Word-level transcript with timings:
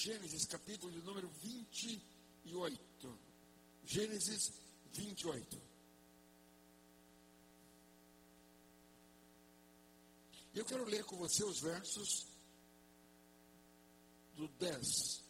Gênesis, 0.00 0.46
capítulo 0.46 0.90
de 0.90 1.02
número 1.02 1.28
28. 1.28 3.18
Gênesis 3.84 4.50
28. 4.94 5.60
Eu 10.54 10.64
quero 10.64 10.84
ler 10.84 11.04
com 11.04 11.18
você 11.18 11.44
os 11.44 11.60
versos 11.60 12.26
do 14.36 14.48
10 14.48 15.22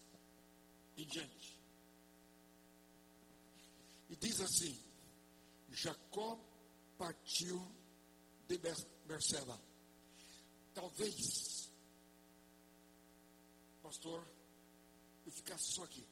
em 0.98 1.04
diante. 1.04 1.58
E 4.08 4.14
diz 4.14 4.40
assim: 4.40 4.80
Jacó 5.70 6.38
partiu 6.96 7.60
de 8.46 8.56
Berseba. 9.04 9.60
Talvez, 10.72 11.72
pastor, 13.82 14.39
ficasse 15.30 15.72
só 15.72 15.84
aqui. 15.84 16.06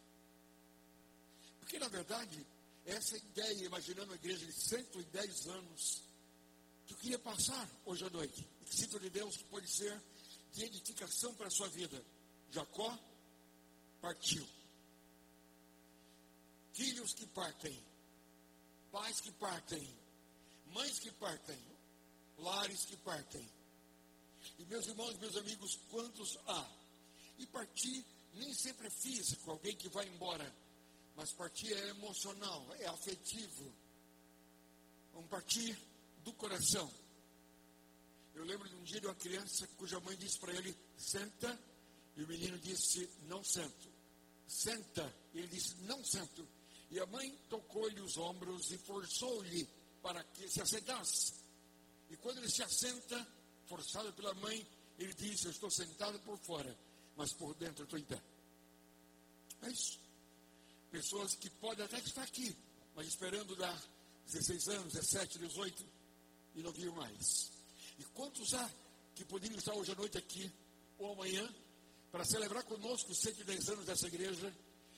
Porque, 1.61 1.79
na 1.79 1.89
verdade, 1.89 2.47
essa 2.85 3.17
ideia, 3.17 3.67
imaginando 3.67 4.11
uma 4.11 4.17
igreja 4.17 4.45
de 4.45 4.53
110 4.53 5.47
anos, 5.49 6.03
que 6.87 6.95
eu 6.95 6.99
queria 6.99 7.19
passar 7.19 7.69
hoje 7.85 8.05
à 8.05 8.11
noite, 8.11 8.49
e 8.63 8.65
que 8.65 8.75
sinto 8.75 8.99
de 8.99 9.11
Deus 9.11 9.37
pode 9.51 9.71
ser 9.71 10.01
de 10.53 10.65
edificação 10.65 11.35
para 11.35 11.49
a 11.49 11.51
sua 11.51 11.69
vida. 11.69 12.03
Jacó 12.51 12.99
partiu. 14.01 14.47
Filhos 16.73 17.13
que 17.13 17.27
partem, 17.27 17.85
pais 18.91 19.21
que 19.21 19.33
partem, 19.33 19.87
mães 20.73 20.99
que 20.99 21.11
partem, 21.13 21.59
lares 22.39 22.85
que 22.85 22.97
partem. 22.99 23.47
E 24.59 24.65
meus 24.65 24.87
irmãos, 24.87 25.19
meus 25.19 25.37
amigos, 25.37 25.79
quantos 25.91 26.39
há? 26.47 26.71
E 27.39 27.47
partir 27.47 28.05
nem 28.35 28.53
sempre 28.55 28.87
é 28.87 28.91
físico, 28.91 29.51
alguém 29.51 29.77
que 29.77 29.89
vai 29.89 30.07
embora, 30.07 30.55
mas 31.17 31.33
partir 31.33 31.73
é 31.73 31.89
emocional, 31.89 32.67
é 32.79 32.87
afetivo. 32.87 33.73
Um 35.15 35.27
partir 35.27 35.77
do 36.23 36.33
coração. 36.35 36.89
Eu 38.35 38.45
lembro 38.45 38.69
de 38.69 38.75
um 38.77 38.85
dia 38.85 39.01
de 39.01 39.07
uma 39.07 39.15
criança 39.17 39.67
cuja 39.77 39.99
mãe 40.01 40.17
disse 40.17 40.39
para 40.39 40.53
ele: 40.55 40.77
senta, 40.97 41.59
e 42.17 42.23
o 42.23 42.29
menino 42.29 42.59
disse: 42.59 43.11
não 43.23 43.43
sento. 43.43 43.93
Senta, 44.47 45.13
e 45.35 45.39
ele 45.39 45.49
disse: 45.49 45.75
não 45.83 46.05
sento. 46.05 46.47
E 46.91 47.01
a 47.01 47.07
mãe 47.07 47.37
tocou-lhe 47.49 48.01
os 48.01 48.17
ombros 48.17 48.71
e 48.71 48.79
forçou-lhe 48.79 49.69
para 50.01 50.23
que 50.25 50.49
se 50.49 50.61
assentasse. 50.61 51.35
E 52.11 52.17
quando 52.17 52.39
ele 52.39 52.49
se 52.49 52.63
assenta, 52.63 53.27
forçado 53.67 54.13
pela 54.13 54.33
mãe, 54.35 54.67
ele 54.99 55.13
diz: 55.15 55.45
Eu 55.45 55.51
estou 55.51 55.71
sentado 55.71 56.19
por 56.21 56.39
fora, 56.39 56.79
mas 57.19 57.33
por 57.33 57.53
dentro 57.57 57.83
eu 57.83 57.85
estou 57.85 57.99
em 57.99 58.05
pé. 58.05 58.23
É 59.63 59.71
isso. 59.71 59.99
Pessoas 60.89 61.35
que 61.35 61.51
podem 61.51 61.85
até 61.85 61.99
estar 61.99 62.23
aqui, 62.23 62.57
mas 62.95 63.09
esperando 63.09 63.57
dar 63.57 63.77
16 64.27 64.69
anos, 64.69 64.93
17, 64.95 65.39
18 65.41 65.85
e 66.55 66.63
não 66.63 66.71
vir 66.73 66.93
mais. 66.93 67.51
E 67.99 68.05
quantos 68.15 68.55
há 68.55 68.71
que 69.17 69.25
poderiam 69.25 69.59
estar 69.59 69.75
hoje 69.75 69.91
à 69.91 69.97
noite 69.97 70.17
aqui 70.17 70.51
ou 70.97 71.13
amanhã 71.13 71.53
para 72.13 72.25
celebrar 72.25 72.63
conosco 72.63 73.11
os 73.11 73.19
110 73.19 73.69
anos 73.69 73.85
dessa 73.85 74.07
igreja 74.07 74.55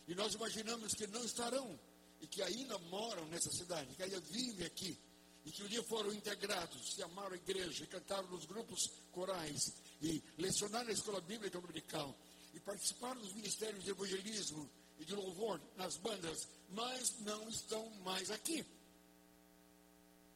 e 0.07 0.15
nós 0.15 0.35
imaginamos 0.35 0.93
que 0.93 1.07
não 1.07 1.25
estarão 1.25 1.81
e 2.21 2.27
que 2.27 2.43
ainda 2.43 2.79
moram 2.91 3.25
nessa 3.29 3.51
cidade, 3.51 3.95
que 3.95 4.03
ainda 4.03 4.21
vivem 4.21 4.67
aqui 4.67 4.97
e 5.45 5.51
que 5.51 5.63
um 5.63 5.69
dia 5.69 5.83
foram 5.85 6.13
integrados, 6.13 6.93
se 6.93 7.03
amaram 7.03 7.33
a 7.33 7.37
igreja, 7.37 7.85
e 7.85 7.87
cantaram 7.87 8.29
nos 8.29 8.45
grupos 8.45 8.91
corais, 9.13 9.73
e 10.03 10.23
lecionaram 10.39 10.87
na 10.87 10.93
escola 10.93 11.21
bíblica 11.21 11.59
dominical, 11.61 12.15
e 12.53 12.61
participaram 12.61 13.21
dos 13.21 13.33
ministérios 13.33 13.85
de 13.85 13.91
evangelismo 13.91 14.71
e 14.99 15.05
de 15.05 15.15
louvor 15.15 15.61
nas 15.77 15.97
bandas, 15.97 16.47
mas 16.71 17.19
não 17.21 17.49
estão 17.49 17.89
mais 18.01 18.31
aqui. 18.31 18.65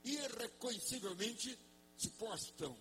Irreconhecivelmente 0.04 1.58
se 1.98 2.08
postam. 2.10 2.76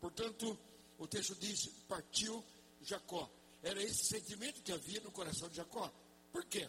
Portanto, 0.00 0.58
o 0.98 1.06
texto 1.06 1.34
diz: 1.36 1.66
partiu 1.88 2.44
Jacó. 2.82 3.30
Era 3.62 3.80
esse 3.82 4.04
sentimento 4.04 4.62
que 4.62 4.72
havia 4.72 5.00
no 5.00 5.12
coração 5.12 5.48
de 5.48 5.56
Jacó. 5.56 5.92
Por 6.32 6.44
quê? 6.46 6.68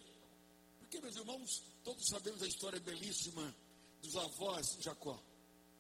Porque, 0.79 1.01
meus 1.01 1.15
irmãos, 1.15 1.63
todos 1.83 2.07
sabemos 2.07 2.41
a 2.43 2.47
história 2.47 2.79
belíssima 2.79 3.55
dos 4.03 4.15
avós 4.17 4.75
de 4.75 4.83
Jacó, 4.83 5.17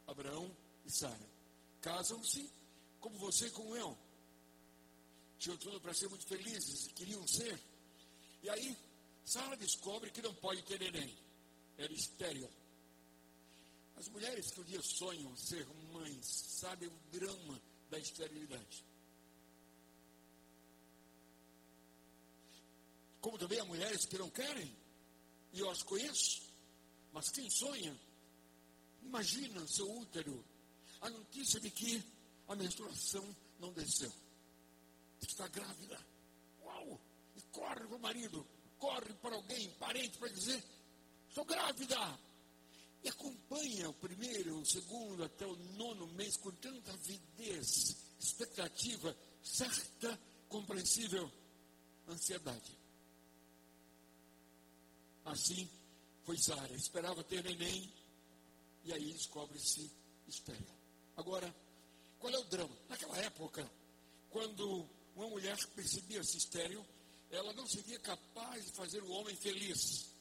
Abraão 0.07 0.49
e 0.85 0.91
Sara. 0.91 1.29
Casam-se 1.81 2.49
como 2.99 3.17
você 3.19 3.47
e 3.47 3.51
como 3.51 3.75
eu. 3.75 3.95
Tinham 5.37 5.57
tudo 5.57 5.79
para 5.81 5.93
ser 5.93 6.07
muito 6.07 6.25
felizes, 6.25 6.87
queriam 6.93 7.27
ser. 7.27 7.61
E 8.41 8.49
aí, 8.49 8.77
Sara 9.25 9.57
descobre 9.57 10.09
que 10.09 10.21
não 10.21 10.33
pode 10.35 10.63
ter 10.63 10.79
neném. 10.79 11.15
Era 11.77 11.91
estéril. 11.91 12.49
As 13.97 14.07
mulheres 14.07 14.51
que 14.51 14.61
um 14.61 14.63
dia 14.63 14.81
sonham 14.81 15.35
ser 15.35 15.67
mães 15.91 16.25
sabem 16.25 16.87
o 16.87 16.99
drama 17.11 17.61
da 17.89 17.99
esterilidade. 17.99 18.85
Como 23.19 23.37
também 23.37 23.59
há 23.59 23.65
mulheres 23.65 24.05
que 24.05 24.17
não 24.17 24.29
querem, 24.29 24.75
e 25.53 25.59
eu 25.59 25.69
as 25.69 25.83
conheço, 25.83 26.41
mas 27.13 27.29
quem 27.29 27.49
sonha 27.49 27.97
Imagina 29.05 29.67
seu 29.67 29.89
útero, 29.99 30.43
a 31.01 31.09
notícia 31.09 31.59
de 31.59 31.69
que 31.69 32.03
a 32.47 32.55
menstruação 32.55 33.23
não 33.59 33.71
desceu, 33.73 34.11
de 35.19 35.27
que 35.27 35.33
está 35.33 35.47
grávida. 35.47 35.99
Uau! 36.63 36.99
E 37.35 37.41
corre 37.51 37.85
para 37.87 37.95
o 37.95 37.99
marido, 37.99 38.45
corre 38.77 39.13
para 39.15 39.35
alguém, 39.35 39.69
parente, 39.71 40.17
para 40.17 40.29
dizer: 40.29 40.63
estou 41.29 41.45
grávida. 41.45 42.19
E 43.03 43.09
acompanha 43.09 43.89
o 43.89 43.93
primeiro, 43.95 44.59
o 44.59 44.65
segundo, 44.65 45.25
até 45.25 45.45
o 45.45 45.55
nono 45.75 46.07
mês 46.13 46.37
com 46.37 46.51
tanta 46.51 46.93
avidez, 46.93 47.97
expectativa, 48.17 49.15
certa, 49.43 50.17
compreensível 50.47 51.29
ansiedade. 52.07 52.77
Assim 55.25 55.69
foi 56.23 56.37
Sara, 56.37 56.73
esperava 56.73 57.23
ter 57.23 57.43
neném, 57.43 57.91
e 58.83 58.93
aí 58.93 59.13
descobre-se 59.13 59.91
estéreo. 60.27 60.73
Agora, 61.15 61.53
qual 62.19 62.33
é 62.33 62.39
o 62.39 62.43
drama? 62.45 62.75
Naquela 62.89 63.17
época, 63.17 63.69
quando 64.29 64.87
uma 65.15 65.27
mulher 65.27 65.57
percebia-se 65.75 66.37
estéreo, 66.37 66.85
ela 67.29 67.53
não 67.53 67.65
seria 67.67 67.99
capaz 67.99 68.65
de 68.65 68.71
fazer 68.73 69.01
o 69.03 69.11
homem 69.11 69.35
feliz. 69.35 70.13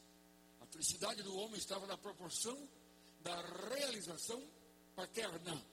A 0.60 0.66
felicidade 0.66 1.22
do 1.22 1.36
homem 1.36 1.58
estava 1.58 1.86
na 1.86 1.96
proporção 1.96 2.56
da 3.20 3.40
realização 3.68 4.42
paterna. 4.94 5.64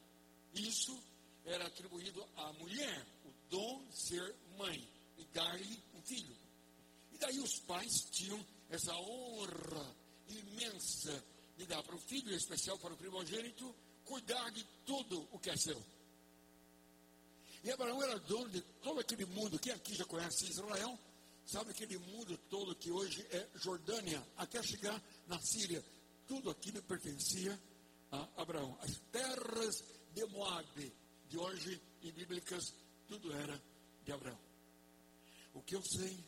Isso 0.53 0.97
era 1.45 1.67
atribuído 1.67 2.23
à 2.35 2.53
mulher, 2.53 3.05
o 3.25 3.31
dom 3.49 3.85
de 3.85 4.07
ser 4.07 4.35
mãe 4.57 4.87
e 5.17 5.25
dar-lhe 5.25 5.83
um 5.93 6.01
filho. 6.01 6.35
E 7.11 7.17
daí 7.17 7.39
os 7.39 7.59
pais 7.59 8.09
tinham 8.11 8.45
essa 8.69 8.93
honra 8.95 9.95
imensa 10.27 11.23
de 11.59 11.65
dar 11.65 11.83
para 11.83 11.93
o 11.93 11.99
filho, 11.99 12.31
em 12.31 12.37
especial 12.37 12.79
para 12.79 12.93
o 12.93 12.97
primogênito, 12.97 13.75
cuidar 14.05 14.49
de 14.51 14.65
tudo 14.85 15.27
o 15.29 15.37
que 15.37 15.49
é 15.49 15.57
seu. 15.57 15.83
E 17.61 17.69
Abraão 17.69 18.01
era 18.01 18.17
dono 18.19 18.49
de 18.49 18.61
todo 18.81 19.01
aquele 19.01 19.25
mundo. 19.25 19.59
Quem 19.59 19.73
aqui 19.73 19.93
já 19.93 20.05
conhece 20.05 20.45
Israel? 20.49 20.97
Sabe 21.45 21.71
aquele 21.71 21.97
mundo 21.97 22.37
todo 22.49 22.73
que 22.77 22.89
hoje 22.89 23.27
é 23.31 23.49
Jordânia, 23.55 24.25
até 24.37 24.63
chegar 24.63 25.03
na 25.27 25.37
Síria. 25.41 25.83
Tudo 26.25 26.49
aquilo 26.49 26.81
pertencia 26.83 27.59
a 28.09 28.41
Abraão. 28.41 28.77
As 28.79 28.97
terras 29.11 29.83
de 30.13 30.25
Moab, 30.27 30.93
de 31.27 31.37
hoje 31.37 31.81
em 32.03 32.11
bíblicas, 32.13 32.73
tudo 33.05 33.33
era 33.33 33.61
de 34.05 34.13
Abraão. 34.13 34.39
O 35.53 35.61
que 35.61 35.75
eu 35.75 35.83
sei 35.83 36.23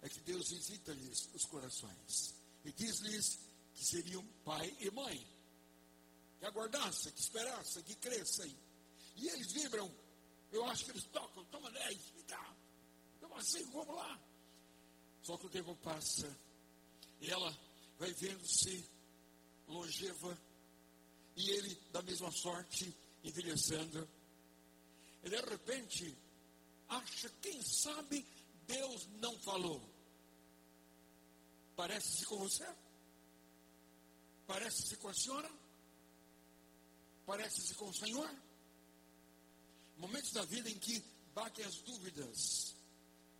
é 0.00 0.08
que 0.08 0.20
Deus 0.20 0.48
visita-lhes 0.48 1.28
os 1.34 1.44
corações 1.46 2.36
e 2.64 2.70
diz-lhes 2.70 3.53
que 3.74 3.84
seriam 3.84 4.24
pai 4.44 4.74
e 4.80 4.90
mãe. 4.90 5.26
Que 6.38 6.46
aguardassem, 6.46 7.12
que 7.12 7.20
esperassem, 7.20 7.82
que 7.82 7.94
crescem. 7.96 8.56
E 9.16 9.28
eles 9.28 9.52
vibram. 9.52 9.92
Eu 10.52 10.64
acho 10.66 10.84
que 10.84 10.90
eles 10.92 11.04
tocam, 11.04 11.44
toma 11.46 11.70
10, 11.70 12.12
tá. 12.26 12.56
Toma 13.20 13.42
5, 13.42 13.70
vamos 13.72 13.96
lá. 13.96 14.20
Só 15.22 15.36
que 15.36 15.46
o 15.46 15.50
tempo 15.50 15.74
passa 15.76 16.38
e 17.20 17.30
ela 17.30 17.56
vai 17.98 18.12
vendo-se 18.12 18.88
longeva 19.66 20.38
e 21.36 21.50
ele 21.50 21.74
da 21.90 22.02
mesma 22.02 22.30
sorte 22.30 22.94
envelhecendo. 23.22 24.08
E 25.22 25.30
de 25.30 25.40
repente 25.40 26.16
acha, 26.88 27.30
quem 27.40 27.60
sabe 27.62 28.24
Deus 28.66 29.08
não 29.20 29.38
falou. 29.40 29.82
Parece-se 31.74 32.24
com 32.26 32.38
você? 32.38 32.66
Parece-se 34.46 34.96
com 34.96 35.08
a 35.08 35.14
senhora? 35.14 35.50
Parece-se 37.26 37.74
com 37.74 37.88
o 37.88 37.94
Senhor? 37.94 38.30
Momentos 39.96 40.32
da 40.32 40.44
vida 40.44 40.68
em 40.68 40.78
que 40.78 41.02
batem 41.34 41.64
as 41.64 41.76
dúvidas, 41.76 42.74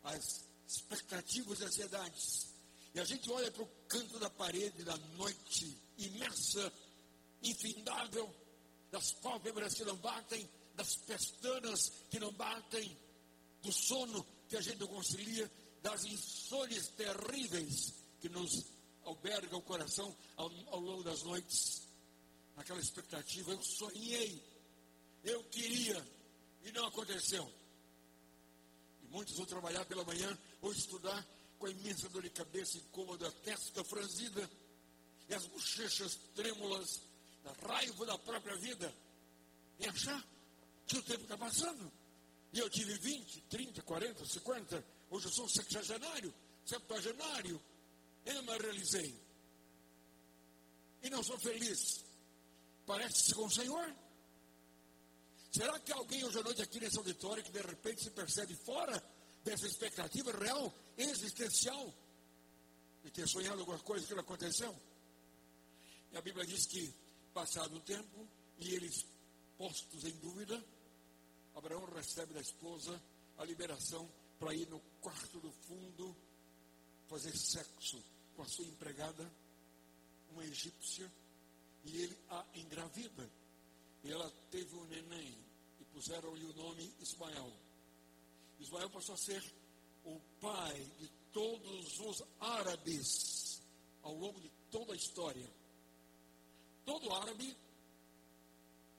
as 0.02 0.44
expectativas 0.66 1.60
e 1.60 1.64
ansiedades. 1.64 2.48
E 2.94 3.00
a 3.00 3.04
gente 3.04 3.30
olha 3.30 3.50
para 3.50 3.62
o 3.62 3.70
canto 3.88 4.18
da 4.18 4.30
parede 4.30 4.84
da 4.84 4.96
noite, 5.18 5.76
imersa, 5.98 6.72
infindável, 7.42 8.32
das 8.90 9.12
pálpebras 9.14 9.74
que 9.74 9.84
não 9.84 9.96
batem, 9.96 10.48
das 10.74 10.96
pestanas 10.96 11.92
que 12.10 12.18
não 12.18 12.32
batem, 12.32 12.96
do 13.62 13.72
sono 13.72 14.24
que 14.48 14.56
a 14.56 14.60
gente 14.60 14.78
não 14.78 14.86
concilia, 14.86 15.50
das 15.82 16.04
insônias 16.04 16.88
terríveis 16.88 17.92
que 18.20 18.28
nos 18.28 18.64
alberga 19.04 19.56
o 19.56 19.62
coração 19.62 20.14
ao, 20.36 20.50
ao 20.68 20.80
longo 20.80 21.02
das 21.02 21.22
noites. 21.22 21.82
Naquela 22.56 22.80
expectativa, 22.80 23.50
eu 23.50 23.62
sonhei, 23.62 24.42
eu 25.24 25.42
queria, 25.44 26.06
e 26.64 26.72
não 26.72 26.86
aconteceu. 26.86 27.50
E 29.02 29.06
muitos 29.08 29.36
vão 29.36 29.46
trabalhar 29.46 29.84
pela 29.86 30.04
manhã 30.04 30.38
ou 30.62 30.72
estudar 30.72 31.26
com 31.58 31.66
a 31.66 31.70
imensa 31.70 32.08
dor 32.08 32.22
de 32.22 32.30
cabeça 32.30 32.78
incômoda, 32.78 33.28
a 33.28 33.32
testa 33.32 33.82
franzida 33.84 34.48
e 35.28 35.34
as 35.34 35.46
bochechas 35.46 36.18
trêmulas 36.34 37.00
da 37.42 37.52
raiva 37.68 38.06
da 38.06 38.18
própria 38.18 38.56
vida. 38.56 38.94
E 39.78 39.86
achar 39.86 40.24
que 40.86 40.98
o 40.98 41.02
tempo 41.02 41.22
está 41.22 41.36
passando. 41.36 41.90
E 42.52 42.58
eu 42.58 42.70
tive 42.70 42.94
20, 42.98 43.40
30, 43.50 43.82
40, 43.82 44.24
50, 44.24 44.84
hoje 45.10 45.26
eu 45.26 45.32
sou 45.32 45.48
sexagenário, 45.48 46.32
septuagenário. 46.64 47.60
Eu 48.24 48.42
me 48.42 48.58
realizei. 48.58 49.14
E 51.02 51.10
não 51.10 51.22
sou 51.22 51.38
feliz. 51.38 52.04
Parece-se 52.86 53.34
com 53.34 53.44
o 53.44 53.50
Senhor. 53.50 53.94
Será 55.52 55.78
que 55.78 55.92
alguém 55.92 56.24
hoje 56.24 56.38
à 56.38 56.42
noite 56.42 56.62
aqui 56.62 56.80
nesse 56.80 56.98
auditório 56.98 57.44
que 57.44 57.52
de 57.52 57.60
repente 57.60 58.02
se 58.02 58.10
percebe 58.10 58.56
fora 58.56 59.02
dessa 59.44 59.66
expectativa 59.66 60.32
real, 60.32 60.72
existencial, 60.96 61.94
de 63.04 63.10
ter 63.10 63.28
sonhado 63.28 63.60
alguma 63.60 63.78
coisa 63.78 64.06
que 64.06 64.14
não 64.14 64.20
aconteceu? 64.22 64.74
E 66.10 66.16
a 66.16 66.20
Bíblia 66.22 66.46
diz 66.46 66.66
que, 66.66 66.92
passado 67.32 67.76
o 67.76 67.80
tempo, 67.80 68.26
e 68.58 68.74
eles 68.74 69.06
postos 69.56 70.04
em 70.04 70.12
dúvida, 70.18 70.64
Abraão 71.54 71.84
recebe 71.94 72.34
da 72.34 72.40
esposa 72.40 73.00
a 73.38 73.44
liberação 73.44 74.10
para 74.38 74.54
ir 74.54 74.68
no 74.68 74.80
quarto 75.00 75.38
do 75.38 75.52
fundo 75.52 76.16
fazer 77.06 77.36
sexo 77.36 78.02
com 78.34 78.42
a 78.42 78.48
sua 78.48 78.66
empregada, 78.66 79.30
uma 80.30 80.44
egípcia, 80.44 81.10
e 81.84 82.02
ele 82.02 82.18
a 82.28 82.44
engravida. 82.54 83.30
E 84.02 84.10
ela 84.10 84.30
teve 84.50 84.74
um 84.74 84.84
neném 84.84 85.36
e 85.80 85.84
puseram-lhe 85.86 86.44
o 86.44 86.54
nome 86.54 86.94
Ismael. 87.00 87.52
Ismael 88.60 88.90
passou 88.90 89.14
a 89.14 89.18
ser 89.18 89.42
o 90.04 90.20
pai 90.40 90.84
de 90.98 91.08
todos 91.32 92.00
os 92.00 92.22
árabes 92.40 93.60
ao 94.02 94.14
longo 94.14 94.40
de 94.40 94.50
toda 94.70 94.92
a 94.92 94.96
história. 94.96 95.50
Todo 96.84 97.12
árabe, 97.14 97.56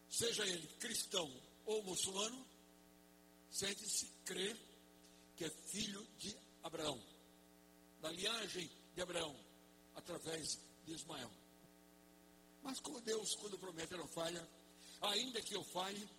seja 0.10 0.46
ele 0.46 0.68
cristão 0.80 1.32
ou 1.66 1.84
muçulmano, 1.84 2.46
sente-se 3.52 4.08
crer 4.26 4.58
que 5.36 5.46
é 5.46 5.50
filho 5.50 6.06
de 6.18 6.36
Abraão, 6.64 7.00
da 8.02 8.12
linhagem 8.12 8.70
de 8.96 9.02
Abraão, 9.02 9.36
através 9.96 10.58
de 10.86 10.94
Ismael. 10.94 11.30
Mas 12.64 12.80
como 12.80 13.00
Deus, 13.02 13.36
quando 13.36 13.60
promete, 13.60 13.94
não 13.96 14.08
falha, 14.08 14.48
ainda 15.02 15.42
que 15.42 15.56
eu 15.56 15.64
falhe, 15.66 16.10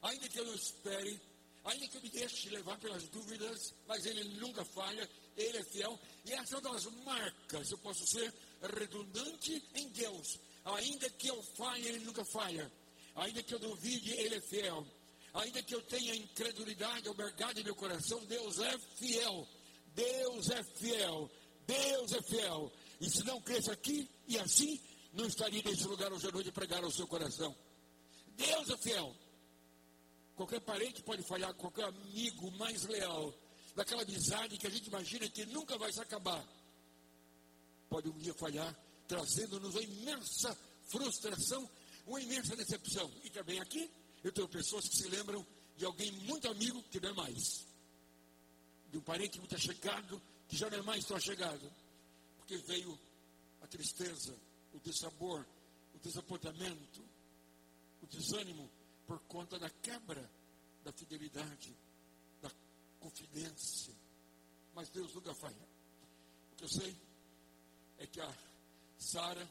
ainda 0.00 0.28
que 0.28 0.38
eu 0.38 0.46
não 0.46 0.54
espere, 0.54 1.20
ainda 1.64 1.88
que 1.88 1.96
eu 1.96 2.02
me 2.02 2.08
deixe 2.08 2.48
levar 2.48 2.78
pelas 2.78 3.08
dúvidas, 3.08 3.74
mas 3.86 4.06
Ele 4.06 4.24
nunca 4.38 4.64
falha, 4.64 5.08
Ele 5.36 5.58
é 5.58 5.64
fiel, 5.64 5.98
e 6.24 6.32
essa 6.32 6.54
é 6.54 6.58
uma 6.58 6.72
das 6.72 6.84
marcas, 7.04 7.70
eu 7.70 7.78
posso 7.78 8.06
ser 8.06 8.32
redundante 8.78 9.62
em 9.74 9.88
Deus, 9.88 10.38
ainda 10.64 11.10
que 11.10 11.28
eu 11.28 11.42
falhe, 11.56 11.86
Ele 11.86 12.04
nunca 12.04 12.24
falha, 12.24 12.70
ainda 13.16 13.42
que 13.42 13.54
eu 13.54 13.58
duvide, 13.58 14.12
Ele 14.12 14.36
é 14.36 14.40
fiel, 14.40 14.86
ainda 15.34 15.62
que 15.62 15.74
eu 15.74 15.82
tenha 15.82 16.14
incredulidade 16.14 17.08
albergada 17.08 17.60
em 17.60 17.64
meu 17.64 17.74
coração, 17.74 18.24
Deus 18.24 18.58
é 18.58 18.78
fiel, 18.96 19.46
Deus 19.94 20.48
é 20.50 20.62
fiel, 20.78 21.30
Deus 21.70 22.12
é 22.12 22.22
fiel, 22.22 22.72
e 23.00 23.08
se 23.08 23.22
não 23.22 23.40
cresce 23.40 23.70
aqui 23.70 24.10
e 24.26 24.36
assim, 24.38 24.80
não 25.12 25.26
estaria 25.26 25.62
nesse 25.62 25.84
lugar 25.84 26.12
hoje 26.12 26.26
à 26.26 26.32
noite 26.32 26.50
pregar 26.50 26.82
ao 26.82 26.90
seu 26.90 27.06
coração. 27.06 27.56
Deus 28.36 28.70
é 28.70 28.76
fiel. 28.76 29.14
Qualquer 30.34 30.60
parente 30.62 31.00
pode 31.02 31.22
falhar, 31.22 31.54
qualquer 31.54 31.84
amigo 31.84 32.50
mais 32.52 32.82
leal, 32.84 33.32
daquela 33.76 34.02
amizade 34.02 34.58
que 34.58 34.66
a 34.66 34.70
gente 34.70 34.88
imagina 34.88 35.28
que 35.28 35.46
nunca 35.46 35.78
vai 35.78 35.92
se 35.92 36.00
acabar, 36.00 36.44
pode 37.88 38.08
um 38.08 38.18
dia 38.18 38.34
falhar, 38.34 38.76
trazendo-nos 39.06 39.74
uma 39.74 39.82
imensa 39.82 40.58
frustração, 40.88 41.70
uma 42.04 42.20
imensa 42.20 42.56
decepção. 42.56 43.08
E 43.22 43.30
também 43.30 43.60
aqui, 43.60 43.88
eu 44.24 44.32
tenho 44.32 44.48
pessoas 44.48 44.88
que 44.88 44.96
se 44.96 45.08
lembram 45.08 45.46
de 45.76 45.84
alguém 45.84 46.10
muito 46.22 46.48
amigo 46.48 46.82
que 46.84 46.98
não 46.98 47.10
é 47.10 47.12
mais, 47.12 47.64
de 48.90 48.98
um 48.98 49.02
parente 49.02 49.38
muito 49.38 49.56
chegado 49.56 50.20
que 50.50 50.56
já 50.56 50.68
não 50.68 50.78
é 50.78 50.82
mais 50.82 51.04
tão 51.04 51.18
chegado, 51.20 51.72
porque 52.38 52.56
veio 52.58 52.98
a 53.62 53.68
tristeza, 53.68 54.36
o 54.74 54.80
dissabor, 54.80 55.46
o 55.94 55.98
desapontamento, 56.00 57.04
o 58.02 58.06
desânimo 58.08 58.68
por 59.06 59.20
conta 59.20 59.60
da 59.60 59.70
quebra 59.70 60.28
da 60.82 60.92
fidelidade, 60.92 61.72
da 62.42 62.50
confidência. 62.98 63.94
Mas 64.74 64.88
Deus 64.88 65.14
nunca 65.14 65.32
falha. 65.36 65.68
O 66.52 66.56
que 66.56 66.64
eu 66.64 66.68
sei 66.68 66.96
é 67.98 68.06
que 68.08 68.20
a 68.20 68.34
Sara, 68.98 69.48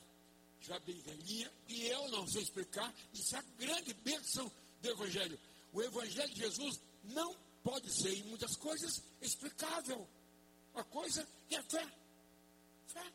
já 0.60 0.78
bem 0.80 1.00
velhinha, 1.00 1.50
e 1.70 1.88
eu 1.88 2.10
não 2.10 2.28
sei 2.28 2.42
explicar, 2.42 2.94
isso 3.14 3.38
é 3.38 3.40
a 3.40 3.44
grande 3.58 3.94
bênção 3.94 4.52
do 4.82 4.90
Evangelho. 4.90 5.40
O 5.72 5.82
Evangelho 5.82 6.34
de 6.34 6.42
Jesus 6.42 6.82
não 7.06 7.34
pode 7.64 7.90
ser, 7.90 8.18
em 8.18 8.24
muitas 8.24 8.58
coisas, 8.58 9.02
explicável. 9.22 10.06
A 10.76 10.84
coisa 10.84 11.28
é 11.50 11.62
fé. 11.64 11.86
Fé. 12.88 13.14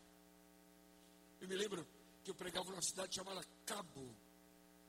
Eu 1.41 1.49
me 1.49 1.56
lembro 1.56 1.87
que 2.23 2.31
eu 2.31 2.35
pregava 2.35 2.71
numa 2.71 2.83
cidade 2.83 3.15
chamada 3.15 3.45
Cabo, 3.67 4.15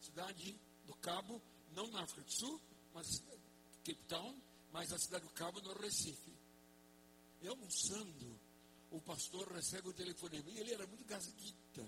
cidade 0.02 0.60
do 0.86 0.94
Cabo, 0.96 1.42
não 1.74 1.88
na 1.88 2.04
África 2.04 2.22
do 2.22 2.32
Sul, 2.32 2.62
mas 2.94 3.08
Cape 3.84 4.04
Town, 4.08 4.42
mas 4.72 4.92
a 4.92 4.98
cidade 4.98 5.26
do 5.26 5.34
Cabo 5.34 5.62
no 5.62 5.74
Recife. 5.74 6.34
E 7.42 7.48
almoçando, 7.48 8.40
o 8.92 9.02
pastor 9.02 9.52
recebe 9.52 9.90
o 9.90 9.94
telefonema. 9.94 10.50
E 10.50 10.60
ele 10.60 10.74
era 10.74 10.88
muito 10.88 11.06
gasguita. 11.06 11.88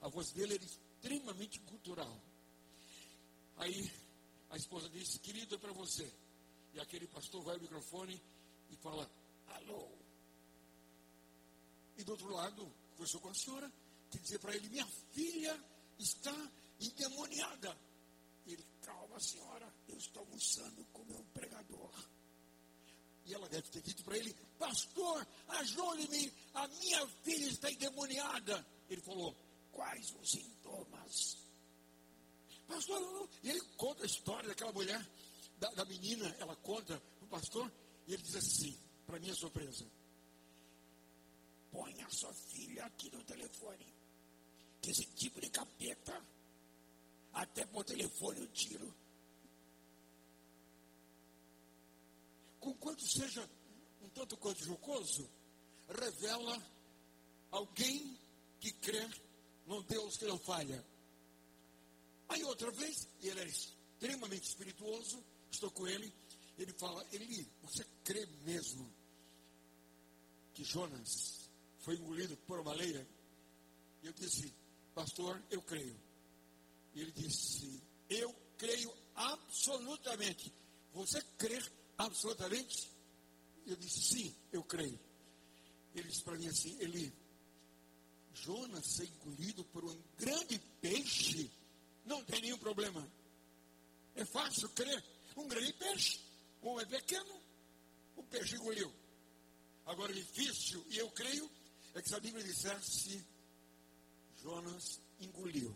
A 0.00 0.08
voz 0.08 0.30
dele 0.32 0.54
era 0.54 0.64
extremamente 0.64 1.58
cultural. 1.60 2.20
Aí 3.56 3.90
a 4.50 4.56
esposa 4.56 4.88
disse, 4.88 5.18
querido, 5.18 5.54
é 5.54 5.58
para 5.58 5.72
você. 5.72 6.10
E 6.74 6.80
aquele 6.80 7.06
pastor 7.08 7.42
vai 7.42 7.54
ao 7.54 7.60
microfone 7.60 8.20
e 8.70 8.76
fala, 8.76 9.10
alô. 9.48 10.03
E 11.96 12.04
do 12.04 12.12
outro 12.12 12.28
lado, 12.30 12.72
conversou 12.92 13.20
com 13.20 13.28
a 13.28 13.34
senhora, 13.34 13.72
que 14.10 14.18
dizer 14.18 14.38
para 14.38 14.54
ele: 14.54 14.68
Minha 14.68 14.86
filha 15.12 15.64
está 15.98 16.34
endemoniada. 16.80 17.76
E 18.46 18.52
ele, 18.52 18.66
calma, 18.82 19.18
senhora, 19.20 19.72
eu 19.88 19.96
estou 19.96 20.22
almoçando 20.22 20.84
com 20.92 21.04
meu 21.04 21.24
pregador. 21.32 21.92
E 23.26 23.32
ela 23.32 23.48
deve 23.48 23.68
ter 23.70 23.82
dito 23.82 24.04
para 24.04 24.18
ele: 24.18 24.34
Pastor, 24.58 25.26
ajude-me, 25.48 26.32
a 26.54 26.68
minha 26.68 27.06
filha 27.22 27.46
está 27.46 27.70
endemoniada. 27.70 28.66
Ele 28.88 29.00
falou: 29.00 29.34
Quais 29.72 30.14
os 30.20 30.30
sintomas? 30.30 31.44
Pastor, 32.66 33.28
e 33.42 33.50
ele 33.50 33.60
conta 33.76 34.02
a 34.02 34.06
história 34.06 34.48
daquela 34.48 34.72
mulher, 34.72 35.06
da, 35.58 35.70
da 35.70 35.84
menina, 35.84 36.34
ela 36.38 36.56
conta 36.56 37.00
para 37.18 37.24
o 37.26 37.28
pastor, 37.28 37.70
e 38.06 38.14
ele 38.14 38.22
diz 38.22 38.34
assim, 38.34 38.78
para 39.06 39.18
minha 39.18 39.34
surpresa: 39.34 39.86
Põe 41.74 42.00
a 42.02 42.08
sua 42.08 42.32
filha 42.32 42.84
aqui 42.84 43.10
no 43.10 43.24
telefone 43.24 43.92
que 44.80 44.92
esse 44.92 45.04
tipo 45.16 45.40
de 45.40 45.50
capeta, 45.50 46.24
até 47.32 47.66
por 47.66 47.84
telefone 47.84 48.42
eu 48.42 48.48
tiro. 48.52 48.94
Conquanto 52.60 53.04
seja 53.04 53.50
um 54.02 54.08
tanto 54.10 54.36
quanto 54.36 54.64
jocoso, 54.64 55.28
revela 55.88 56.62
alguém 57.50 58.16
que 58.60 58.70
crê 58.74 59.10
num 59.66 59.82
Deus 59.82 60.16
que 60.16 60.26
não 60.26 60.38
falha. 60.38 60.86
Aí 62.28 62.44
outra 62.44 62.70
vez, 62.70 63.08
ele 63.20 63.40
é 63.40 63.46
extremamente 63.46 64.48
espirituoso, 64.48 65.24
estou 65.50 65.72
com 65.72 65.88
ele, 65.88 66.14
ele 66.56 66.72
fala, 66.74 67.04
Eli, 67.10 67.50
você 67.62 67.84
crê 68.04 68.24
mesmo 68.44 68.88
que 70.54 70.62
Jonas 70.62 71.43
foi 71.84 71.94
engolido 71.96 72.36
por 72.38 72.58
uma 72.58 72.70
baleia? 72.72 73.06
E 74.02 74.06
eu 74.06 74.12
disse, 74.12 74.52
pastor, 74.94 75.40
eu 75.50 75.60
creio. 75.62 75.96
E 76.94 77.00
ele 77.00 77.12
disse, 77.12 77.82
eu 78.08 78.34
creio 78.56 78.92
absolutamente. 79.14 80.52
Você 80.92 81.22
crê 81.38 81.62
absolutamente? 81.98 82.90
Eu 83.66 83.76
disse, 83.76 84.02
sim, 84.02 84.36
eu 84.52 84.62
creio. 84.62 84.98
ele 85.94 86.08
disse 86.08 86.22
para 86.22 86.36
mim 86.36 86.48
assim: 86.48 86.76
Eli, 86.80 87.12
Jonas 88.34 88.84
ser 88.86 89.08
engolido 89.08 89.64
por 89.64 89.84
um 89.84 90.02
grande 90.18 90.58
peixe, 90.80 91.50
não 92.04 92.24
tem 92.24 92.42
nenhum 92.42 92.58
problema. 92.58 93.06
É 94.14 94.24
fácil 94.24 94.68
crer. 94.70 95.02
Um 95.36 95.48
grande 95.48 95.72
peixe, 95.72 96.20
um 96.62 96.78
é 96.78 96.84
pequeno, 96.84 97.40
o 98.16 98.22
peixe 98.22 98.54
engoliu. 98.54 98.92
Agora, 99.86 100.12
difícil, 100.12 100.84
e 100.88 100.98
eu 100.98 101.10
creio, 101.10 101.50
é 101.94 102.02
que 102.02 102.08
se 102.08 102.14
a 102.14 102.20
Bíblia 102.20 102.44
dissesse, 102.44 103.24
Jonas 104.42 105.00
engoliu 105.20 105.74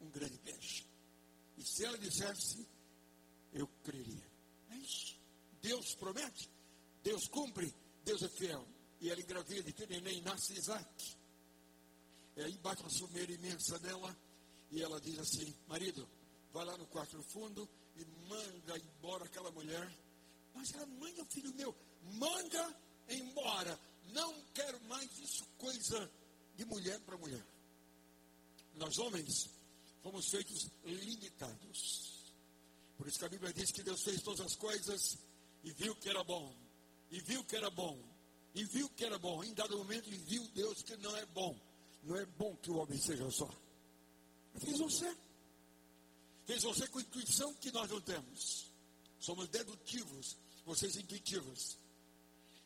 um 0.00 0.10
grande 0.10 0.38
peixe. 0.38 0.86
E 1.56 1.64
se 1.64 1.84
ela 1.84 1.98
dissesse, 1.98 2.66
eu 3.52 3.66
creria. 3.82 4.30
É 4.70 4.76
isso. 4.76 5.18
Deus 5.60 5.94
promete, 5.94 6.48
Deus 7.02 7.26
cumpre, 7.28 7.74
Deus 8.04 8.22
é 8.22 8.28
fiel. 8.28 8.66
E 9.00 9.10
ela 9.10 9.20
engravida 9.20 9.68
e 9.68 9.72
tem 9.72 9.86
neném, 9.86 10.20
nasce 10.20 10.52
Isaac. 10.52 11.16
E 12.36 12.42
aí 12.42 12.56
bate 12.58 12.82
uma 12.82 12.90
sumeira 12.90 13.32
imensa 13.32 13.78
nela 13.80 14.16
e 14.70 14.82
ela 14.82 15.00
diz 15.00 15.18
assim: 15.18 15.54
Marido, 15.66 16.08
vai 16.52 16.64
lá 16.64 16.76
no 16.76 16.86
quarto 16.86 17.16
do 17.16 17.22
fundo 17.24 17.68
e 17.96 18.04
manda 18.28 18.78
embora 18.78 19.24
aquela 19.24 19.50
mulher. 19.50 19.90
Mas 20.54 20.72
ela, 20.74 20.86
manda, 20.86 21.24
filho 21.26 21.52
meu, 21.54 21.74
manda 22.02 22.76
embora. 23.08 23.78
Não 24.06 24.44
quero 24.52 24.80
mais 24.84 25.10
isso, 25.18 25.44
coisa 25.58 26.10
de 26.56 26.64
mulher 26.64 26.98
para 27.00 27.16
mulher. 27.16 27.44
Nós 28.74 28.98
homens 28.98 29.50
fomos 30.02 30.28
feitos 30.28 30.68
limitados. 30.84 32.34
Por 32.96 33.06
isso 33.06 33.18
que 33.18 33.24
a 33.24 33.28
Bíblia 33.28 33.52
diz 33.52 33.70
que 33.70 33.82
Deus 33.82 34.02
fez 34.02 34.20
todas 34.22 34.40
as 34.40 34.56
coisas 34.56 35.18
e 35.62 35.72
viu 35.72 35.94
que 35.96 36.08
era 36.08 36.22
bom. 36.24 36.54
E 37.10 37.20
viu 37.20 37.44
que 37.44 37.56
era 37.56 37.70
bom. 37.70 37.98
E 38.54 38.64
viu 38.64 38.88
que 38.90 39.04
era 39.04 39.18
bom. 39.18 39.42
Em 39.42 39.54
dado 39.54 39.78
momento, 39.78 40.08
e 40.08 40.16
viu 40.16 40.46
Deus 40.48 40.82
que 40.82 40.96
não 40.96 41.16
é 41.16 41.24
bom. 41.26 41.58
Não 42.02 42.16
é 42.16 42.26
bom 42.26 42.56
que 42.56 42.70
o 42.70 42.76
homem 42.76 42.98
seja 42.98 43.30
só. 43.30 43.48
Fez 44.58 44.78
você. 44.78 45.16
Fez 46.46 46.62
você 46.62 46.88
com 46.88 47.00
intuição 47.00 47.54
que 47.54 47.70
nós 47.70 47.90
não 47.90 48.00
temos. 48.00 48.70
Somos 49.18 49.48
dedutivos, 49.48 50.36
vocês 50.64 50.96
intuitivos. 50.96 51.78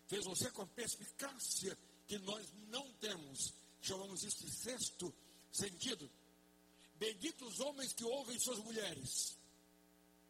Fez 0.06 0.25
você 0.25 0.50
com 0.50 0.62
a 0.62 0.66
perspicácia 0.66 1.76
que 2.06 2.18
nós 2.18 2.52
não 2.68 2.92
temos. 2.94 3.54
Chamamos 3.80 4.23
isso 4.23 4.44
de 4.44 4.50
sexto 4.50 5.14
sentido. 5.50 6.11
Benditos 6.96 7.61
homens 7.61 7.92
que 7.92 8.04
ouvem 8.04 8.38
suas 8.38 8.58
mulheres, 8.61 9.37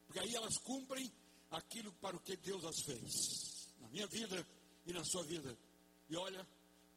porque 0.06 0.18
aí 0.18 0.34
elas 0.34 0.56
cumprem 0.58 1.12
aquilo 1.50 1.92
para 1.94 2.16
o 2.16 2.20
que 2.20 2.36
Deus 2.36 2.64
as 2.64 2.80
fez, 2.82 3.68
na 3.80 3.88
minha 3.88 4.06
vida 4.06 4.46
e 4.86 4.92
na 4.92 5.04
sua 5.04 5.22
vida. 5.24 5.56
E 6.08 6.16
olha, 6.16 6.46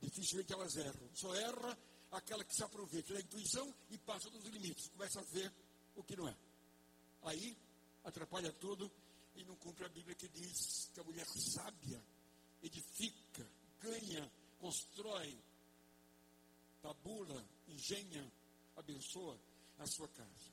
dificilmente 0.01 0.53
elas 0.53 0.75
erram, 0.75 1.09
só 1.13 1.35
erra 1.35 1.77
aquela 2.11 2.43
que 2.43 2.55
se 2.55 2.63
aproveita 2.63 3.13
da 3.13 3.19
intuição 3.19 3.73
e 3.89 3.97
passa 3.97 4.29
dos 4.29 4.43
limites, 4.45 4.87
começa 4.89 5.19
a 5.19 5.23
ver 5.23 5.51
o 5.95 6.03
que 6.03 6.15
não 6.15 6.27
é. 6.27 6.35
Aí 7.23 7.57
atrapalha 8.03 8.51
tudo 8.53 8.89
e 9.35 9.43
não 9.43 9.55
cumpre 9.57 9.85
a 9.85 9.89
Bíblia 9.89 10.15
que 10.15 10.29
diz 10.29 10.89
que 10.93 10.99
a 10.99 11.03
mulher 11.03 11.27
sábia 11.27 12.01
edifica, 12.61 13.49
ganha, 13.79 14.31
constrói, 14.59 15.37
tabula, 16.81 17.43
engenha, 17.67 18.31
abençoa 18.75 19.39
a 19.79 19.87
sua 19.87 20.07
casa. 20.09 20.51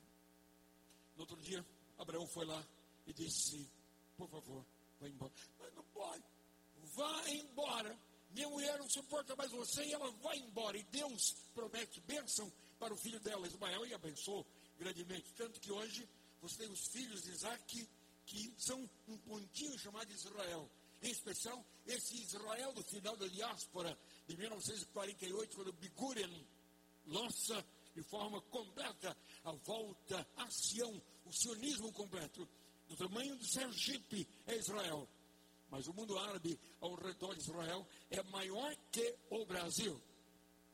No 1.15 1.21
outro 1.21 1.37
dia, 1.37 1.65
Abraão 1.97 2.27
foi 2.27 2.45
lá 2.45 2.63
e 3.07 3.13
disse: 3.13 3.69
Por 4.17 4.29
favor, 4.29 4.65
vá 4.99 5.07
embora. 5.07 5.33
Mas 5.59 5.73
não 5.73 5.83
pode. 5.85 6.23
Vá 6.93 7.29
embora. 7.29 7.99
Minha 8.31 8.49
mulher 8.49 8.77
não 8.79 8.89
suporta 8.89 9.35
mais 9.35 9.51
você 9.51 9.85
e 9.85 9.93
ela 9.93 10.11
vai 10.11 10.37
embora. 10.37 10.77
E 10.77 10.83
Deus 10.83 11.33
promete 11.53 12.01
bênção 12.01 12.51
para 12.77 12.93
o 12.93 12.97
filho 12.97 13.19
dela, 13.21 13.47
Ismael, 13.47 13.85
e 13.85 13.93
abençoou 13.93 14.45
grandemente. 14.77 15.33
Tanto 15.35 15.59
que 15.59 15.71
hoje 15.71 16.07
você 16.41 16.57
tem 16.57 16.69
os 16.69 16.87
filhos 16.87 17.23
de 17.23 17.31
Isaac 17.31 17.89
que 18.25 18.53
são 18.57 18.89
um 19.07 19.17
pontinho 19.19 19.77
chamado 19.79 20.11
Israel. 20.11 20.69
Especial, 21.09 21.65
esse 21.85 22.15
Israel 22.21 22.73
do 22.73 22.83
final 22.83 23.15
da 23.17 23.27
diáspora 23.27 23.97
de 24.27 24.35
1948, 24.37 25.55
quando 25.55 25.73
Biguren 25.73 26.47
lança 27.07 27.65
de 27.93 28.03
forma 28.03 28.41
completa 28.43 29.15
a 29.43 29.51
volta 29.51 30.27
a 30.35 30.49
Sião, 30.49 31.01
o 31.25 31.31
sionismo 31.31 31.91
completo. 31.93 32.47
Do 32.87 32.95
tamanho 32.95 33.35
do 33.35 33.45
Sergipe 33.45 34.27
é 34.47 34.55
Israel. 34.57 35.07
Mas 35.69 35.87
o 35.87 35.93
mundo 35.93 36.17
árabe 36.17 36.59
ao 36.79 36.93
redor 36.95 37.33
de 37.35 37.41
Israel 37.41 37.87
é 38.09 38.21
maior 38.23 38.75
que 38.91 39.15
o 39.29 39.45
Brasil. 39.45 39.99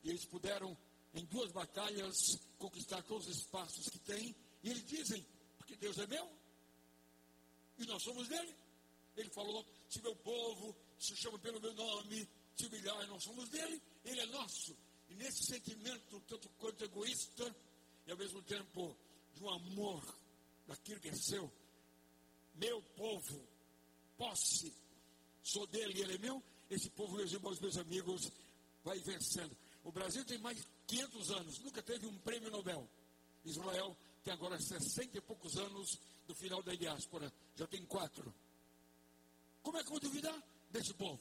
E 0.02 0.10
eles 0.10 0.24
puderam, 0.26 0.76
em 1.14 1.24
duas 1.26 1.50
batalhas, 1.52 2.38
conquistar 2.58 3.02
todos 3.02 3.28
os 3.28 3.38
espaços 3.38 3.88
que 3.88 3.98
têm. 4.00 4.34
E 4.62 4.70
eles 4.70 4.84
dizem: 4.84 5.26
porque 5.58 5.76
Deus 5.76 5.96
é 5.98 6.06
meu 6.06 6.30
e 7.78 7.86
nós 7.86 8.02
somos 8.02 8.28
dele. 8.28 8.54
Ele 9.16 9.30
falou: 9.30 9.64
se 9.88 10.00
meu 10.02 10.14
povo 10.16 10.74
se 10.98 11.16
chama 11.16 11.38
pelo 11.38 11.60
meu 11.60 11.72
nome, 11.74 12.28
se 12.56 12.66
humilhar, 12.66 13.06
nós 13.08 13.22
somos 13.22 13.48
dele, 13.48 13.80
ele 14.04 14.20
é 14.20 14.26
nosso. 14.26 14.76
E 15.08 15.14
nesse 15.14 15.44
sentimento, 15.44 16.20
tanto 16.26 16.48
quanto 16.58 16.84
egoísta, 16.84 17.54
e 18.06 18.10
ao 18.10 18.16
mesmo 18.16 18.42
tempo 18.42 18.96
de 19.34 19.42
um 19.42 19.50
amor 19.50 20.02
daquilo 20.66 21.00
que 21.00 21.08
é 21.08 21.14
seu, 21.14 21.50
meu 22.54 22.82
povo, 22.96 23.46
posse, 24.16 24.72
sou 25.42 25.66
dele 25.66 25.98
e 25.98 26.02
ele 26.02 26.14
é 26.14 26.18
meu, 26.18 26.42
esse 26.70 26.88
povo, 26.90 27.16
meus 27.16 27.32
irmãos, 27.32 27.60
meus 27.60 27.76
amigos, 27.76 28.30
vai 28.84 28.98
vencendo. 29.00 29.56
O 29.84 29.92
Brasil 29.92 30.24
tem 30.24 30.38
mais 30.38 30.58
de 30.58 30.66
500 30.86 31.30
anos, 31.32 31.58
nunca 31.58 31.82
teve 31.82 32.06
um 32.06 32.18
prêmio 32.18 32.50
Nobel. 32.50 32.88
Israel 33.44 33.96
tem 34.22 34.32
agora 34.32 34.58
60 34.60 35.18
e 35.18 35.20
poucos 35.20 35.56
anos 35.56 35.98
do 36.26 36.34
final 36.34 36.62
da 36.62 36.74
diáspora, 36.74 37.32
já 37.56 37.66
tem 37.66 37.84
quatro. 37.86 38.32
Como 39.62 39.78
é 39.78 39.82
que 39.82 39.90
vou 39.90 40.00
duvidar 40.00 40.42
desse 40.70 40.92
povo? 40.94 41.20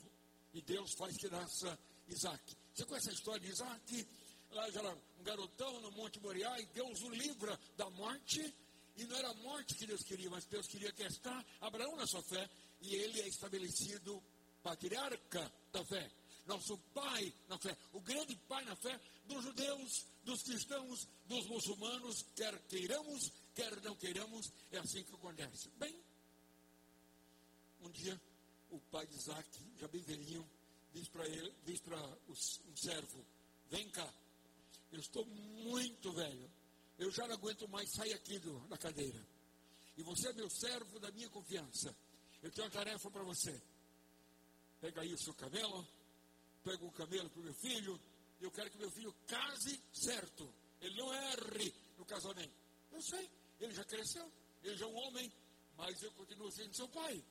E 0.53 0.61
Deus 0.61 0.93
faz 0.97 1.15
que 1.17 1.29
nasça 1.29 1.77
Isaac. 2.07 2.57
Você 2.73 2.85
conhece 2.85 3.09
a 3.09 3.13
história 3.13 3.39
de 3.39 3.51
Isaac? 3.51 4.07
Lá 4.51 4.69
já 4.69 4.79
era 4.79 4.93
um 4.93 5.23
garotão 5.23 5.79
no 5.81 5.91
Monte 5.91 6.19
Moriá 6.19 6.59
e 6.59 6.65
Deus 6.67 7.01
o 7.01 7.09
livra 7.09 7.57
da 7.77 7.89
morte. 7.91 8.53
E 8.97 9.05
não 9.05 9.15
era 9.15 9.29
a 9.29 9.33
morte 9.35 9.75
que 9.75 9.87
Deus 9.87 10.03
queria, 10.03 10.29
mas 10.29 10.45
Deus 10.45 10.67
queria 10.67 10.91
testar 10.91 11.45
Abraão 11.61 11.95
na 11.95 12.05
sua 12.05 12.21
fé. 12.23 12.49
E 12.81 12.95
ele 12.95 13.21
é 13.21 13.27
estabelecido 13.27 14.21
patriarca 14.61 15.51
da 15.71 15.85
fé. 15.85 16.11
Nosso 16.45 16.77
pai 16.93 17.33
na 17.47 17.57
fé. 17.59 17.77
O 17.93 18.01
grande 18.01 18.35
pai 18.47 18.65
na 18.65 18.75
fé 18.75 18.99
dos 19.25 19.43
judeus, 19.43 20.05
dos 20.23 20.41
cristãos, 20.43 21.07
dos 21.27 21.47
muçulmanos, 21.47 22.25
quer 22.35 22.59
queiramos, 22.63 23.31
quer 23.55 23.81
não 23.81 23.95
queiramos, 23.95 24.51
é 24.71 24.79
assim 24.79 25.03
que 25.03 25.13
acontece. 25.13 25.69
Bem, 25.77 25.95
um 27.81 27.89
dia 27.91 28.19
o 28.71 28.79
pai 28.91 29.05
de 29.05 29.15
Isaac, 29.15 29.49
já 29.77 29.87
bem 29.87 30.01
velhinho, 30.01 30.49
diz 30.93 31.07
para 31.09 31.27
ele, 31.27 31.53
diz 31.65 31.79
para 31.81 31.97
um 32.27 32.75
servo, 32.75 33.25
vem 33.69 33.89
cá, 33.89 34.11
eu 34.91 34.99
estou 34.99 35.25
muito 35.25 36.11
velho, 36.13 36.49
eu 36.97 37.11
já 37.11 37.27
não 37.27 37.35
aguento 37.35 37.67
mais 37.67 37.89
sair 37.91 38.13
aqui 38.13 38.39
do, 38.39 38.59
da 38.67 38.77
cadeira. 38.77 39.25
E 39.97 40.03
você 40.03 40.29
é 40.29 40.33
meu 40.33 40.49
servo 40.49 40.99
da 40.99 41.11
minha 41.11 41.29
confiança. 41.29 41.95
Eu 42.41 42.51
tenho 42.51 42.67
uma 42.67 42.73
tarefa 42.73 43.09
para 43.11 43.23
você. 43.23 43.61
Pega 44.79 45.01
aí 45.01 45.13
o 45.13 45.17
seu 45.17 45.33
camelo, 45.33 45.87
pega 46.63 46.83
o 46.85 46.91
camelo 46.91 47.29
para 47.29 47.39
o 47.39 47.43
meu 47.43 47.53
filho, 47.53 47.99
e 48.39 48.43
eu 48.43 48.51
quero 48.51 48.69
que 48.71 48.77
meu 48.77 48.91
filho 48.91 49.13
case 49.27 49.79
certo. 49.93 50.51
Ele 50.79 50.95
não 50.95 51.13
erre 51.13 51.73
no 51.97 52.05
casamento. 52.05 52.53
Eu 52.91 53.01
sei, 53.01 53.29
ele 53.59 53.73
já 53.73 53.83
cresceu, 53.83 54.31
ele 54.63 54.75
já 54.75 54.85
é 54.85 54.89
um 54.89 54.95
homem, 54.95 55.31
mas 55.77 56.01
eu 56.01 56.11
continuo 56.13 56.51
sendo 56.51 56.75
seu 56.75 56.87
pai. 56.89 57.23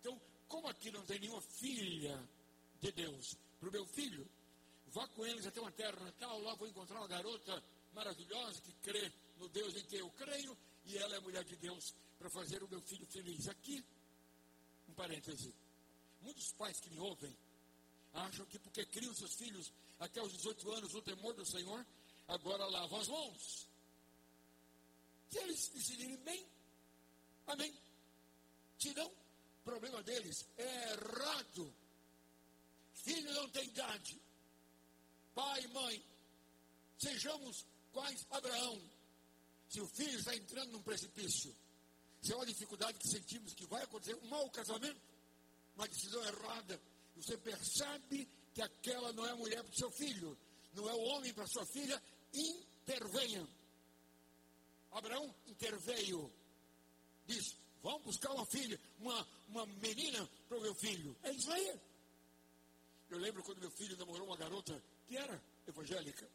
Então, 0.00 0.20
como 0.48 0.68
aqui 0.68 0.90
não 0.90 1.04
tem 1.04 1.18
nenhuma 1.18 1.40
filha 1.40 2.28
de 2.80 2.92
Deus 2.92 3.36
para 3.58 3.68
o 3.68 3.72
meu 3.72 3.86
filho, 3.86 4.28
vá 4.88 5.06
com 5.08 5.24
eles 5.26 5.46
até 5.46 5.60
uma 5.60 5.72
terra 5.72 5.98
natal, 6.00 6.40
lá 6.40 6.54
vou 6.54 6.68
encontrar 6.68 6.98
uma 6.98 7.08
garota 7.08 7.62
maravilhosa 7.92 8.60
que 8.60 8.72
crê 8.74 9.12
no 9.38 9.48
Deus 9.48 9.74
em 9.76 9.84
quem 9.84 10.00
eu 10.00 10.10
creio, 10.10 10.56
e 10.86 10.96
ela 10.98 11.16
é 11.16 11.20
mulher 11.20 11.44
de 11.44 11.56
Deus 11.56 11.94
para 12.18 12.28
fazer 12.30 12.62
o 12.62 12.68
meu 12.68 12.80
filho 12.80 13.06
feliz. 13.06 13.48
Aqui, 13.48 13.84
um 14.88 14.94
parêntese. 14.94 15.54
Muitos 16.20 16.52
pais 16.52 16.78
que 16.80 16.90
me 16.90 16.98
ouvem 16.98 17.36
acham 18.12 18.46
que 18.46 18.58
porque 18.58 18.84
criam 18.86 19.14
seus 19.14 19.34
filhos 19.34 19.72
até 19.98 20.22
os 20.22 20.32
18 20.32 20.72
anos 20.72 20.92
no 20.92 21.02
temor 21.02 21.34
do 21.34 21.44
Senhor, 21.44 21.84
agora 22.28 22.66
lavam 22.66 23.00
as 23.00 23.08
mãos. 23.08 23.68
Se 25.30 25.38
eles 25.38 25.68
decidirem 25.68 26.16
bem, 26.18 26.46
amém. 27.46 27.74
Se 28.78 28.92
não, 28.94 29.10
problema 29.64 30.02
deles 30.02 30.46
é 30.56 30.92
errado. 30.92 31.74
Filho 32.92 33.32
não 33.32 33.48
tem 33.50 33.64
idade. 33.64 34.20
Pai 35.34 35.64
e 35.64 35.68
mãe, 35.68 36.04
sejamos 36.98 37.66
quais 37.92 38.24
Abraão. 38.30 38.80
Se 39.68 39.80
o 39.80 39.86
filho 39.88 40.18
está 40.18 40.36
entrando 40.36 40.72
num 40.72 40.82
precipício, 40.82 41.54
se 42.22 42.32
é 42.32 42.36
uma 42.36 42.46
dificuldade 42.46 42.98
que 42.98 43.08
sentimos 43.08 43.54
que 43.54 43.66
vai 43.66 43.82
acontecer, 43.82 44.14
um 44.14 44.28
mau 44.28 44.48
casamento, 44.50 45.00
uma 45.74 45.88
decisão 45.88 46.22
errada, 46.24 46.80
você 47.16 47.36
percebe 47.36 48.28
que 48.54 48.62
aquela 48.62 49.12
não 49.12 49.26
é 49.26 49.30
a 49.30 49.36
mulher 49.36 49.62
para 49.64 49.72
o 49.72 49.76
seu 49.76 49.90
filho, 49.90 50.38
não 50.74 50.88
é 50.88 50.94
o 50.94 51.00
homem 51.00 51.34
para 51.34 51.46
sua 51.46 51.66
filha, 51.66 52.00
intervenha. 52.32 53.46
Abraão 54.92 55.34
interveio. 55.46 56.32
Diz: 57.26 57.56
Vamos 57.84 58.02
buscar 58.02 58.32
uma 58.32 58.46
filha, 58.46 58.80
uma, 58.98 59.28
uma 59.46 59.66
menina 59.66 60.26
para 60.48 60.56
o 60.56 60.60
meu 60.62 60.74
filho. 60.74 61.14
É 61.22 61.30
isso 61.32 61.52
aí. 61.52 61.78
Eu 63.10 63.18
lembro 63.18 63.42
quando 63.42 63.60
meu 63.60 63.70
filho 63.72 63.94
namorou 63.98 64.26
uma 64.26 64.38
garota 64.38 64.82
que 65.06 65.14
era 65.14 65.38
evangélica, 65.68 66.26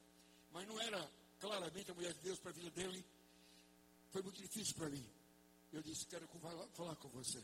mas 0.52 0.68
não 0.68 0.80
era 0.80 1.12
claramente 1.40 1.90
a 1.90 1.96
mulher 1.96 2.14
de 2.14 2.20
Deus 2.20 2.38
para 2.38 2.52
a 2.52 2.54
vida 2.54 2.70
dele. 2.70 3.04
Foi 4.12 4.22
muito 4.22 4.40
difícil 4.40 4.76
para 4.76 4.90
mim. 4.90 5.04
Eu 5.74 5.82
disse: 5.82 6.06
Quero 6.06 6.28
falar 6.76 6.96
com 6.98 7.10
você. 7.10 7.44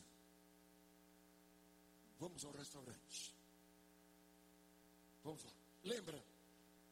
Vamos 2.20 2.46
ao 2.46 2.52
restaurante. 2.52 3.34
Vamos 5.24 5.44
lá. 5.46 5.52
Lembra, 5.84 6.24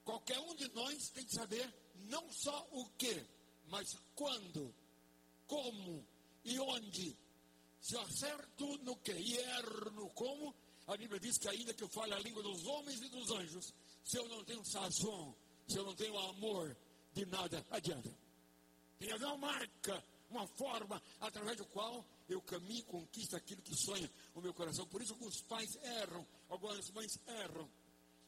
qualquer 0.03 0.39
um 0.39 0.55
de 0.55 0.67
nós 0.73 1.09
tem 1.09 1.23
que 1.23 1.35
saber 1.35 1.71
não 2.09 2.27
só 2.31 2.67
o 2.71 2.89
que, 2.97 3.23
mas 3.67 3.87
quando, 4.15 4.73
como 5.45 6.03
e 6.45 6.59
onde. 6.59 7.17
Se 7.79 7.97
acerto 7.97 8.77
no 8.79 8.95
que 8.97 9.11
e 9.11 9.37
erro 9.37 9.91
no 9.91 10.09
como, 10.11 10.55
a 10.87 10.95
Bíblia 10.97 11.19
diz 11.19 11.37
que 11.37 11.49
ainda 11.49 11.73
que 11.73 11.83
eu 11.83 11.89
fale 11.89 12.13
a 12.13 12.19
língua 12.19 12.41
dos 12.41 12.65
homens 12.65 13.01
e 13.01 13.09
dos 13.09 13.29
anjos, 13.31 13.73
se 14.03 14.17
eu 14.17 14.27
não 14.27 14.43
tenho 14.43 14.63
sazão, 14.65 15.35
se 15.67 15.77
eu 15.77 15.85
não 15.85 15.95
tenho 15.95 16.17
amor, 16.17 16.75
de 17.13 17.25
nada 17.25 17.65
adianta. 17.69 18.09
Tem 18.99 19.07
que 19.07 19.13
haver 19.13 19.25
uma 19.25 19.37
marca, 19.37 20.03
uma 20.29 20.47
forma 20.47 21.01
através 21.19 21.57
do 21.57 21.65
qual 21.65 22.05
eu 22.27 22.41
caminho 22.41 22.79
e 22.79 22.83
conquisto 22.83 23.35
aquilo 23.35 23.61
que 23.61 23.75
sonha 23.75 24.09
o 24.33 24.41
meu 24.41 24.53
coração. 24.53 24.87
Por 24.87 25.01
isso 25.01 25.13
alguns 25.13 25.41
pais 25.41 25.75
erram, 25.75 26.25
algumas 26.49 26.89
mães 26.91 27.19
erram. 27.27 27.69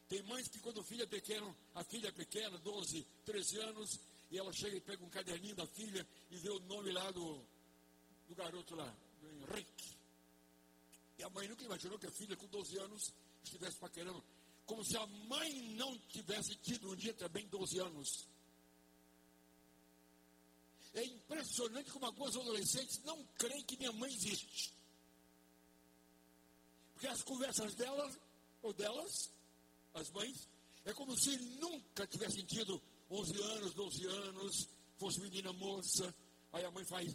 Tem 0.08 0.22
mães 0.22 0.48
que 0.48 0.60
quando 0.60 0.78
o 0.78 0.84
filho 0.84 1.02
é 1.02 1.06
pequeno, 1.06 1.56
a 1.74 1.82
filha 1.82 2.08
é 2.08 2.12
pequena, 2.12 2.58
12, 2.58 3.06
13 3.24 3.58
anos, 3.58 4.00
e 4.30 4.38
ela 4.38 4.52
chega 4.52 4.76
e 4.76 4.80
pega 4.80 5.04
um 5.04 5.10
caderninho 5.10 5.56
da 5.56 5.66
filha 5.66 6.06
e 6.30 6.36
vê 6.36 6.50
o 6.50 6.60
nome 6.60 6.92
lá 6.92 7.10
do, 7.10 7.44
do 8.28 8.34
garoto 8.34 8.74
lá, 8.74 8.94
do 9.20 9.28
Henrique. 9.28 9.96
E 11.18 11.22
a 11.22 11.30
mãe 11.30 11.48
nunca 11.48 11.64
imaginou 11.64 11.98
que 11.98 12.06
a 12.06 12.12
filha 12.12 12.36
com 12.36 12.46
12 12.46 12.78
anos 12.78 13.12
estivesse 13.42 13.78
paquerando. 13.78 14.22
Como 14.66 14.84
se 14.84 14.96
a 14.96 15.06
mãe 15.06 15.74
não 15.76 15.96
tivesse 16.08 16.54
tido 16.56 16.90
um 16.90 16.96
dia 16.96 17.14
também 17.14 17.46
12 17.48 17.78
anos. 17.78 18.28
É 20.94 21.04
impressionante 21.04 21.90
como 21.90 22.06
algumas 22.06 22.34
adolescentes 22.36 23.02
não 23.04 23.22
creem 23.38 23.62
que 23.64 23.76
minha 23.76 23.92
mãe 23.92 24.12
existe. 24.12 24.74
Porque 26.94 27.06
as 27.06 27.22
conversas 27.22 27.74
delas, 27.74 28.18
ou 28.62 28.72
delas, 28.72 29.30
as 29.94 30.10
mães, 30.10 30.48
é 30.84 30.92
como 30.94 31.14
se 31.18 31.36
nunca 31.60 32.06
tivessem 32.06 32.44
tido 32.46 32.82
11 33.10 33.42
anos, 33.42 33.74
12 33.74 34.06
anos, 34.06 34.68
fosse 34.98 35.20
menina 35.20 35.52
moça. 35.52 36.14
Aí 36.52 36.64
a 36.64 36.70
mãe 36.70 36.84
faz, 36.86 37.14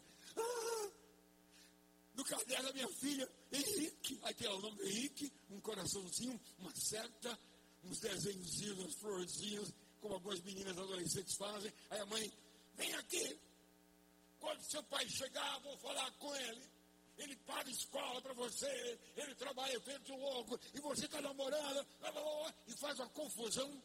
no 2.14 2.24
caderno 2.24 2.68
da 2.68 2.74
minha 2.74 2.90
filha, 2.90 3.30
Henrique. 3.52 4.20
Aí 4.24 4.34
tem 4.34 4.48
o 4.48 4.60
nome 4.60 4.82
Henrique, 4.84 5.32
um 5.50 5.60
coraçãozinho, 5.62 6.40
uma 6.60 6.74
seta, 6.76 7.40
uns 7.84 8.00
desenhos, 8.00 8.62
umas 8.78 8.96
florzinhas, 8.96 9.74
como 10.00 10.16
algumas 10.16 10.42
meninas 10.42 10.78
adolescentes 10.78 11.36
fazem. 11.36 11.72
Aí 11.90 12.00
a 12.00 12.06
mãe, 12.06 12.32
vem 12.76 12.94
aqui. 12.96 13.40
Quando 14.40 14.62
seu 14.64 14.84
pai 14.84 15.08
chegar, 15.08 15.60
vou 15.60 15.78
falar 15.78 16.12
com 16.14 16.36
ele. 16.36 16.70
Ele 17.18 17.36
paga 17.46 17.70
escola 17.70 18.20
para 18.22 18.34
você, 18.34 19.00
ele 19.16 19.36
trabalha 19.36 19.80
feito 19.82 20.16
louco, 20.16 20.60
e 20.74 20.80
você 20.80 21.06
está 21.06 21.22
namorando, 21.22 21.86
e 22.68 22.74
faz 22.78 22.98
uma 22.98 23.10
confusão. 23.10 23.84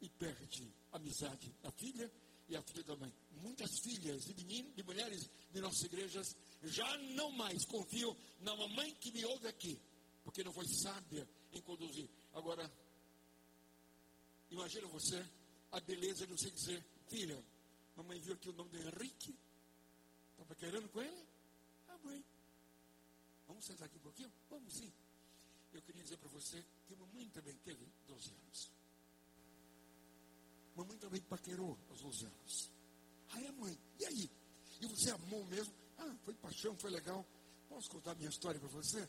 E 0.00 0.08
perde 0.10 0.70
a 0.92 0.96
amizade 0.96 1.50
da 1.62 1.70
filha 1.72 2.12
e 2.48 2.56
a 2.56 2.62
filha 2.62 2.84
da 2.84 2.96
mãe. 2.96 3.12
Muitas 3.42 3.70
filhas 3.80 4.24
de 4.24 4.34
meninos, 4.34 4.74
de 4.74 4.82
mulheres 4.82 5.28
de 5.52 5.60
nossas 5.60 5.82
igrejas 5.82 6.36
já 6.62 6.96
não 7.14 7.30
mais 7.32 7.64
confiam 7.66 8.16
na 8.40 8.54
mamãe 8.56 8.94
que 8.94 9.10
me 9.12 9.24
ouve 9.24 9.48
aqui, 9.48 9.80
porque 10.24 10.42
não 10.44 10.52
foi 10.52 10.66
sábia 10.68 11.28
em 11.52 11.60
conduzir. 11.62 12.08
Agora, 12.32 12.70
imagina 14.50 14.86
você 14.88 15.24
a 15.72 15.80
beleza 15.80 16.26
de 16.26 16.32
você 16.32 16.50
dizer, 16.50 16.84
filha, 17.08 17.44
mamãe 17.96 18.20
viu 18.20 18.34
aqui 18.34 18.48
o 18.48 18.52
nome 18.52 18.70
do 18.70 18.78
Henrique, 18.78 19.36
estava 20.32 20.54
querendo 20.54 20.88
com 20.88 21.02
ele? 21.02 21.26
Ah, 21.88 21.98
mãe. 22.04 22.24
Vamos 23.46 23.64
sentar 23.64 23.86
aqui 23.86 23.96
um 23.96 24.02
pouquinho? 24.02 24.32
Vamos 24.50 24.72
sim. 24.74 24.92
Eu 25.72 25.82
queria 25.82 26.02
dizer 26.02 26.16
para 26.18 26.28
você 26.28 26.64
que 26.86 26.96
mamãe 26.96 27.28
também 27.30 27.54
teve 27.58 27.86
12 28.06 28.30
anos. 28.30 28.75
Mamãe 30.76 30.96
também 30.98 31.20
paquerou 31.22 31.76
aos 31.88 32.02
12 32.02 32.26
anos. 32.26 32.70
Aí 33.30 33.46
a 33.46 33.52
mãe, 33.52 33.78
e 33.98 34.04
aí? 34.04 34.30
E 34.80 34.86
você 34.86 35.10
amou 35.10 35.44
mesmo? 35.46 35.72
Ah, 35.98 36.14
foi 36.24 36.34
paixão, 36.34 36.76
foi 36.76 36.90
legal. 36.90 37.26
Posso 37.68 37.88
contar 37.90 38.14
minha 38.14 38.28
história 38.28 38.60
para 38.60 38.68
você? 38.68 39.08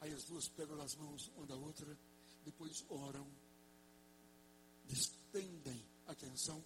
Aí 0.00 0.12
as 0.12 0.24
duas 0.24 0.48
pegam 0.50 0.80
as 0.80 0.94
mãos 0.94 1.30
uma 1.36 1.46
da 1.46 1.56
outra, 1.56 1.98
depois 2.44 2.84
oram, 2.88 3.26
despendem 4.86 5.84
atenção. 6.06 6.62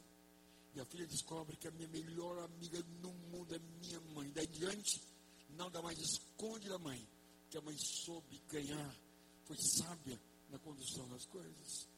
E 0.75 0.81
a 0.81 0.85
filha 0.85 1.07
descobre 1.07 1.57
que 1.57 1.67
a 1.67 1.71
minha 1.71 1.89
melhor 1.89 2.39
amiga 2.41 2.83
no 3.01 3.13
mundo 3.13 3.55
é 3.55 3.59
minha 3.59 4.01
mãe. 4.13 4.31
Daí 4.33 4.47
diante, 4.47 5.03
nada 5.51 5.81
mais 5.81 5.99
esconde 5.99 6.69
da 6.69 6.79
mãe, 6.79 7.09
que 7.49 7.57
a 7.57 7.63
mãe 7.63 7.77
soube 7.79 8.39
ganhar, 8.49 8.95
foi 9.45 9.57
sábia 9.57 10.21
na 10.51 10.59
condução 10.59 11.09
das 11.09 11.25
coisas. 11.27 11.89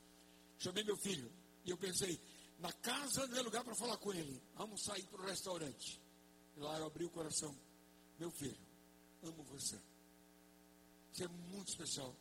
Chamei 0.59 0.85
meu 0.85 0.97
filho, 0.99 1.31
e 1.65 1.71
eu 1.71 1.77
pensei, 1.77 2.21
na 2.59 2.73
casa 2.73 3.27
não 3.27 3.39
é 3.39 3.43
lugar 3.43 3.65
para 3.65 3.75
falar 3.75 3.97
com 3.99 4.13
ele. 4.13 4.43
Vamos 4.55 4.83
sair 4.83 5.07
para 5.07 5.21
o 5.21 5.27
restaurante. 5.27 6.01
E 6.57 6.61
lá 6.61 6.79
eu 6.79 6.87
abri 6.87 7.05
o 7.05 7.11
coração. 7.11 7.57
Meu 8.19 8.31
filho, 8.31 8.59
amo 9.23 9.43
você. 9.45 9.81
Você 11.13 11.25
é 11.25 11.29
muito 11.29 11.69
especial. 11.69 12.15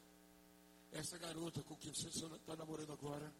Essa 0.91 1.17
garota 1.17 1.61
com 1.63 1.75
quem 1.75 1.93
você 1.93 2.07
está 2.07 2.55
namorando 2.55 2.91
agora, 2.91 3.33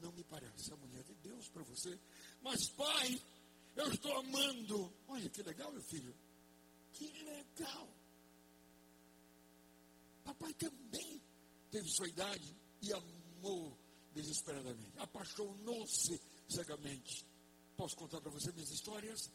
não 0.00 0.10
me 0.12 0.24
parece 0.24 0.72
a 0.72 0.76
mulher 0.76 1.04
de 1.04 1.14
Deus 1.16 1.48
para 1.48 1.62
você. 1.62 1.98
Mas, 2.42 2.68
pai, 2.70 3.22
eu 3.76 3.92
estou 3.92 4.16
amando. 4.16 4.92
Olha 5.08 5.28
que 5.30 5.42
legal, 5.42 5.70
meu 5.70 5.82
filho. 5.82 6.14
Que 6.92 7.06
legal. 7.22 7.88
Papai 10.24 10.52
também 10.54 11.22
teve 11.70 11.88
sua 11.90 12.08
idade 12.08 12.56
e 12.80 12.92
amou 12.92 13.81
desesperadamente. 14.14 14.98
Apaixonou-se 14.98 16.20
cegamente. 16.48 17.26
Posso 17.76 17.96
contar 17.96 18.20
para 18.20 18.30
você 18.30 18.52
minhas 18.52 18.70
histórias? 18.70 19.30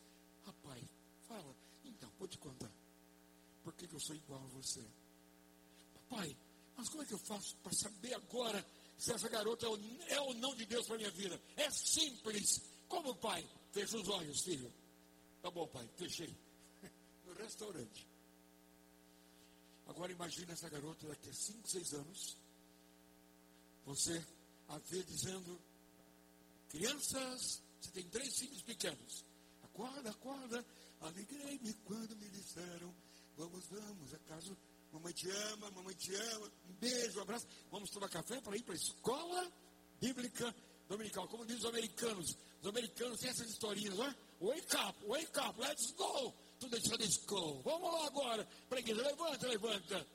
Rapaz, 0.46 0.84
fala. 1.28 1.56
Então, 1.84 2.12
vou 2.18 2.28
te 2.28 2.38
contar. 2.38 2.72
Por 3.64 3.74
que, 3.74 3.88
que 3.88 3.96
eu 3.96 4.00
sou 4.00 4.16
igual 4.16 4.44
a 4.44 4.48
você? 4.48 4.84
Papai, 5.94 6.38
mas 6.76 6.90
como 6.90 7.04
é 7.04 7.06
que 7.06 7.14
eu 7.14 7.20
faço 7.20 7.56
para 7.58 7.74
saber 7.74 8.14
agora 8.14 8.66
se 8.98 9.12
essa 9.12 9.28
garota 9.28 9.66
é 10.08 10.22
ou 10.22 10.34
não 10.36 10.56
de 10.56 10.66
Deus 10.66 10.86
para 10.86 10.98
minha 10.98 11.12
vida? 11.12 11.42
É 11.56 11.70
simples. 11.72 12.62
Como, 12.88 13.16
pai? 13.16 13.46
Fecha 13.72 13.98
os 13.98 14.08
olhos, 14.08 14.42
filho. 14.42 14.72
Tá 15.42 15.52
bom, 15.52 15.68
pai, 15.68 15.90
fechei. 15.96 16.34
No 17.26 17.34
restaurante. 17.34 18.08
Agora 19.88 20.12
imagine 20.12 20.52
essa 20.52 20.70
garota 20.70 21.08
daqui 21.08 21.30
a 21.30 21.34
5, 21.34 21.70
6 21.70 21.94
anos. 21.94 22.38
Você 23.86 24.26
a 24.70 24.78
ver 24.80 25.04
dizendo: 25.04 25.60
Crianças, 26.70 27.62
você 27.80 27.92
tem 27.92 28.04
três 28.10 28.38
filhos 28.38 28.62
pequenos. 28.62 29.26
Acorda, 29.64 30.10
acorda. 30.10 30.66
Alegrei-me 31.02 31.74
quando 31.86 32.16
me 32.18 32.30
disseram: 32.30 32.94
Vamos, 33.36 33.66
vamos, 33.68 34.14
acaso 34.14 34.58
mamãe 34.92 35.14
te 35.14 35.30
ama, 35.30 35.72
mamãe 35.72 35.96
te 35.96 36.14
ama. 36.16 36.52
Um 36.70 36.74
beijo, 36.74 37.20
um 37.20 37.22
abraço. 37.22 37.48
Vamos 37.72 37.90
tomar 37.90 38.10
café 38.10 38.42
para 38.42 38.58
ir 38.58 38.64
para 38.64 38.74
a 38.74 38.78
escola 38.78 39.52
bíblica 40.00 40.54
dominical. 40.88 41.28
Como 41.28 41.46
dizem 41.46 41.60
os 41.60 41.66
americanos. 41.66 42.36
Os 42.62 42.68
americanos 42.68 43.20
têm 43.20 43.30
essas 43.30 43.50
historinhas, 43.50 43.96
não 43.96 44.06
é? 44.06 44.16
Wake 44.42 44.76
up, 44.76 45.06
wake 45.06 45.40
up, 45.40 45.60
let's 45.62 45.92
go 45.92 46.34
to 46.60 46.70
the 46.70 46.80
Sunday 46.80 47.10
school. 47.10 47.62
Vamos 47.64 47.92
lá 47.94 48.08
agora 48.08 48.48
para 48.68 48.80
a 48.80 48.82
igreja. 48.82 49.02
Levanta, 49.04 49.48
levanta. 49.48 50.08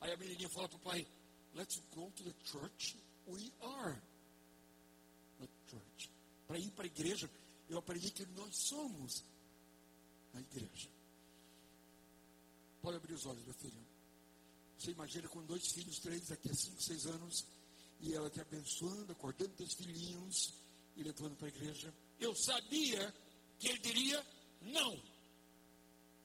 Aí 0.00 0.12
a 0.12 0.16
menininha 0.16 0.48
fala 0.50 0.68
para 0.68 0.76
o 0.76 0.80
pai: 0.80 1.06
Let's 1.54 1.82
go 1.94 2.10
to 2.10 2.24
the 2.24 2.34
church 2.44 2.96
we 3.26 3.52
are 3.62 3.96
a 5.40 5.46
church. 5.70 6.10
Para 6.46 6.58
ir 6.58 6.70
para 6.72 6.84
a 6.84 6.86
igreja, 6.86 7.30
eu 7.68 7.78
aprendi 7.78 8.10
que 8.10 8.26
nós 8.26 8.56
somos 8.56 9.24
a 10.34 10.40
igreja. 10.40 10.88
Pode 12.80 12.96
abrir 12.96 13.14
os 13.14 13.26
olhos, 13.26 13.44
meu 13.44 13.54
filho. 13.54 13.86
Você 14.78 14.90
imagina 14.90 15.28
com 15.28 15.44
dois 15.44 15.62
filhos, 15.72 15.98
três, 16.00 16.26
daqui 16.28 16.50
a 16.50 16.54
cinco, 16.54 16.82
seis 16.82 17.06
anos, 17.06 17.46
e 18.00 18.12
ela 18.12 18.28
te 18.28 18.40
abençoando, 18.40 19.12
acordando 19.12 19.50
teus 19.50 19.74
filhinhos 19.74 20.54
e 20.96 21.02
levando 21.04 21.36
para 21.36 21.46
a 21.46 21.50
igreja. 21.50 21.94
Eu 22.18 22.34
sabia 22.34 23.14
que 23.58 23.68
ele 23.68 23.78
diria 23.78 24.26
não. 24.62 25.00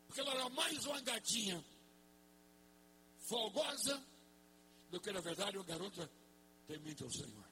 Porque 0.08 0.22
ela 0.22 0.32
era 0.32 0.50
mais 0.50 0.86
uma 0.86 1.00
gatinha 1.02 1.64
folgosa, 3.28 4.04
do 4.90 5.00
que 5.00 5.12
na 5.12 5.20
verdade 5.20 5.58
uma 5.58 5.66
garota 5.66 6.10
temente 6.68 7.04
ao 7.04 7.10
Senhor. 7.10 7.48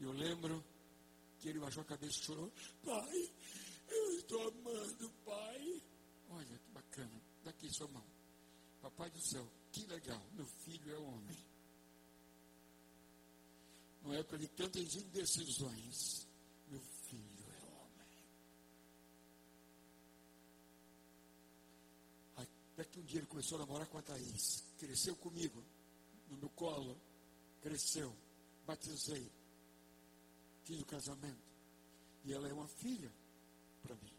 Eu 0.00 0.12
lembro 0.12 0.64
que 1.38 1.48
ele 1.48 1.60
baixou 1.60 1.82
a 1.82 1.86
cabeça 1.86 2.18
e 2.18 2.24
chorou. 2.24 2.52
Pai, 2.84 3.30
eu 3.88 4.18
estou 4.18 4.48
amando, 4.48 5.10
pai. 5.24 5.82
Olha 6.30 6.58
que 6.58 6.70
bacana. 6.72 7.22
Daqui 7.44 7.72
sua 7.72 7.88
mão. 7.88 8.04
Papai 8.80 9.10
do 9.10 9.20
céu, 9.20 9.46
que 9.72 9.84
legal. 9.86 10.22
Meu 10.32 10.46
filho 10.46 10.92
é 10.92 10.98
homem. 10.98 11.38
Não 14.02 14.14
é 14.14 14.22
para 14.22 14.38
de 14.38 14.48
tantas 14.48 14.94
indecisões, 14.94 16.26
meu 16.68 16.80
filho 16.80 17.44
é 17.50 17.64
homem. 17.64 18.24
Até 22.36 22.84
que 22.84 23.00
um 23.00 23.02
dia 23.02 23.18
ele 23.18 23.26
começou 23.26 23.56
a 23.56 23.60
namorar 23.62 23.86
com 23.88 23.98
a 23.98 24.02
Thaís. 24.02 24.64
Cresceu 24.78 25.16
comigo, 25.16 25.62
no 26.30 26.36
meu 26.36 26.48
colo. 26.50 26.96
Cresceu. 27.62 28.14
Batizei. 28.66 29.30
Fiz 30.64 30.80
o 30.80 30.86
casamento. 30.86 31.48
E 32.24 32.32
ela 32.32 32.48
é 32.48 32.52
uma 32.52 32.68
filha 32.68 33.12
para 33.82 33.94
mim. 33.96 34.12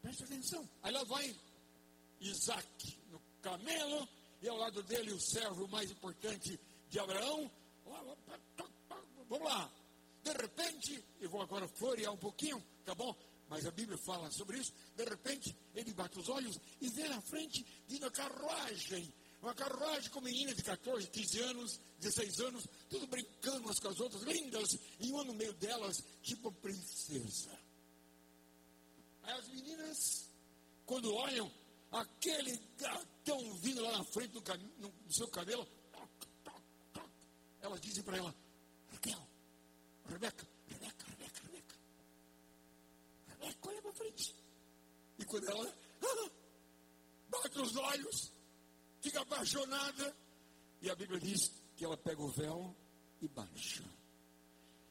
Preste 0.00 0.24
atenção. 0.24 0.68
Aí 0.82 0.92
lá 0.92 1.04
vai 1.04 1.36
Isaac 2.20 2.98
no 3.10 3.20
camelo, 3.42 4.08
e 4.42 4.48
ao 4.48 4.56
lado 4.56 4.82
dele 4.82 5.12
o 5.12 5.20
servo 5.20 5.66
mais 5.68 5.90
importante 5.90 6.58
de 6.88 6.98
Abraão. 6.98 7.50
Vamos 9.28 9.48
lá. 9.48 9.70
De 10.22 10.32
repente, 10.32 11.04
eu 11.20 11.30
vou 11.30 11.42
agora 11.42 11.66
florear 11.68 12.12
um 12.12 12.18
pouquinho, 12.18 12.62
tá 12.84 12.94
bom? 12.94 13.14
Mas 13.48 13.66
a 13.66 13.70
Bíblia 13.70 13.98
fala 13.98 14.30
sobre 14.30 14.58
isso. 14.58 14.72
De 14.94 15.04
repente, 15.04 15.56
ele 15.74 15.92
bate 15.92 16.18
os 16.18 16.28
olhos 16.28 16.58
e 16.80 16.88
vê 16.90 17.08
na 17.08 17.20
frente 17.20 17.66
vindo 17.88 18.06
a 18.06 18.10
carruagem. 18.10 19.12
Uma 19.42 19.54
carruagem 19.54 20.10
com 20.10 20.20
meninas 20.20 20.54
de 20.56 20.62
14, 20.62 21.06
15 21.06 21.40
anos, 21.40 21.80
16 21.98 22.40
anos, 22.40 22.66
tudo 22.90 23.06
brincando 23.06 23.64
umas 23.64 23.78
com 23.78 23.88
as 23.88 23.98
outras, 23.98 24.22
lindas, 24.22 24.78
e 24.98 25.10
uma 25.10 25.24
no 25.24 25.32
meio 25.32 25.54
delas, 25.54 26.04
tipo 26.22 26.52
princesa. 26.52 27.58
Aí 29.22 29.32
as 29.32 29.48
meninas, 29.48 30.28
quando 30.84 31.14
olham 31.14 31.50
aquele 31.90 32.54
gatão 32.76 33.54
vindo 33.54 33.82
lá 33.82 33.96
na 33.98 34.04
frente 34.04 34.32
do, 34.32 34.42
no 34.78 34.92
seu 35.12 35.28
cabelo, 35.28 35.66
elas 37.62 37.80
dizem 37.80 38.02
para 38.02 38.18
ela, 38.18 38.34
Raquel, 38.92 39.26
Rebeca, 40.06 40.46
Rebeca, 40.68 41.06
Rebeca, 41.06 41.42
Rebeca. 41.46 41.74
Rebeca, 43.28 43.68
olha 43.68 43.82
para 43.82 43.92
frente. 43.94 44.34
E 45.18 45.24
quando 45.24 45.48
ela 45.48 45.74
ah, 46.02 46.30
bate 47.30 47.58
os 47.58 47.76
olhos, 47.76 48.32
fica 49.00 49.20
apaixonada, 49.20 50.16
e 50.80 50.90
a 50.90 50.94
Bíblia 50.94 51.20
diz 51.20 51.50
que 51.76 51.84
ela 51.84 51.96
pega 51.96 52.22
o 52.22 52.28
véu 52.28 52.74
e 53.20 53.28
baixa. 53.28 53.84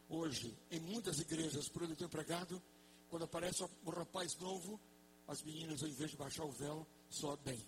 Hoje, 0.10 0.58
em 0.72 0.80
muitas 0.80 1.20
igrejas, 1.20 1.70
por 1.70 1.84
onde 1.84 1.94
eu 1.94 1.98
tenho 1.98 2.10
pregado, 2.10 2.62
quando 3.10 3.26
aparece 3.26 3.64
um 3.64 3.90
rapaz 3.90 4.36
novo, 4.38 4.80
as 5.28 5.42
meninas, 5.44 5.84
ao 5.84 5.90
invés 5.90 6.12
de 6.12 6.18
baixar 6.18 6.44
o 6.46 6.52
véu, 6.52 6.88
sobem. 7.10 7.64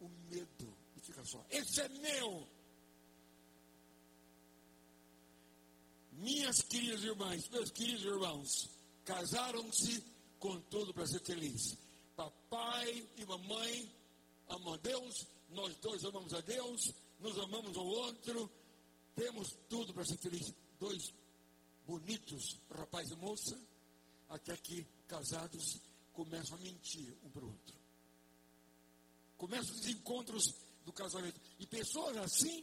O 0.00 0.08
medo 0.30 0.76
e 0.96 1.00
fica 1.00 1.24
só. 1.24 1.44
Esse 1.50 1.80
é 1.80 1.88
meu. 1.88 2.48
Minhas 6.12 6.60
queridas 6.62 7.02
irmãs, 7.02 7.48
meus 7.48 7.70
queridos 7.70 8.04
irmãos, 8.04 8.70
casaram-se 9.04 10.04
com 10.38 10.60
tudo 10.62 10.92
para 10.94 11.06
ser 11.06 11.20
feliz. 11.20 11.76
Papai 12.20 13.08
e 13.16 13.24
mamãe 13.24 13.90
amam 14.46 14.74
a 14.74 14.76
Deus, 14.76 15.26
nós 15.48 15.74
dois 15.76 16.04
amamos 16.04 16.34
a 16.34 16.42
Deus, 16.42 16.92
nos 17.18 17.38
amamos 17.38 17.74
ao 17.78 17.86
outro, 17.86 18.50
temos 19.14 19.56
tudo 19.70 19.94
para 19.94 20.04
ser 20.04 20.18
feliz. 20.18 20.52
Dois 20.78 21.14
bonitos, 21.86 22.60
rapaz 22.70 23.08
e 23.08 23.16
moça, 23.16 23.58
até 24.28 24.54
que 24.58 24.86
casados 25.08 25.80
começam 26.12 26.58
a 26.58 26.60
mentir 26.60 27.16
um 27.22 27.30
para 27.30 27.42
o 27.42 27.48
outro. 27.48 27.74
Começam 29.38 29.74
os 29.74 29.86
encontros 29.86 30.44
do 30.84 30.92
casamento. 30.92 31.40
E 31.58 31.66
pessoas 31.66 32.18
assim 32.18 32.62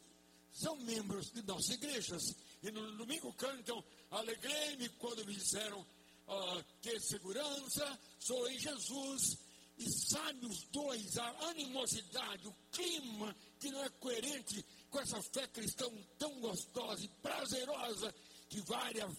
são 0.51 0.75
membros 0.77 1.31
de 1.31 1.41
nossas 1.41 1.71
igrejas. 1.71 2.21
E 2.61 2.69
no 2.69 2.95
domingo 2.95 3.33
cantam, 3.33 3.83
alegrei-me 4.11 4.87
quando 4.89 5.25
me 5.25 5.33
disseram 5.33 5.83
ah, 6.27 6.63
que 6.79 6.99
segurança, 6.99 7.99
sou 8.19 8.47
em 8.49 8.59
Jesus. 8.59 9.46
E 9.77 9.91
sabe 9.91 10.45
os 10.45 10.63
dois, 10.69 11.17
a 11.17 11.49
animosidade, 11.49 12.47
o 12.47 12.55
clima 12.71 13.35
que 13.59 13.69
não 13.69 13.83
é 13.83 13.89
coerente 13.89 14.65
com 14.89 14.99
essa 14.99 15.21
fé 15.21 15.47
cristã 15.47 15.85
tão 16.17 16.39
gostosa 16.39 17.05
e 17.05 17.07
prazerosa 17.21 18.13
que 18.49 18.59
vale 18.61 19.01
a 19.01 19.09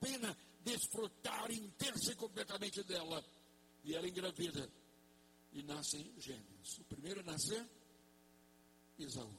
pena 0.00 0.36
desfrutar 0.60 1.50
intensa 1.50 2.12
e 2.12 2.16
completamente 2.16 2.82
dela. 2.84 3.22
E 3.84 3.94
ela 3.94 4.08
engravida. 4.08 4.70
E 5.52 5.62
nascem 5.62 6.12
gêmeos. 6.18 6.78
O 6.78 6.84
primeiro 6.84 7.20
a 7.20 7.22
nascer, 7.22 7.66
Isaú. 8.98 9.34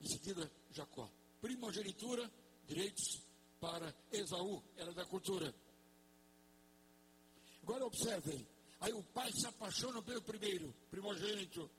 Em 0.00 0.08
seguida, 0.08 0.50
Jacó. 0.70 1.10
Primogenitura, 1.40 2.30
direitos 2.66 3.20
para 3.60 3.94
Esaú. 4.10 4.62
Era 4.76 4.92
da 4.92 5.04
cultura. 5.04 5.54
Agora 7.62 7.86
observem. 7.86 8.46
Aí 8.80 8.92
o 8.92 9.02
pai 9.02 9.32
se 9.32 9.46
apaixona 9.46 10.02
pelo 10.02 10.22
primeiro, 10.22 10.74
primogênito. 10.90 11.70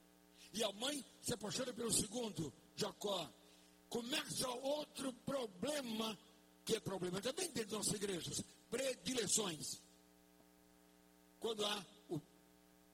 E 0.54 0.64
a 0.64 0.72
mãe 0.74 1.04
se 1.22 1.34
apaixona 1.34 1.74
pelo 1.74 1.94
segundo, 1.94 2.52
Jacó. 2.76 3.32
Começa 3.90 4.48
outro 4.50 5.14
problema 5.26 6.18
que 6.66 6.76
é 6.76 6.80
problema 6.80 7.22
também 7.22 7.50
dentro 7.52 7.78
das 7.78 7.86
nossas 7.86 7.94
igrejas, 7.94 8.44
predileções. 8.70 9.82
Quando 11.40 11.66
há 11.66 11.86
o, 12.10 12.20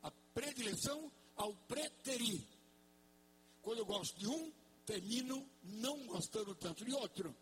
a 0.04 0.12
predileção 0.34 1.12
ao 1.36 1.56
preterir. 1.68 2.46
Quando 3.62 3.80
eu 3.80 3.86
gosto 3.86 4.20
de 4.20 4.28
um, 4.28 4.52
termino 4.86 5.48
não 5.64 6.06
gostando 6.06 6.54
tanto 6.56 6.86
de 6.86 6.94
outro. 6.94 7.36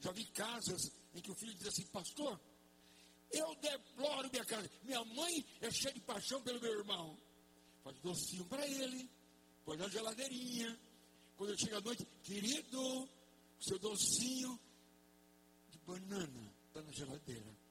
Já 0.00 0.12
vi 0.12 0.24
casas 0.26 0.92
em 1.14 1.20
que 1.20 1.30
o 1.30 1.34
filho 1.34 1.54
diz 1.54 1.68
assim, 1.68 1.86
pastor, 1.86 2.38
eu 3.30 3.54
deploro 3.56 4.30
minha 4.30 4.44
casa. 4.44 4.70
Minha 4.82 5.04
mãe 5.04 5.44
é 5.60 5.70
cheia 5.70 5.94
de 5.94 6.00
paixão 6.00 6.42
pelo 6.42 6.60
meu 6.60 6.78
irmão. 6.78 7.18
Faz 7.82 7.98
docinho 7.98 8.44
para 8.46 8.66
ele, 8.66 9.08
põe 9.64 9.76
na 9.76 9.88
geladeirinha. 9.88 10.78
Quando 11.36 11.50
eu 11.50 11.58
chego 11.58 11.76
à 11.76 11.80
noite, 11.80 12.06
querido, 12.22 13.08
seu 13.60 13.78
docinho, 13.78 14.58
banana 15.86 16.54
está 16.68 16.82
na 16.82 16.92
geladeira. 16.92 17.64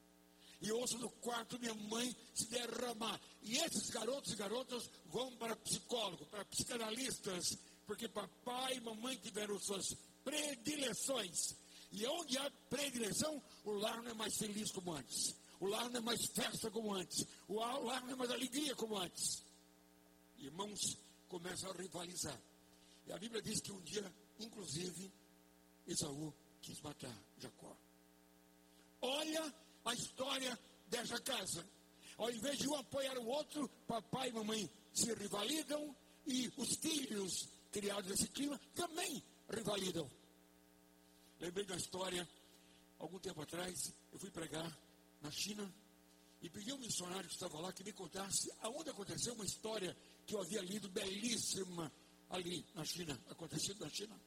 E 0.62 0.72
ouço 0.72 0.98
no 0.98 1.10
quarto 1.10 1.60
minha 1.60 1.74
mãe 1.74 2.16
se 2.34 2.48
derramar. 2.48 3.20
E 3.42 3.58
esses 3.58 3.90
garotos 3.90 4.32
e 4.32 4.36
garotas 4.38 4.90
vão 5.08 5.36
para 5.36 5.56
psicólogo, 5.58 6.26
para 6.28 6.46
psicanalistas, 6.46 7.58
porque 7.86 8.08
papai 8.08 8.78
e 8.78 8.80
mamãe 8.80 9.18
tiveram 9.18 9.60
suas 9.60 9.94
predileções. 10.24 11.58
E 11.92 12.06
onde 12.08 12.38
há 12.38 12.50
predileção, 12.70 13.44
o 13.66 13.72
lar 13.74 14.02
não 14.02 14.12
é 14.12 14.14
mais 14.14 14.38
feliz 14.38 14.72
como 14.72 14.94
antes. 14.94 15.36
O 15.64 15.68
lar 15.68 15.90
não 15.90 16.00
é 16.00 16.02
mais 16.02 16.26
festa 16.26 16.70
como 16.70 16.94
antes. 16.94 17.26
O 17.48 17.54
lar 17.54 18.04
não 18.04 18.12
é 18.12 18.16
mais 18.18 18.30
alegria 18.30 18.76
como 18.76 18.98
antes. 18.98 19.46
Irmãos 20.38 20.98
começam 21.30 21.72
a 21.72 21.74
rivalizar. 21.74 22.38
E 23.08 23.14
a 23.14 23.18
Bíblia 23.18 23.42
diz 23.42 23.62
que 23.62 23.72
um 23.72 23.80
dia, 23.80 24.14
inclusive, 24.42 25.10
Esaú 25.88 26.34
quis 26.62 26.82
matar 26.82 27.18
Jacó. 27.38 27.78
Olha 29.04 29.56
a 29.86 29.94
história 29.94 30.60
dessa 30.88 31.18
casa. 31.22 31.66
Ao 32.18 32.30
invés 32.30 32.58
de 32.58 32.68
um 32.68 32.76
apoiar 32.76 33.18
o 33.18 33.28
outro, 33.28 33.70
papai 33.88 34.32
e 34.32 34.34
mamãe 34.34 34.70
se 34.94 35.14
rivalidam 35.14 35.96
e 36.28 36.52
os 36.58 36.76
filhos 36.76 37.48
criados 37.72 38.10
nesse 38.10 38.28
clima 38.28 38.60
também 38.76 39.24
rivalidam. 39.50 40.12
Lembrei 41.40 41.64
da 41.64 41.78
história, 41.78 42.28
algum 43.00 43.18
tempo 43.18 43.42
atrás, 43.42 43.94
eu 44.12 44.20
fui 44.20 44.30
pregar 44.30 44.83
na 45.24 45.32
China 45.32 45.74
e 46.42 46.50
pedi 46.50 46.72
a 46.72 46.76
um 46.76 46.80
missionário 46.80 47.28
que 47.28 47.36
estava 47.36 47.58
lá 47.60 47.72
que 47.72 47.84
me 47.84 47.94
contasse 47.94 48.52
aonde 48.60 48.90
aconteceu 48.90 49.34
uma 49.34 49.46
história 49.46 49.96
que 50.26 50.36
eu 50.36 50.42
havia 50.42 50.62
lido 50.62 50.90
belíssima 50.90 51.92
ali 52.30 52.66
na 52.76 52.84
China, 52.84 53.20
acontecido 53.30 53.80
na 53.80 53.90
China. 53.90 54.20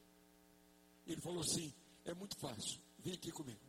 Ele 1.05 1.21
falou 1.21 1.41
assim: 1.41 1.71
é 2.03 2.13
muito 2.15 2.35
fácil, 2.39 2.81
vem 2.99 3.13
aqui 3.13 3.31
comigo. 3.31 3.61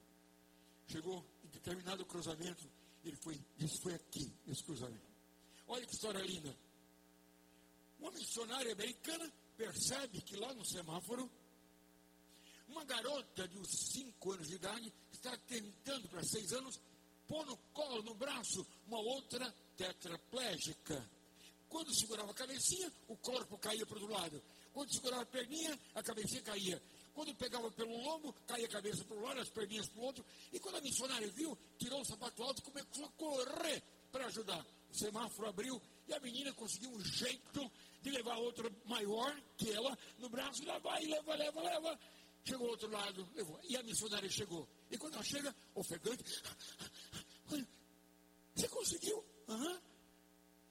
Chegou 0.87 1.23
em 1.45 1.49
determinado 1.49 2.07
cruzamento, 2.07 2.67
ele 3.05 3.17
foi, 3.17 3.39
disse, 3.59 3.83
foi 3.83 3.95
aqui, 3.95 4.33
esse 4.47 4.65
cruzamento. 4.65 5.07
Olha 5.67 5.85
que 5.87 5.93
história 5.93 6.21
linda. 6.21 6.57
Uma 7.99 8.11
missionária 8.13 8.73
americana 8.73 9.31
percebe 9.57 10.23
que 10.23 10.37
lá 10.37 10.55
no 10.55 10.65
semáforo, 10.65 11.31
uma 12.69 12.85
garota 12.85 13.47
de 13.47 13.59
uns 13.59 13.69
5 13.93 14.33
anos 14.33 14.49
de 14.49 14.55
idade 14.55 14.93
está 15.13 15.37
tentando 15.39 16.09
para 16.09 16.23
6 16.23 16.53
anos 16.53 16.81
pôr 17.29 17.45
no 17.47 17.57
colo, 17.73 18.03
no 18.03 18.15
braço, 18.15 18.67
uma 18.87 18.99
outra 18.99 19.55
tetraplégica. 19.77 21.09
Quando 21.69 21.95
segurava 21.95 22.31
a 22.31 22.35
cabecinha, 22.35 22.91
o 23.07 23.17
corpo 23.17 23.59
caía 23.59 23.85
para 23.87 23.99
o 23.99 24.01
outro 24.01 24.15
lado. 24.15 24.43
Quando 24.73 24.93
segurava 24.93 25.23
a 25.23 25.27
perninha, 25.27 25.79
a 25.95 26.03
cabecinha 26.03 26.43
caía. 26.43 26.83
Quando 27.13 27.35
pegava 27.35 27.71
pelo 27.73 27.97
lombo, 28.03 28.33
caía 28.47 28.67
a 28.67 28.71
cabeça 28.71 29.05
para 29.05 29.17
um 29.17 29.23
lado, 29.23 29.41
as 29.41 29.51
perninhas 29.51 29.89
para 29.89 30.01
o 30.01 30.05
outro. 30.05 30.25
E 30.53 30.59
quando 30.59 30.77
a 30.77 30.81
missionária 30.81 31.29
viu, 31.29 31.57
tirou 31.79 32.01
o 32.01 32.05
sapato 32.05 32.43
alto 32.43 32.61
e 32.61 32.63
começou 32.63 33.05
a 33.05 33.09
correr 33.11 33.83
para 34.11 34.27
ajudar. 34.27 34.65
O 34.91 34.97
semáforo 34.97 35.49
abriu 35.49 35.83
e 36.07 36.15
a 36.15 36.21
menina 36.21 36.53
conseguiu 36.55 36.91
um 36.91 37.01
jeito 37.01 37.71
de 38.01 38.11
levar 38.11 38.37
outra 38.39 38.71
maior 38.87 39.39
que 39.57 39.71
ela 39.71 39.99
no 40.19 40.31
braço. 40.31 40.65
Lá 40.65 40.79
vai, 40.79 41.05
leva, 41.05 41.35
leva, 41.35 41.61
leva. 41.61 41.99
Chegou 42.45 42.67
ao 42.67 42.73
outro 42.73 42.91
lado, 42.91 43.29
levou. 43.35 43.61
E 43.69 43.77
a 43.77 43.83
missionária 43.83 44.31
chegou. 44.31 44.67
E 44.91 44.97
quando 44.97 45.15
ela 45.15 45.25
chega, 45.25 45.55
ofegante, 45.75 46.25
você 48.55 48.69
conseguiu? 48.69 49.25
Uhum. 49.49 49.81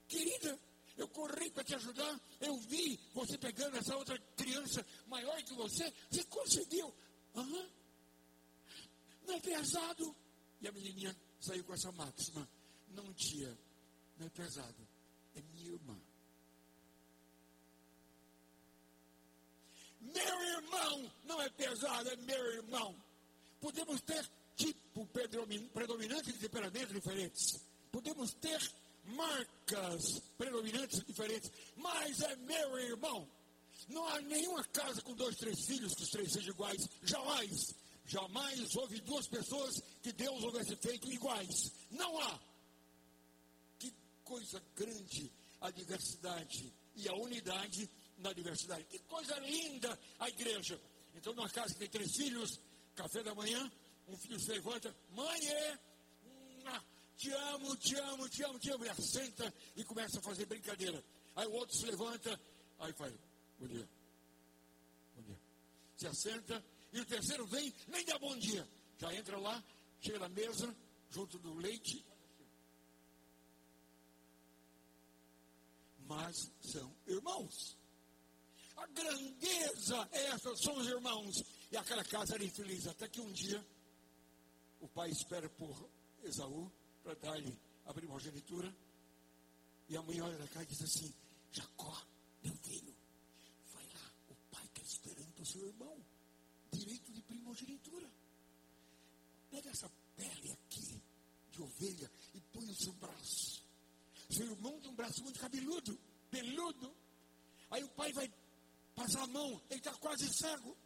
Querida, 0.06 0.58
eu 0.96 1.08
corri 1.08 1.50
para 1.50 1.64
te 1.64 1.74
ajudar, 1.74 2.20
eu 2.40 2.56
vi 2.58 2.98
você 3.14 3.38
pegando 3.38 3.76
essa 3.76 3.96
outra 3.96 4.18
criança 4.36 4.84
maior 5.06 5.42
que 5.42 5.54
você, 5.54 5.92
você 6.10 6.24
conseguiu. 6.24 6.94
Uhum. 7.34 7.70
Não 9.26 9.34
é 9.34 9.40
pesado? 9.40 10.16
E 10.60 10.68
a 10.68 10.72
menininha 10.72 11.16
saiu 11.40 11.64
com 11.64 11.74
essa 11.74 11.92
máxima. 11.92 12.48
Não, 12.88 13.12
tia, 13.14 13.56
não 14.18 14.26
é 14.26 14.30
pesado. 14.30 14.88
É 15.34 15.42
minha 15.42 15.72
irmã. 15.72 15.98
Meu 20.00 20.42
irmão 20.42 21.12
não 21.24 21.42
é 21.42 21.50
pesado, 21.50 22.08
é 22.08 22.16
meu 22.16 22.52
irmão. 22.54 22.96
Podemos 23.60 24.00
ter 24.02 24.28
tipo 24.58 25.06
predominante 25.06 26.32
de 26.32 26.38
temperamentos 26.38 26.92
diferentes. 26.92 27.64
Podemos 27.92 28.34
ter 28.34 28.60
marcas 29.04 30.20
predominantes 30.36 31.02
diferentes, 31.06 31.50
mas 31.76 32.20
é 32.20 32.36
meu 32.36 32.78
irmão. 32.78 33.28
Não 33.88 34.06
há 34.08 34.20
nenhuma 34.20 34.64
casa 34.64 35.00
com 35.02 35.14
dois, 35.14 35.36
três 35.36 35.64
filhos 35.64 35.94
que 35.94 36.02
os 36.02 36.10
três 36.10 36.32
sejam 36.32 36.52
iguais. 36.52 36.88
Jamais. 37.02 37.74
Jamais 38.04 38.74
houve 38.76 39.00
duas 39.02 39.26
pessoas 39.28 39.80
que 40.02 40.12
Deus 40.12 40.42
houvesse 40.42 40.74
feito 40.76 41.10
iguais. 41.10 41.72
Não 41.90 42.20
há. 42.20 42.40
Que 43.78 43.94
coisa 44.24 44.62
grande 44.74 45.32
a 45.60 45.70
diversidade 45.70 46.72
e 46.96 47.08
a 47.08 47.14
unidade 47.14 47.88
na 48.18 48.32
diversidade. 48.32 48.84
Que 48.84 48.98
coisa 49.00 49.38
linda 49.38 49.98
a 50.18 50.28
igreja. 50.28 50.80
Então, 51.14 51.32
numa 51.34 51.48
casa 51.48 51.72
que 51.74 51.80
tem 51.80 51.88
três 51.88 52.16
filhos, 52.16 52.60
café 52.94 53.22
da 53.22 53.34
manhã, 53.34 53.70
um 54.08 54.16
filho 54.16 54.40
se 54.40 54.50
levanta, 54.50 54.94
mãe 55.10 55.48
é 55.48 55.78
te 57.18 57.32
amo, 57.32 57.76
te 57.76 57.96
amo, 57.96 58.28
te 58.28 58.44
amo, 58.44 58.58
te 58.60 58.70
amo. 58.70 58.84
E 58.84 58.88
assenta 58.88 59.52
e 59.74 59.84
começa 59.84 60.20
a 60.20 60.22
fazer 60.22 60.46
brincadeira. 60.46 61.04
Aí 61.34 61.48
o 61.48 61.52
outro 61.52 61.76
se 61.76 61.84
levanta, 61.84 62.40
aí 62.78 62.92
faz, 62.92 63.12
bom 63.58 63.66
dia. 63.66 63.88
Bom 65.16 65.22
dia. 65.22 65.40
Se 65.96 66.06
assenta, 66.06 66.64
e 66.92 67.00
o 67.00 67.04
terceiro 67.04 67.44
vem, 67.46 67.74
nem 67.88 68.04
dá 68.04 68.16
bom 68.20 68.36
dia. 68.38 68.66
Já 68.98 69.12
entra 69.12 69.36
lá, 69.36 69.62
chega 70.00 70.20
na 70.20 70.28
mesa, 70.28 70.74
junto 71.10 71.38
do 71.40 71.54
leite. 71.54 72.06
Mas 76.06 76.52
são 76.60 76.94
irmãos. 77.04 77.76
A 78.76 78.86
grandeza 78.86 80.08
é 80.12 80.26
essa, 80.26 80.54
são 80.54 80.76
os 80.76 80.86
irmãos. 80.86 81.42
E 81.72 81.76
aquela 81.76 82.04
casa 82.04 82.36
era 82.36 82.44
infeliz, 82.44 82.86
até 82.86 83.08
que 83.08 83.20
um 83.20 83.32
dia 83.32 83.66
o 84.80 84.88
pai 84.88 85.10
espera 85.10 85.48
por 85.50 85.88
Esaú 86.22 86.70
para 87.02 87.14
dar-lhe 87.14 87.58
a 87.86 87.94
primogenitura. 87.94 88.74
E 89.88 89.96
a 89.96 90.02
mãe 90.02 90.20
olha 90.20 90.36
da 90.36 90.46
cara 90.48 90.64
e 90.64 90.68
diz 90.68 90.82
assim: 90.82 91.12
Jacó, 91.50 92.06
meu 92.42 92.54
filho, 92.56 92.94
vai 93.72 93.86
lá, 93.86 94.12
o 94.28 94.34
pai 94.50 94.64
está 94.66 94.82
esperando 94.82 95.40
o 95.40 95.46
seu 95.46 95.66
irmão, 95.66 95.96
direito 96.72 97.12
de 97.12 97.22
primogenitura. 97.22 98.10
Pega 99.50 99.70
essa 99.70 99.90
pele 100.14 100.52
aqui 100.52 101.02
de 101.50 101.62
ovelha 101.62 102.10
e 102.34 102.40
põe 102.52 102.66
no 102.66 102.74
seu 102.74 102.92
braço. 102.94 103.62
Seu 104.30 104.46
irmão 104.46 104.78
tem 104.80 104.90
um 104.90 104.94
braço 104.94 105.22
muito 105.22 105.40
cabeludo, 105.40 105.98
peludo. 106.30 106.94
Aí 107.70 107.82
o 107.82 107.88
pai 107.90 108.12
vai 108.12 108.30
passar 108.94 109.22
a 109.22 109.26
mão, 109.28 109.60
ele 109.70 109.80
está 109.80 109.94
quase 109.94 110.28
cego. 110.34 110.76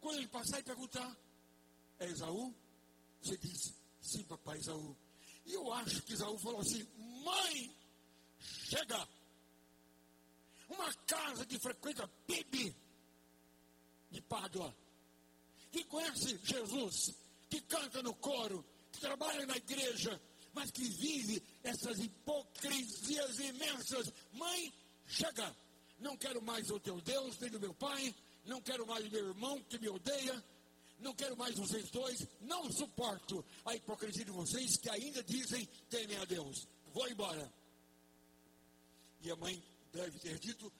Quando 0.00 0.18
ele 0.18 0.28
passar 0.28 0.60
e 0.60 0.62
perguntar, 0.62 1.16
é 1.98 2.06
Esaú? 2.06 2.54
Você 3.22 3.36
diz, 3.36 3.74
Sim, 4.00 4.22
papai 4.24 4.58
Isaú. 4.58 4.96
E 5.44 5.52
eu 5.52 5.72
acho 5.72 6.02
que 6.02 6.14
Isaú 6.14 6.38
falou 6.38 6.60
assim: 6.60 6.86
Mãe, 7.24 7.76
chega. 8.40 9.08
Uma 10.68 10.92
casa 11.06 11.46
que 11.46 11.58
frequenta 11.58 12.06
PIB 12.26 12.74
de 14.10 14.20
Pádua, 14.22 14.74
que 15.72 15.84
conhece 15.84 16.38
Jesus, 16.42 17.14
que 17.48 17.60
canta 17.62 18.02
no 18.02 18.14
coro, 18.14 18.64
que 18.92 19.00
trabalha 19.00 19.46
na 19.46 19.56
igreja, 19.56 20.20
mas 20.52 20.70
que 20.70 20.84
vive 20.84 21.42
essas 21.62 21.98
hipocrisias 21.98 23.38
imensas. 23.38 24.12
Mãe, 24.32 24.72
chega. 25.06 25.54
Não 25.98 26.16
quero 26.16 26.40
mais 26.40 26.70
o 26.70 26.78
teu 26.78 27.00
Deus, 27.00 27.38
nem 27.40 27.54
o 27.56 27.60
meu 27.60 27.74
pai, 27.74 28.14
não 28.44 28.62
quero 28.62 28.86
mais 28.86 29.04
o 29.04 29.10
meu 29.10 29.28
irmão 29.28 29.60
que 29.64 29.78
me 29.78 29.88
odeia, 29.88 30.44
não 31.00 31.14
quero 31.14 31.36
mais 31.36 31.56
vocês 31.56 31.90
dois, 31.90 32.26
não 32.40 32.70
suporto 32.72 33.44
a 33.64 33.74
hipocrisia 33.74 34.24
de 34.24 34.30
vocês 34.30 34.76
que 34.76 34.90
ainda 34.90 35.22
dizem 35.22 35.64
temem 35.88 36.16
a 36.16 36.24
Deus. 36.24 36.66
Vou 36.92 37.08
embora. 37.08 37.52
E 39.20 39.30
a 39.30 39.36
mãe 39.36 39.62
deve 39.92 40.18
ter 40.18 40.38
dito: 40.38 40.72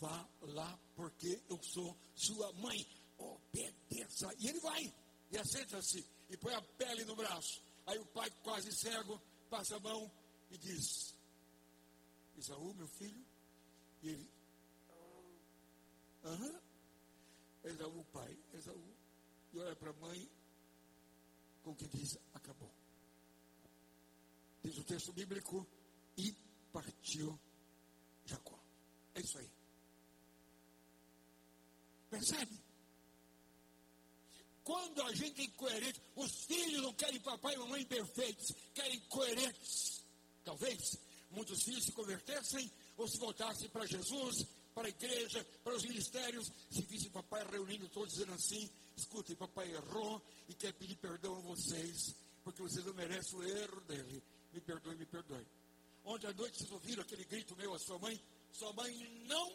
vá 0.00 0.28
lá 0.42 0.78
porque 0.94 1.42
eu 1.48 1.60
sou 1.62 1.96
sua 2.14 2.52
mãe. 2.54 2.86
Obedeça. 3.18 4.32
E 4.38 4.48
ele 4.48 4.60
vai, 4.60 4.92
e 5.30 5.38
assenta-se, 5.38 6.04
e 6.28 6.36
põe 6.36 6.54
a 6.54 6.62
pele 6.62 7.04
no 7.04 7.16
braço. 7.16 7.62
Aí 7.86 7.98
o 7.98 8.06
pai, 8.06 8.30
quase 8.42 8.72
cego, 8.72 9.20
passa 9.48 9.76
a 9.76 9.80
mão 9.80 10.10
e 10.50 10.58
diz: 10.58 11.14
Isaú, 12.36 12.74
meu 12.74 12.88
filho. 12.88 13.24
E 14.02 14.08
ele, 14.08 14.30
aham. 16.24 16.60
Esaú, 17.64 18.04
pai, 18.12 18.36
Esaú 18.52 18.93
e 19.54 19.58
olha 19.58 19.76
para 19.76 19.90
a 19.90 19.94
mãe 19.94 20.28
com 21.62 21.74
que 21.74 21.86
diz: 21.86 22.18
acabou. 22.34 22.72
Diz 24.62 24.76
o 24.76 24.84
texto 24.84 25.12
bíblico: 25.12 25.66
e 26.16 26.34
partiu 26.72 27.38
Jacó. 28.26 28.58
É 29.14 29.20
isso 29.20 29.38
aí. 29.38 29.50
Percebe? 32.10 32.60
Quando 34.64 35.02
a 35.02 35.14
gente 35.14 35.42
é 35.42 35.44
incoerente, 35.44 36.00
os 36.16 36.44
filhos 36.46 36.82
não 36.82 36.94
querem 36.94 37.20
papai 37.20 37.54
e 37.54 37.58
mamãe 37.58 37.84
perfeitos, 37.84 38.46
querem 38.72 38.98
coerentes. 39.08 40.04
Talvez 40.42 40.98
muitos 41.30 41.62
filhos 41.62 41.84
se 41.84 41.92
convertessem 41.92 42.70
ou 42.96 43.06
se 43.06 43.18
voltassem 43.18 43.68
para 43.68 43.86
Jesus, 43.86 44.46
para 44.74 44.86
a 44.88 44.90
igreja, 44.90 45.44
para 45.62 45.74
os 45.74 45.82
ministérios, 45.84 46.50
se 46.70 46.82
vissem 46.82 47.10
papai 47.10 47.44
reunindo 47.46 47.88
todos 47.90 48.14
dizendo 48.14 48.32
assim: 48.32 48.70
Escutem, 48.96 49.36
papai 49.36 49.72
errou 49.72 50.22
e 50.48 50.54
quer 50.54 50.72
pedir 50.74 50.96
perdão 50.96 51.36
a 51.36 51.40
vocês, 51.40 52.14
porque 52.42 52.62
vocês 52.62 52.84
não 52.84 52.94
merecem 52.94 53.38
o 53.38 53.42
erro 53.42 53.80
dele. 53.82 54.22
Me 54.52 54.60
perdoe, 54.60 54.96
me 54.96 55.06
perdoe. 55.06 55.46
Ontem 56.04 56.26
à 56.26 56.32
noite 56.32 56.58
vocês 56.58 56.70
ouviram 56.70 57.02
aquele 57.02 57.24
grito 57.24 57.56
meu 57.56 57.74
à 57.74 57.78
sua 57.78 57.98
mãe? 57.98 58.20
Sua 58.52 58.72
mãe 58.72 58.94
não 59.26 59.52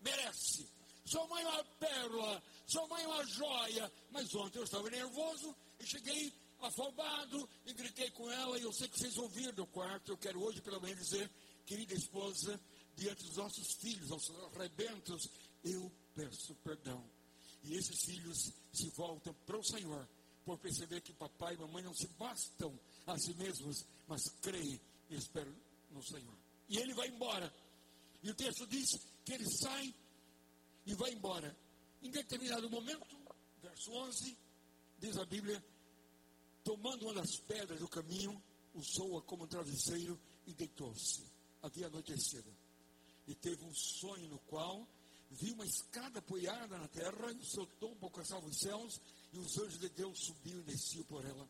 merece. 0.00 0.68
Sua 1.04 1.26
mãe 1.26 1.42
é 1.42 1.48
uma 1.48 1.64
pérola, 1.64 2.42
sua 2.66 2.86
mãe 2.88 3.04
é 3.04 3.06
uma 3.06 3.24
joia. 3.26 3.92
Mas 4.10 4.34
ontem 4.34 4.58
eu 4.58 4.64
estava 4.64 4.88
nervoso 4.90 5.54
e 5.78 5.86
cheguei 5.86 6.32
afobado 6.60 7.48
e 7.66 7.74
gritei 7.74 8.10
com 8.10 8.30
ela. 8.30 8.58
E 8.58 8.62
eu 8.62 8.72
sei 8.72 8.88
que 8.88 8.98
vocês 8.98 9.16
ouviram 9.18 9.52
do 9.52 9.66
quarto. 9.66 10.12
Eu 10.12 10.16
quero 10.16 10.42
hoje, 10.42 10.62
pelo 10.62 10.80
menos, 10.80 10.98
dizer, 10.98 11.30
querida 11.66 11.94
esposa, 11.94 12.58
diante 12.96 13.24
dos 13.24 13.36
nossos 13.36 13.74
filhos, 13.74 14.10
aos 14.10 14.30
arrebentos, 14.54 15.28
eu 15.62 15.92
peço 16.14 16.54
perdão. 16.56 17.04
E 17.64 17.74
esses 17.76 18.04
filhos 18.04 18.52
se 18.72 18.90
voltam 18.90 19.34
para 19.46 19.58
o 19.58 19.64
Senhor 19.64 20.08
por 20.44 20.58
perceber 20.58 21.00
que 21.00 21.12
papai 21.14 21.54
e 21.54 21.58
mamãe 21.58 21.82
não 21.82 21.94
se 21.94 22.06
bastam 22.08 22.78
a 23.06 23.18
si 23.18 23.34
mesmos, 23.34 23.86
mas 24.06 24.28
creem 24.42 24.80
e 25.08 25.14
esperam 25.14 25.54
no 25.90 26.02
Senhor. 26.02 26.36
E 26.68 26.78
ele 26.78 26.92
vai 26.92 27.08
embora. 27.08 27.52
E 28.22 28.30
o 28.30 28.34
texto 28.34 28.66
diz 28.66 28.86
que 29.24 29.32
ele 29.32 29.46
sai 29.50 29.94
e 30.84 30.94
vai 30.94 31.12
embora. 31.12 31.56
Em 32.02 32.10
determinado 32.10 32.68
momento, 32.68 33.16
verso 33.62 33.90
11, 33.92 34.36
diz 34.98 35.16
a 35.16 35.24
Bíblia, 35.24 35.64
tomando 36.62 37.06
uma 37.06 37.14
das 37.14 37.36
pedras 37.38 37.80
do 37.80 37.88
caminho, 37.88 38.42
usou-a 38.74 39.22
como 39.22 39.44
um 39.44 39.46
travesseiro 39.46 40.20
e 40.46 40.52
deitou-se. 40.52 41.24
Havia 41.62 41.86
anoitecido. 41.86 42.54
E 43.26 43.34
teve 43.34 43.64
um 43.64 43.74
sonho 43.74 44.28
no 44.28 44.38
qual 44.40 44.86
vi 45.34 45.52
uma 45.52 45.64
escada 45.64 46.18
apoiada 46.18 46.78
na 46.78 46.88
terra, 46.88 47.32
e 47.32 47.38
o 47.38 47.44
seu 47.44 47.66
tombo 47.78 48.06
alcançava 48.06 48.46
os 48.46 48.58
céus, 48.58 49.00
e 49.32 49.38
os 49.38 49.58
anjos 49.58 49.78
de 49.78 49.88
Deus 49.90 50.18
subiam 50.24 50.60
e 50.60 50.64
desciam 50.64 51.04
por 51.04 51.24
ela. 51.24 51.48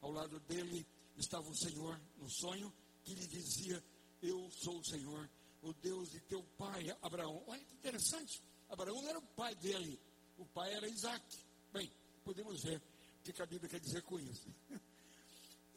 Ao 0.00 0.10
lado 0.10 0.38
dele 0.40 0.86
estava 1.16 1.48
o 1.48 1.56
Senhor 1.56 2.00
no 2.18 2.28
sonho, 2.30 2.72
que 3.04 3.14
lhe 3.14 3.26
dizia: 3.26 3.82
Eu 4.22 4.50
sou 4.50 4.78
o 4.78 4.84
Senhor, 4.84 5.28
o 5.62 5.72
Deus 5.74 6.10
de 6.10 6.20
teu 6.20 6.42
pai 6.56 6.96
Abraão. 7.02 7.42
Olha 7.46 7.64
que 7.64 7.74
interessante. 7.74 8.42
Abraão 8.68 9.00
não 9.00 9.08
era 9.08 9.18
o 9.18 9.26
pai 9.34 9.54
dele, 9.56 10.00
o 10.38 10.46
pai 10.46 10.72
era 10.74 10.88
Isaac. 10.88 11.24
Bem, 11.72 11.90
podemos 12.24 12.62
ver 12.62 12.82
o 13.20 13.32
que 13.32 13.42
a 13.42 13.46
Bíblia 13.46 13.68
quer 13.68 13.80
dizer 13.80 14.02
com 14.02 14.18
isso. 14.18 14.48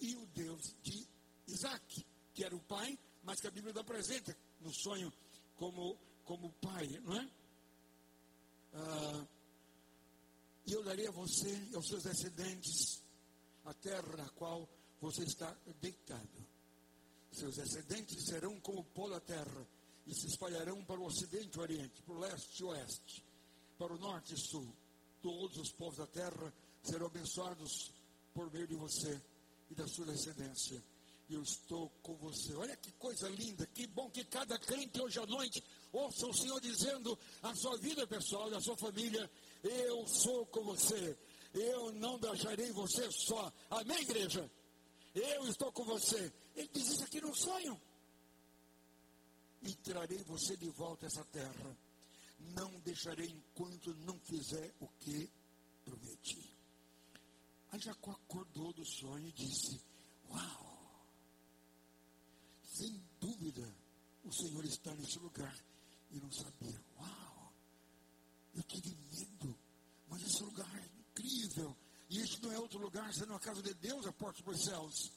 E 0.01 0.15
o 0.15 0.25
Deus 0.27 0.73
de 0.81 1.05
Isaac, 1.45 2.05
que 2.33 2.45
era 2.45 2.55
o 2.55 2.59
pai, 2.61 2.97
mas 3.21 3.41
que 3.41 3.47
a 3.47 3.51
Bíblia 3.51 3.73
não 3.73 3.81
apresenta 3.81 4.33
no 4.61 4.73
sonho 4.73 5.11
como, 5.57 5.97
como 6.23 6.53
pai, 6.53 6.87
não 7.03 7.19
é? 7.19 7.29
Ah, 8.73 9.25
e 10.65 10.73
eu 10.73 10.83
darei 10.83 11.07
a 11.07 11.11
você 11.11 11.49
e 11.71 11.75
aos 11.75 11.87
seus 11.87 12.03
descendentes 12.03 13.01
a 13.65 13.73
terra 13.73 14.17
na 14.17 14.29
qual 14.29 14.67
você 15.01 15.23
está 15.23 15.55
deitado. 15.81 16.47
Seus 17.31 17.55
descendentes 17.55 18.25
serão 18.25 18.59
como 18.59 18.79
o 18.79 18.83
pó 18.83 19.09
da 19.09 19.19
terra 19.19 19.67
e 20.05 20.13
se 20.13 20.27
espalharão 20.27 20.83
para 20.83 20.99
o 20.99 21.05
ocidente 21.05 21.55
e 21.55 21.59
o 21.59 21.61
oriente, 21.61 22.01
para 22.01 22.15
o 22.15 22.19
leste 22.19 22.59
e 22.59 22.63
o 22.63 22.67
oeste, 22.67 23.23
para 23.77 23.93
o 23.93 23.97
norte 23.97 24.33
e 24.33 24.37
sul. 24.37 24.67
Todos 25.21 25.57
os 25.57 25.71
povos 25.71 25.97
da 25.97 26.07
terra 26.07 26.53
serão 26.83 27.07
abençoados 27.07 27.91
por 28.33 28.51
meio 28.51 28.67
de 28.67 28.75
você 28.75 29.21
e 29.69 29.75
da 29.75 29.87
sua 29.87 30.05
descendência. 30.05 30.83
Eu 31.29 31.43
estou 31.43 31.89
com 32.01 32.15
você. 32.15 32.55
Olha 32.55 32.75
que 32.75 32.91
coisa 32.93 33.29
linda, 33.29 33.65
que 33.67 33.85
bom 33.85 34.09
que 34.09 34.23
cada 34.25 34.57
crente 34.57 34.99
hoje 34.99 35.19
à 35.19 35.25
noite 35.25 35.63
ouça 35.91 36.27
o 36.27 36.33
Senhor 36.33 36.59
dizendo 36.61 37.17
a 37.41 37.53
sua 37.55 37.77
vida 37.77 38.05
pessoal, 38.07 38.49
da 38.49 38.61
sua 38.61 38.77
família, 38.77 39.29
eu 39.63 40.07
sou 40.07 40.45
com 40.47 40.63
você. 40.63 41.17
Eu 41.53 41.91
não 41.93 42.19
deixarei 42.19 42.71
você 42.71 43.09
só. 43.11 43.51
Amém, 43.69 44.01
igreja? 44.01 44.49
Eu 45.15 45.47
estou 45.47 45.71
com 45.71 45.83
você. 45.83 46.31
Ele 46.55 46.69
diz 46.71 46.87
isso 46.89 47.03
aqui 47.03 47.19
no 47.21 47.35
sonho. 47.35 47.79
E 49.61 49.73
trarei 49.75 50.23
você 50.23 50.55
de 50.55 50.69
volta 50.69 51.05
a 51.05 51.07
essa 51.07 51.25
terra. 51.25 51.77
Não 52.39 52.79
deixarei 52.81 53.27
enquanto 53.27 53.93
não 54.05 54.17
fizer 54.19 54.73
o 54.79 54.87
que 54.99 55.29
prometi. 55.83 56.57
Aí 57.71 57.79
Jacó 57.79 58.11
acordou 58.11 58.71
do 58.73 58.85
sonho 58.85 59.27
e 59.27 59.31
disse: 59.31 59.81
Uau! 60.29 61.05
Sem 62.63 63.03
dúvida, 63.19 63.75
o 64.23 64.31
Senhor 64.31 64.63
está 64.63 64.93
nesse 64.95 65.19
lugar. 65.19 65.53
E 66.11 66.19
não 66.19 66.31
sabia. 66.31 66.83
Uau! 66.97 67.53
Eu 68.55 68.63
tive 68.63 68.95
medo, 69.11 69.57
mas 70.07 70.21
esse 70.23 70.43
lugar 70.43 70.69
é 70.77 70.85
incrível. 70.99 71.75
E 72.09 72.19
este 72.19 72.41
não 72.41 72.51
é 72.51 72.59
outro 72.59 72.79
lugar, 72.79 73.13
senão 73.13 73.35
a 73.35 73.39
casa 73.39 73.61
de 73.61 73.73
Deus, 73.75 74.05
a 74.05 74.11
porta 74.11 74.41
dos 74.41 74.63
céus. 74.63 75.11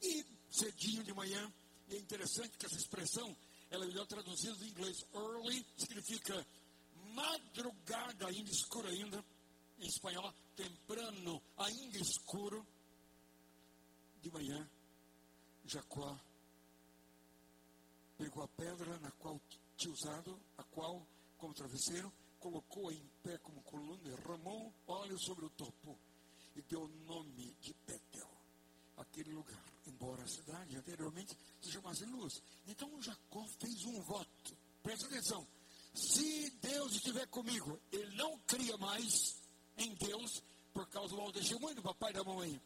E 0.00 0.24
cedinho 0.50 1.02
de 1.02 1.12
manhã, 1.12 1.52
é 1.90 1.96
interessante 1.96 2.56
que 2.56 2.66
essa 2.66 2.76
expressão, 2.76 3.36
ela 3.70 3.84
é 3.84 3.88
melhor 3.88 4.06
traduzida 4.06 4.64
em 4.64 4.68
inglês. 4.68 5.04
Early 5.12 5.66
significa 5.76 6.46
madrugada, 7.14 8.28
ainda 8.28 8.50
escuro 8.50 8.88
ainda. 8.88 9.24
Em 9.78 9.86
espanhol, 9.86 10.32
temprano, 10.56 11.42
ainda 11.56 11.98
escuro. 11.98 12.66
De 14.22 14.30
manhã, 14.30 14.68
Jacó 15.64 16.18
pegou 18.16 18.42
a 18.42 18.48
pedra 18.48 18.98
na 18.98 19.10
qual 19.12 19.40
tinha 19.78 19.94
usado, 19.94 20.38
a 20.58 20.64
qual, 20.64 21.06
como 21.38 21.54
travesseiro, 21.54 22.12
colocou-a 22.40 22.92
em 22.92 23.10
pé 23.22 23.38
como 23.38 23.62
coluna, 23.62 23.96
derramou 24.02 24.74
óleo 24.86 25.18
sobre 25.18 25.46
o 25.46 25.50
topo 25.50 25.96
e 26.56 26.62
deu 26.62 26.82
o 26.82 26.88
nome 27.06 27.56
de 27.60 27.72
Betel, 27.86 28.28
aquele 28.96 29.32
lugar, 29.32 29.64
embora 29.86 30.22
a 30.22 30.28
cidade 30.28 30.76
anteriormente 30.76 31.36
se 31.62 31.70
chamasse 31.70 32.04
Luz. 32.06 32.42
Então 32.66 33.00
Jacó 33.00 33.46
fez 33.60 33.84
um 33.84 34.02
voto, 34.02 34.56
presta 34.82 35.06
atenção, 35.06 35.46
se 35.94 36.50
Deus 36.60 36.92
estiver 36.94 37.26
comigo, 37.28 37.80
ele 37.92 38.16
não 38.16 38.36
cria 38.40 38.76
mais 38.78 39.40
em 39.76 39.94
Deus 39.94 40.42
por 40.72 40.88
causa 40.88 41.14
do 41.14 41.32
testemunho 41.32 41.76
do 41.76 41.82
papai 41.82 42.10
e 42.10 42.14
da 42.14 42.24
mamãe. 42.24 42.60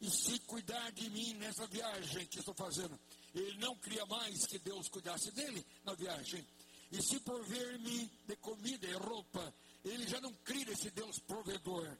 E 0.00 0.10
se 0.10 0.38
cuidar 0.40 0.90
de 0.92 1.10
mim 1.10 1.34
nessa 1.34 1.66
viagem 1.66 2.26
que 2.26 2.38
estou 2.38 2.54
fazendo, 2.54 2.98
ele 3.34 3.58
não 3.58 3.76
cria 3.76 4.04
mais 4.06 4.46
que 4.46 4.58
Deus 4.58 4.88
cuidasse 4.88 5.30
dele 5.32 5.64
na 5.84 5.94
viagem. 5.94 6.44
E 6.90 7.02
se 7.02 7.20
prover-me 7.20 8.10
de 8.26 8.36
comida 8.36 8.86
e 8.86 8.92
roupa, 8.94 9.54
ele 9.84 10.06
já 10.08 10.20
não 10.20 10.32
cria 10.44 10.72
esse 10.72 10.90
Deus 10.90 11.18
provedor. 11.20 11.96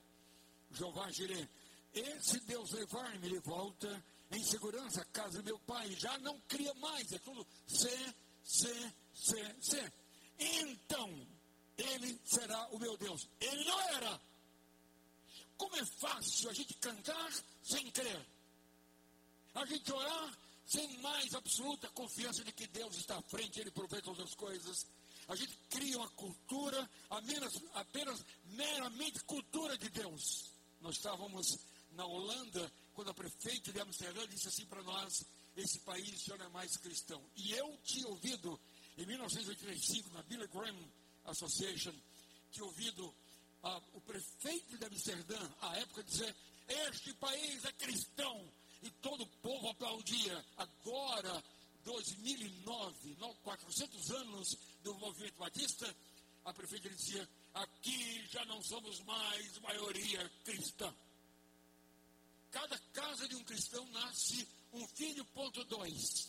Jeová 0.72 1.10
Jireh, 1.10 1.48
esse 1.92 2.40
Deus 2.40 2.70
levar-me 2.72 3.28
de 3.28 3.38
volta 3.40 4.04
em 4.32 4.42
segurança 4.44 5.02
à 5.02 5.04
casa 5.06 5.38
do 5.38 5.44
meu 5.44 5.58
pai, 5.60 5.90
já 5.96 6.16
não 6.18 6.38
cria 6.42 6.72
mais, 6.74 7.10
é 7.12 7.18
tudo 7.18 7.46
C, 7.66 7.88
C, 8.44 8.92
C, 9.12 9.56
C. 9.60 9.92
Então, 10.38 11.26
ele 11.76 12.20
será 12.24 12.68
o 12.68 12.78
meu 12.78 12.96
Deus. 12.96 13.28
Ele 13.40 13.64
não 13.64 13.80
era. 13.94 14.20
Como 15.56 15.76
é 15.76 15.84
fácil 15.84 16.48
a 16.48 16.52
gente 16.52 16.74
cantar 16.74 17.32
sem 17.62 17.90
crer. 17.90 18.26
A 19.54 19.66
gente 19.66 19.92
orar 19.92 20.38
sem 20.70 20.98
mais 20.98 21.34
absoluta 21.34 21.88
confiança 21.88 22.44
de 22.44 22.52
que 22.52 22.66
Deus 22.68 22.96
está 22.96 23.18
à 23.18 23.22
frente, 23.22 23.60
Ele 23.60 23.72
provê 23.72 24.00
todas 24.00 24.24
as 24.24 24.34
coisas. 24.34 24.86
A 25.26 25.34
gente 25.34 25.56
cria 25.68 25.98
uma 25.98 26.08
cultura 26.10 26.88
apenas, 27.10 27.52
apenas 27.74 28.24
meramente 28.44 29.18
cultura 29.24 29.76
de 29.76 29.88
Deus. 29.90 30.52
Nós 30.80 30.94
estávamos 30.96 31.58
na 31.90 32.06
Holanda, 32.06 32.72
quando 32.94 33.10
a 33.10 33.14
prefeita 33.14 33.72
de 33.72 33.80
Amsterdã 33.80 34.26
disse 34.28 34.46
assim 34.46 34.64
para 34.66 34.82
nós: 34.84 35.24
esse 35.56 35.80
país 35.80 36.22
já 36.22 36.36
não 36.36 36.46
é 36.46 36.48
mais 36.50 36.76
cristão. 36.76 37.20
E 37.34 37.52
eu 37.52 37.76
tinha 37.82 38.06
ouvido, 38.06 38.58
em 38.96 39.06
1985, 39.06 40.10
na 40.10 40.22
Billy 40.22 40.46
Graham 40.46 40.88
Association, 41.24 41.94
tinha 42.52 42.64
ouvido 42.64 43.12
ah, 43.64 43.82
o 43.92 44.00
prefeito 44.02 44.78
de 44.78 44.84
Amsterdã, 44.84 45.50
à 45.62 45.76
época, 45.78 46.04
dizer: 46.04 46.34
Este 46.68 47.12
país 47.14 47.64
é 47.64 47.72
cristão. 47.72 48.52
E 48.82 48.90
todo 49.02 49.22
o 49.22 49.26
povo 49.42 49.68
aplaudia. 49.68 50.44
Agora, 50.56 51.42
2009, 51.84 53.16
400 53.42 54.10
anos 54.10 54.56
do 54.82 54.94
movimento 54.94 55.36
batista, 55.38 55.94
a 56.44 56.52
prefeita 56.52 56.88
dizia: 56.88 57.28
Aqui 57.54 58.26
já 58.28 58.44
não 58.46 58.62
somos 58.62 59.00
mais 59.00 59.58
maioria 59.58 60.28
cristã. 60.44 60.94
Cada 62.50 62.78
casa 62.92 63.28
de 63.28 63.36
um 63.36 63.44
cristão 63.44 63.86
nasce 63.90 64.46
um 64.72 64.86
filho, 64.88 65.24
ponto 65.26 65.64
dois. 65.64 66.28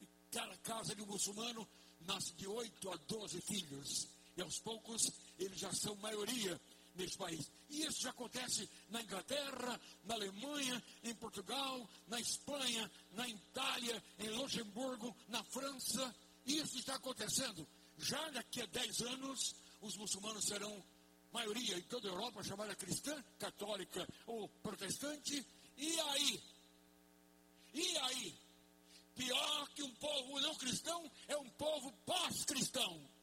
E 0.00 0.06
cada 0.30 0.56
casa 0.58 0.94
de 0.94 1.02
um 1.02 1.06
muçulmano 1.06 1.66
nasce 2.00 2.32
de 2.34 2.46
8 2.46 2.90
a 2.90 2.96
12 2.96 3.40
filhos. 3.42 4.08
E 4.36 4.42
aos 4.42 4.58
poucos 4.58 5.10
eles 5.38 5.58
já 5.58 5.72
são 5.72 5.94
maioria 5.96 6.60
neste 6.96 7.18
país. 7.18 7.50
E 7.68 7.84
isso 7.84 8.02
já 8.02 8.10
acontece 8.10 8.68
na 8.88 9.02
Inglaterra, 9.02 9.80
na 10.04 10.14
Alemanha, 10.14 10.82
em 11.04 11.14
Portugal, 11.14 11.88
na 12.06 12.20
Espanha, 12.20 12.90
na 13.12 13.28
Itália, 13.28 14.02
em 14.18 14.28
Luxemburgo, 14.30 15.14
na 15.28 15.42
França. 15.44 16.14
Isso 16.44 16.78
está 16.78 16.94
acontecendo. 16.94 17.66
Já 17.98 18.30
daqui 18.30 18.62
a 18.62 18.66
10 18.66 19.00
anos, 19.02 19.54
os 19.80 19.96
muçulmanos 19.96 20.44
serão 20.44 20.84
maioria 21.32 21.76
em 21.76 21.82
toda 21.82 22.08
a 22.08 22.12
Europa 22.12 22.42
chamada 22.42 22.74
cristã, 22.74 23.22
católica 23.38 24.06
ou 24.26 24.48
protestante. 24.62 25.44
E 25.76 26.00
aí? 26.00 26.42
E 27.74 27.98
aí? 27.98 28.38
Pior 29.14 29.68
que 29.74 29.82
um 29.82 29.94
povo 29.94 30.40
não 30.40 30.54
cristão 30.56 31.10
é 31.26 31.36
um 31.36 31.48
povo 31.50 31.90
pós-cristão. 32.04 33.15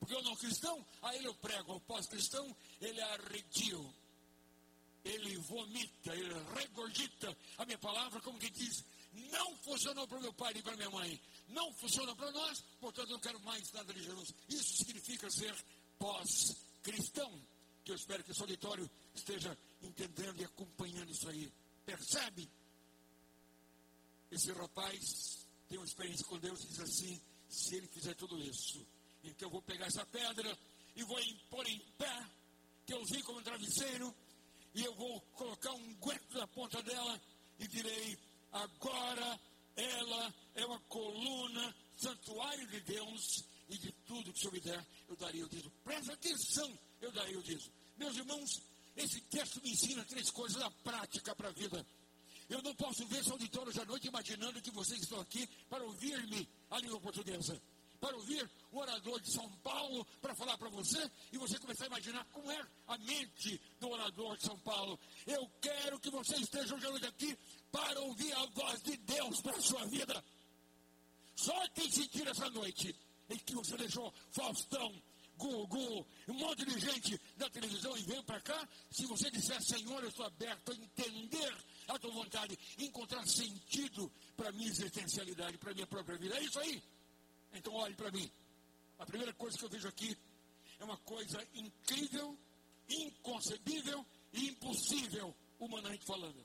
Porque 0.00 0.14
o 0.14 0.22
não 0.22 0.34
cristão, 0.34 0.84
a 1.02 1.14
ele 1.14 1.28
eu 1.28 1.34
prego. 1.34 1.74
O 1.74 1.80
pós-cristão, 1.80 2.56
ele 2.80 3.00
arredio. 3.00 3.94
Ele 5.04 5.36
vomita, 5.38 6.14
ele 6.14 6.34
regurgita 6.54 7.36
a 7.58 7.64
minha 7.64 7.78
palavra, 7.78 8.20
como 8.20 8.38
que 8.38 8.50
diz, 8.50 8.84
não 9.30 9.56
funcionou 9.58 10.06
para 10.06 10.20
meu 10.20 10.32
pai 10.32 10.52
e 10.56 10.62
para 10.62 10.76
minha 10.76 10.90
mãe. 10.90 11.20
Não 11.48 11.72
funciona 11.74 12.14
para 12.14 12.30
nós, 12.32 12.62
portanto 12.80 13.08
eu 13.08 13.14
não 13.14 13.20
quero 13.20 13.40
mais 13.40 13.70
nada 13.72 13.92
de 13.92 14.02
Jesus. 14.02 14.34
Isso 14.48 14.76
significa 14.76 15.30
ser 15.30 15.54
pós-cristão. 15.98 17.40
Que 17.84 17.92
eu 17.92 17.96
espero 17.96 18.22
que 18.22 18.30
o 18.30 18.40
auditório 18.42 18.90
esteja 19.14 19.56
entendendo 19.82 20.40
e 20.40 20.44
acompanhando 20.44 21.10
isso 21.10 21.28
aí. 21.28 21.50
Percebe? 21.84 22.48
Esse 24.30 24.52
rapaz 24.52 25.46
tem 25.68 25.78
uma 25.78 25.86
experiência 25.86 26.26
com 26.26 26.38
Deus 26.38 26.62
e 26.62 26.68
diz 26.68 26.80
assim: 26.80 27.20
se 27.48 27.76
ele 27.76 27.88
fizer 27.88 28.14
tudo 28.14 28.38
isso, 28.38 28.86
então 29.24 29.48
eu 29.48 29.52
vou 29.52 29.62
pegar 29.62 29.86
essa 29.86 30.04
pedra 30.06 30.58
e 30.96 31.04
vou 31.04 31.18
pôr 31.48 31.66
em 31.68 31.78
pé, 31.98 32.26
que 32.86 32.94
eu 32.94 33.04
vi 33.04 33.22
como 33.22 33.42
travesseiro, 33.42 34.14
e 34.74 34.84
eu 34.84 34.94
vou 34.94 35.20
colocar 35.32 35.72
um 35.72 35.94
gueto 35.94 36.38
na 36.38 36.46
ponta 36.48 36.82
dela 36.82 37.20
e 37.58 37.68
direi: 37.68 38.18
agora 38.52 39.40
ela 39.76 40.34
é 40.54 40.64
uma 40.66 40.80
coluna, 40.80 41.74
santuário 41.96 42.66
de 42.68 42.80
Deus, 42.80 43.44
e 43.68 43.78
de 43.78 43.92
tudo 44.06 44.32
que 44.32 44.38
o 44.38 44.40
Senhor 44.40 44.52
me 44.52 44.60
der, 44.60 44.86
eu 45.08 45.16
daria 45.16 45.44
o 45.44 45.48
dízimo. 45.48 45.72
Presta 45.84 46.12
atenção, 46.12 46.78
eu 47.00 47.12
daria 47.12 47.38
o 47.38 47.42
dízimo. 47.42 47.72
Meus 47.96 48.16
irmãos, 48.16 48.62
esse 48.96 49.20
texto 49.22 49.62
me 49.62 49.70
ensina 49.70 50.04
três 50.04 50.30
coisas 50.30 50.58
na 50.58 50.70
prática 50.70 51.34
para 51.34 51.48
a 51.48 51.52
vida. 51.52 51.86
Eu 52.48 52.60
não 52.62 52.74
posso 52.74 53.06
ver 53.06 53.20
esse 53.20 53.30
auditório 53.30 53.68
hoje 53.68 53.80
à 53.80 53.84
noite 53.84 54.08
imaginando 54.08 54.60
que 54.60 54.72
vocês 54.72 55.00
estão 55.00 55.20
aqui 55.20 55.46
para 55.68 55.84
ouvir-me 55.84 56.48
a 56.70 56.80
língua 56.80 57.00
portuguesa. 57.00 57.60
Para 58.00 58.16
ouvir 58.16 58.50
o 58.72 58.78
orador 58.78 59.20
de 59.20 59.30
São 59.30 59.48
Paulo 59.58 60.06
para 60.22 60.34
falar 60.34 60.56
para 60.56 60.70
você 60.70 61.10
e 61.32 61.38
você 61.38 61.58
começar 61.58 61.84
a 61.84 61.88
imaginar 61.88 62.24
como 62.32 62.50
é 62.50 62.66
a 62.86 62.98
mente 62.98 63.60
do 63.78 63.90
orador 63.90 64.36
de 64.36 64.44
São 64.44 64.58
Paulo. 64.60 64.98
Eu 65.26 65.48
quero 65.60 66.00
que 66.00 66.10
você 66.10 66.36
esteja 66.36 66.74
hoje 66.74 66.86
à 66.86 66.90
noite 66.90 67.06
aqui 67.06 67.38
para 67.70 68.00
ouvir 68.00 68.32
a 68.32 68.46
voz 68.46 68.82
de 68.82 68.96
Deus 68.96 69.40
para 69.42 69.56
a 69.56 69.62
sua 69.62 69.84
vida. 69.86 70.24
Só 71.34 71.68
quem 71.68 71.90
sentir 71.90 72.26
essa 72.26 72.48
noite 72.50 72.94
em 73.28 73.38
que 73.38 73.54
você 73.54 73.76
deixou 73.76 74.12
Faustão, 74.30 74.92
Gugu, 75.36 76.06
um 76.28 76.34
monte 76.34 76.66
de 76.66 76.78
gente 76.78 77.18
da 77.36 77.48
televisão 77.48 77.96
e 77.96 78.02
veio 78.02 78.22
para 78.24 78.40
cá, 78.42 78.68
se 78.90 79.06
você 79.06 79.30
disser, 79.30 79.60
Senhor, 79.62 80.02
eu 80.02 80.10
estou 80.10 80.26
aberto 80.26 80.70
a 80.70 80.74
entender 80.74 81.56
a 81.88 81.98
tua 81.98 82.10
vontade, 82.10 82.58
encontrar 82.78 83.26
sentido 83.26 84.12
para 84.36 84.52
minha 84.52 84.68
existencialidade, 84.68 85.56
para 85.56 85.72
minha 85.72 85.86
própria 85.86 86.18
vida. 86.18 86.36
É 86.36 86.42
isso 86.42 86.58
aí. 86.60 86.82
Então 87.52 87.72
olhe 87.74 87.94
para 87.94 88.10
mim. 88.10 88.30
A 88.98 89.06
primeira 89.06 89.32
coisa 89.34 89.56
que 89.56 89.64
eu 89.64 89.68
vejo 89.68 89.88
aqui 89.88 90.16
é 90.78 90.84
uma 90.84 90.98
coisa 90.98 91.46
incrível, 91.54 92.38
inconcebível 92.88 94.04
e 94.32 94.48
impossível, 94.48 95.34
humanamente 95.58 96.04
falando. 96.04 96.44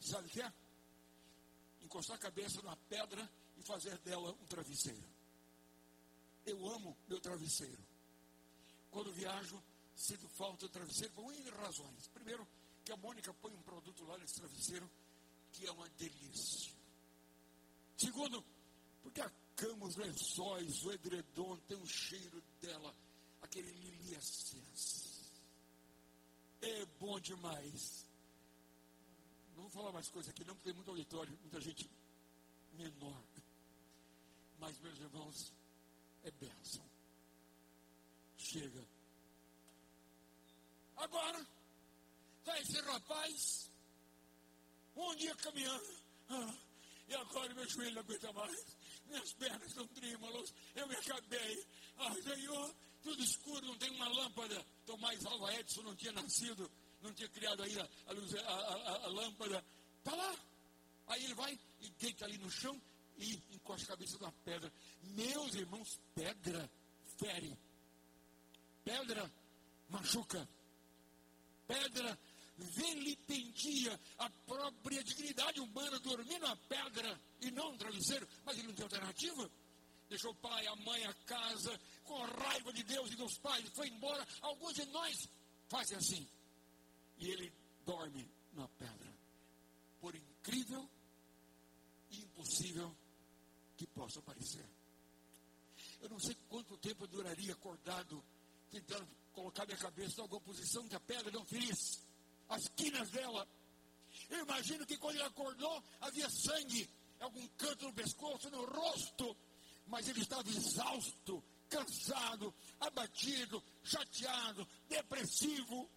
Sabe 0.00 0.28
o 0.28 0.30
que 0.30 0.40
é? 0.40 0.52
Encostar 1.82 2.16
a 2.16 2.20
cabeça 2.20 2.62
numa 2.62 2.76
pedra 2.88 3.28
e 3.56 3.62
fazer 3.62 3.98
dela 3.98 4.32
um 4.32 4.46
travesseiro. 4.46 5.08
Eu 6.46 6.66
amo 6.68 6.96
meu 7.08 7.20
travesseiro. 7.20 7.82
Quando 8.90 9.12
viajo, 9.12 9.62
sinto 9.94 10.28
falta 10.28 10.66
do 10.66 10.72
travesseiro 10.72 11.12
por 11.14 11.32
N 11.32 11.50
razões. 11.50 12.06
Primeiro, 12.08 12.46
que 12.84 12.92
a 12.92 12.96
Mônica 12.96 13.34
põe 13.34 13.52
um 13.52 13.62
produto 13.62 14.04
lá 14.04 14.16
nesse 14.16 14.34
travesseiro 14.34 14.90
que 15.52 15.66
é 15.66 15.72
uma 15.72 15.88
delícia. 15.90 16.72
Segundo, 17.96 18.44
porque 19.02 19.20
a 19.20 19.30
cama, 19.58 19.86
os 19.86 19.96
lençóis, 19.96 20.84
o 20.84 20.92
edredom 20.92 21.56
tem 21.66 21.76
um 21.76 21.86
cheiro 21.86 22.42
dela, 22.60 22.94
aquele 23.42 23.70
lili 23.72 24.14
essence. 24.14 25.32
É 26.62 26.86
bom 27.00 27.18
demais. 27.20 28.06
Não 29.56 29.62
vou 29.64 29.70
falar 29.70 29.92
mais 29.92 30.08
coisa 30.08 30.30
aqui, 30.30 30.44
não, 30.44 30.54
porque 30.54 30.68
tem 30.68 30.74
muito 30.74 30.90
auditório, 30.90 31.36
muita 31.40 31.60
gente 31.60 31.90
menor. 32.74 33.22
Mas, 34.60 34.78
meus 34.78 34.98
irmãos, 34.98 35.52
é 36.22 36.30
bênção. 36.30 36.84
Chega. 38.36 38.84
Agora, 40.96 41.44
está 42.38 42.60
esse 42.60 42.80
rapaz, 42.80 43.70
um 44.96 45.14
dia 45.16 45.34
caminhando, 45.36 45.96
ah, 46.28 46.54
e 47.08 47.14
agora 47.14 47.54
meu 47.54 47.68
joelho 47.68 47.94
não 47.94 48.02
aguenta 48.02 48.32
mais, 48.32 48.77
minhas 49.08 49.32
pernas 49.34 49.68
estão 49.68 49.86
trímalas, 49.88 50.54
eu 50.74 50.86
me 50.86 50.96
acabei. 50.96 51.66
Ah, 51.98 52.14
Senhor, 52.14 52.74
tudo 53.02 53.22
escuro, 53.22 53.66
não 53.66 53.76
tem 53.78 53.90
uma 53.90 54.08
lâmpada. 54.08 54.64
Tomás 54.86 55.24
Alva 55.26 55.54
Edson 55.54 55.82
não 55.82 55.96
tinha 55.96 56.12
nascido, 56.12 56.70
não 57.00 57.12
tinha 57.12 57.28
criado 57.28 57.62
aí 57.62 57.78
a, 57.78 57.88
a, 58.06 58.12
luz, 58.12 58.34
a, 58.34 58.40
a, 58.40 59.04
a 59.04 59.08
lâmpada. 59.08 59.64
Está 59.98 60.14
lá. 60.14 60.36
Aí 61.08 61.24
ele 61.24 61.34
vai 61.34 61.58
e 61.80 61.90
deita 61.90 62.24
ali 62.24 62.38
no 62.38 62.50
chão 62.50 62.80
e 63.16 63.34
encosta 63.50 63.84
a 63.84 63.96
cabeça 63.96 64.18
numa 64.18 64.32
pedra. 64.44 64.72
Meus 65.02 65.54
irmãos, 65.54 66.00
pedra 66.14 66.70
fere. 67.18 67.58
Pedra 68.84 69.30
machuca. 69.88 70.48
Pedra 71.66 72.18
vilipendia 72.58 73.98
a 74.18 74.28
própria 74.46 75.02
dignidade 75.04 75.60
humana, 75.60 75.98
dormir 76.00 76.38
na 76.40 76.56
pedra 76.56 77.20
e 77.40 77.50
não 77.50 77.72
no 77.72 77.78
travesseiro. 77.78 78.26
Mas 78.44 78.58
ele 78.58 78.68
não 78.68 78.74
tem 78.74 78.82
alternativa. 78.82 79.50
Deixou 80.08 80.32
o 80.32 80.36
pai, 80.36 80.66
a 80.66 80.76
mãe, 80.76 81.04
a 81.04 81.14
casa, 81.24 81.78
com 82.04 82.16
raiva 82.18 82.72
de 82.72 82.82
Deus 82.82 83.12
e 83.12 83.16
dos 83.16 83.38
pais, 83.38 83.68
foi 83.74 83.88
embora. 83.88 84.26
Alguns 84.40 84.74
de 84.74 84.84
nós 84.86 85.28
fazem 85.68 85.96
assim. 85.96 86.28
E 87.18 87.30
ele 87.30 87.52
dorme 87.84 88.28
na 88.54 88.66
pedra. 88.68 89.14
Por 90.00 90.14
incrível 90.14 90.88
e 92.10 92.22
impossível 92.22 92.96
que 93.76 93.86
possa 93.86 94.18
aparecer. 94.20 94.66
Eu 96.00 96.08
não 96.08 96.18
sei 96.18 96.34
quanto 96.48 96.76
tempo 96.78 97.04
eu 97.04 97.08
duraria 97.08 97.52
acordado, 97.52 98.24
tentando 98.70 99.06
colocar 99.32 99.66
minha 99.66 99.78
cabeça 99.78 100.18
em 100.18 100.22
alguma 100.22 100.40
posição 100.40 100.88
que 100.88 100.96
a 100.96 101.00
pedra 101.00 101.30
não 101.30 101.44
ferisse 101.44 102.07
as 102.48 102.68
quinas 102.68 103.10
dela. 103.10 103.46
Eu 104.30 104.40
imagino 104.40 104.86
que 104.86 104.96
quando 104.96 105.16
ele 105.16 105.24
acordou, 105.24 105.82
havia 106.00 106.28
sangue 106.30 106.88
algum 107.20 107.46
canto 107.48 107.86
no 107.86 107.92
pescoço, 107.92 108.50
no 108.50 108.64
rosto, 108.64 109.36
mas 109.86 110.08
ele 110.08 110.20
estava 110.20 110.48
exausto, 110.48 111.42
cansado, 111.68 112.54
abatido, 112.80 113.62
chateado, 113.82 114.66
depressivo. 114.88 115.88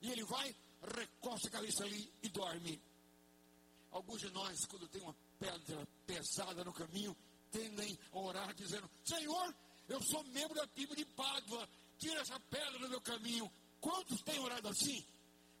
E 0.00 0.10
ele 0.10 0.24
vai, 0.24 0.54
recosta 0.96 1.48
a 1.48 1.52
cabeça 1.52 1.84
ali 1.84 2.12
e 2.22 2.28
dorme. 2.28 2.80
Alguns 3.90 4.20
de 4.20 4.30
nós, 4.30 4.64
quando 4.66 4.88
tem 4.88 5.02
uma 5.02 5.16
pedra 5.38 5.86
pesada 6.06 6.64
no 6.64 6.72
caminho, 6.72 7.16
tendem 7.50 7.98
a 8.12 8.18
orar 8.18 8.54
dizendo: 8.54 8.88
Senhor, 9.04 9.54
eu 9.88 10.00
sou 10.02 10.22
membro 10.24 10.54
da 10.54 10.66
tribo 10.68 10.94
de 10.94 11.04
Pádua, 11.04 11.68
tira 11.98 12.20
essa 12.20 12.38
pedra 12.40 12.78
do 12.78 12.88
meu 12.88 13.00
caminho. 13.00 13.50
Quantos 13.80 14.22
têm 14.22 14.38
orado 14.38 14.68
assim? 14.68 15.04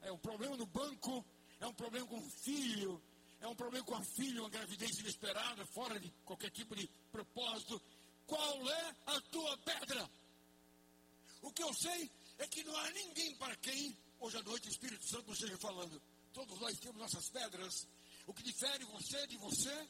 É 0.02 0.12
um 0.12 0.18
problema 0.18 0.56
no 0.56 0.66
banco, 0.66 1.24
é 1.60 1.66
um 1.66 1.74
problema 1.74 2.06
com 2.06 2.18
o 2.18 2.30
filho, 2.30 3.02
é 3.40 3.46
um 3.46 3.54
problema 3.54 3.84
com 3.84 3.94
a 3.94 4.04
filha, 4.04 4.40
uma 4.40 4.50
gravidez 4.50 4.98
inesperada, 4.98 5.64
fora 5.66 5.98
de 5.98 6.10
qualquer 6.24 6.50
tipo 6.50 6.74
de 6.74 6.88
propósito. 7.10 7.80
Qual 8.26 8.70
é 8.70 8.94
a 9.06 9.20
tua 9.22 9.58
pedra? 9.58 10.10
O 11.42 11.52
que 11.52 11.62
eu 11.62 11.72
sei 11.74 12.10
é 12.38 12.46
que 12.46 12.62
não 12.64 12.76
há 12.76 12.90
ninguém 12.90 13.34
para 13.36 13.56
quem 13.56 13.96
hoje 14.20 14.36
à 14.36 14.42
noite 14.42 14.68
o 14.68 14.70
Espírito 14.70 15.06
Santo 15.08 15.32
esteja 15.32 15.56
falando. 15.58 16.00
Todos 16.32 16.58
nós 16.60 16.78
temos 16.78 16.98
nossas 17.00 17.28
pedras. 17.30 17.88
O 18.26 18.34
que 18.34 18.42
difere 18.42 18.84
você 18.84 19.26
de 19.26 19.36
você 19.38 19.88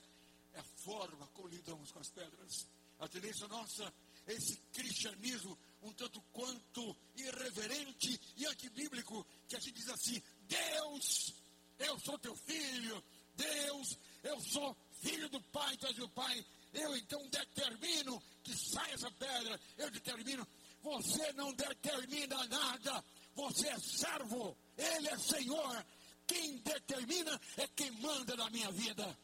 é 0.54 0.60
a 0.60 0.64
forma 0.84 1.26
como 1.28 1.48
lidamos 1.48 1.90
com 1.92 1.98
as 1.98 2.10
pedras. 2.10 2.66
A 2.98 3.08
tendência 3.08 3.46
nossa 3.48 3.92
é 4.26 4.34
esse 4.34 4.56
cristianismo 4.72 5.58
um 5.82 5.92
tanto 5.92 6.20
quanto 6.32 6.96
irreverente 7.16 8.20
e 8.36 8.46
antibíblico, 8.46 9.26
que 9.48 9.56
a 9.56 9.60
gente 9.60 9.72
diz 9.72 9.88
assim: 9.88 10.22
Deus, 10.42 11.34
eu 11.78 11.98
sou 12.00 12.18
teu 12.18 12.36
filho, 12.36 13.02
Deus, 13.34 13.98
eu 14.22 14.40
sou 14.40 14.76
filho 15.00 15.28
do 15.28 15.40
Pai, 15.44 15.76
tu 15.76 15.86
és 15.86 15.96
meu 15.96 16.08
Pai, 16.10 16.44
eu 16.74 16.96
então 16.96 17.26
determino 17.28 18.22
que 18.42 18.54
saia 18.54 18.94
essa 18.94 19.10
pedra, 19.12 19.58
eu 19.78 19.90
determino, 19.90 20.46
você 20.82 21.32
não 21.32 21.52
determina 21.54 22.46
nada, 22.46 23.04
você 23.34 23.68
é 23.68 23.78
servo, 23.78 24.56
Ele 24.76 25.08
é 25.08 25.18
Senhor, 25.18 25.86
quem 26.26 26.58
determina 26.58 27.40
é 27.56 27.66
quem 27.68 27.90
manda 27.92 28.36
na 28.36 28.50
minha 28.50 28.70
vida. 28.70 29.18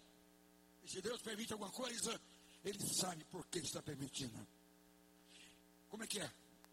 E 0.82 0.88
se 0.88 1.02
Deus 1.02 1.20
permite 1.20 1.52
alguma 1.52 1.70
coisa, 1.70 2.20
Ele 2.64 2.78
sabe 2.86 3.24
por 3.24 3.46
que 3.46 3.59
está 3.59 3.82
permitindo. 3.82 4.46
Como 5.88 6.02
é 6.02 6.07
que 6.07 6.20
é? 6.20 6.30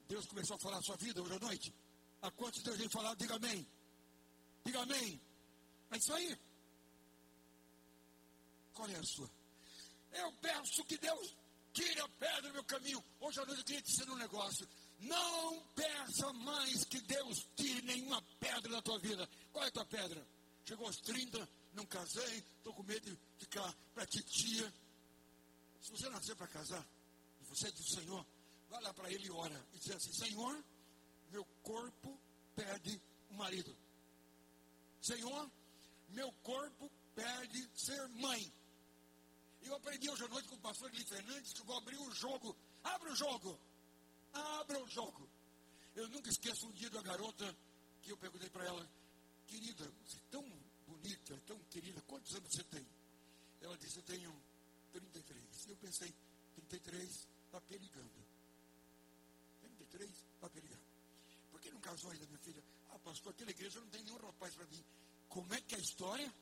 Deus 0.08 0.26
começou 0.28 0.56
a 0.56 0.60
falar 0.60 0.78
a 0.78 0.82
sua 0.82 0.98
vida 0.98 1.22
hoje 1.22 1.34
à 1.34 1.40
noite? 1.40 1.74
A 2.22 2.32
quantos 2.32 2.62
Deus 2.64 2.78
vem 2.78 2.90
falar? 2.90 3.16
Diga 3.16 3.36
amém. 3.36 3.68
Diga 4.66 4.82
amém. 4.82 5.22
É 5.92 5.98
isso 5.98 6.14
aí. 6.14 6.38
Qual 8.74 8.90
é 8.90 8.96
a 8.96 9.04
sua? 9.04 9.30
Eu 10.12 10.32
peço 10.34 10.84
que 10.86 10.98
Deus 10.98 11.36
tire 11.74 12.00
a 12.00 12.08
pedra 12.08 12.42
do 12.44 12.54
meu 12.54 12.64
caminho. 12.64 13.04
Hoje 13.20 13.40
à 13.40 13.46
noite 13.46 13.60
eu 13.60 13.66
queria 13.66 13.82
te 13.82 13.92
dizer 13.92 14.10
um 14.10 14.16
negócio. 14.16 14.68
Não 15.00 15.62
peça 15.76 16.32
mais 16.34 16.86
que 16.86 17.02
Deus 17.02 17.48
tire 17.56 17.82
nenhuma 17.82 18.22
pedra 18.40 18.72
da 18.72 18.82
tua 18.82 19.00
vida. 19.00 19.28
Qual 19.52 19.66
é 19.66 19.68
a 19.68 19.72
tua 19.72 19.86
pedra? 19.86 20.26
Chegou 20.66 20.88
aos 20.88 20.96
30, 20.98 21.50
não 21.74 21.86
casei, 21.86 22.38
estou 22.58 22.74
com 22.74 22.84
medo 22.84 23.10
de 23.10 23.20
ficar 23.38 23.76
para 23.94 24.06
titia. 24.06 24.74
Se 25.82 25.92
você 25.92 26.10
nascer 26.10 26.36
para 26.36 26.48
casar, 26.48 26.88
e 27.42 27.46
você 27.46 27.68
é 27.68 27.72
do 27.72 27.84
Senhor, 27.84 28.26
vai 28.74 28.82
lá 28.82 28.94
para 28.94 29.12
ele 29.12 29.28
e 29.28 29.32
ora. 29.32 29.68
E 29.74 29.78
diz 29.78 29.92
assim: 29.92 30.14
Senhor, 30.14 30.64
meu 31.30 31.46
corpo 31.62 32.20
perde 32.56 33.00
um 33.30 33.36
marido. 33.36 33.76
Senhor, 35.02 35.52
meu 36.10 36.32
corpo 36.42 36.90
perde 37.14 37.70
ser 37.76 38.08
mãe. 38.10 38.52
Eu 39.62 39.76
aprendi 39.76 40.10
hoje 40.10 40.26
à 40.26 40.28
noite 40.28 40.48
com 40.50 40.56
o 40.56 40.62
pastor 40.62 40.90
Eli 40.94 41.06
Fernandes 41.06 41.54
que 41.54 41.62
eu 41.62 41.66
vou 41.66 41.78
abrir 41.78 41.98
o 41.98 42.12
jogo. 42.16 42.56
Abra 42.84 43.12
o 43.12 43.16
jogo. 43.16 43.60
Abra 44.34 44.84
o 44.84 44.88
jogo. 44.90 45.30
Eu 45.96 46.10
nunca 46.10 46.30
esqueço 46.30 46.68
um 46.68 46.72
dia 46.72 46.90
da 46.90 47.02
garota 47.02 47.56
que 48.02 48.12
eu 48.12 48.18
perguntei 48.18 48.50
para 48.50 48.66
ela, 48.66 48.90
querida, 49.48 49.90
você 50.04 50.18
é 50.18 50.22
tão 50.32 50.44
bonita, 50.88 51.40
tão 51.46 51.58
querida, 51.70 52.02
quantos 52.02 52.34
anos 52.36 52.50
você 52.52 52.64
tem? 52.64 52.86
Ela 53.62 53.78
disse, 53.78 53.98
eu 53.98 54.04
tenho 54.04 54.44
33. 54.92 55.68
Eu 55.68 55.78
pensei, 55.78 56.14
33, 56.56 57.28
está 57.46 57.62
perigando. 57.62 58.33
33, 59.94 60.10
está 60.36 60.50
perigando. 60.50 60.82
Por 61.52 61.62
que 61.62 61.72
não 61.72 61.80
casou 61.80 62.12
ainda, 62.12 62.26
minha 62.26 62.40
filha? 62.40 62.64
Ah, 62.90 63.00
pastor, 63.00 63.32
aquela 63.32 63.52
igreja 63.52 63.80
não 63.80 63.88
tem 63.90 64.04
nenhum 64.04 64.18
rapaz 64.18 64.56
para 64.56 64.66
mim. 64.66 64.84
Como 65.30 65.54
é 65.54 65.62
que 65.62 65.76
é 65.76 65.78
a 65.78 65.82
história? 65.82 66.34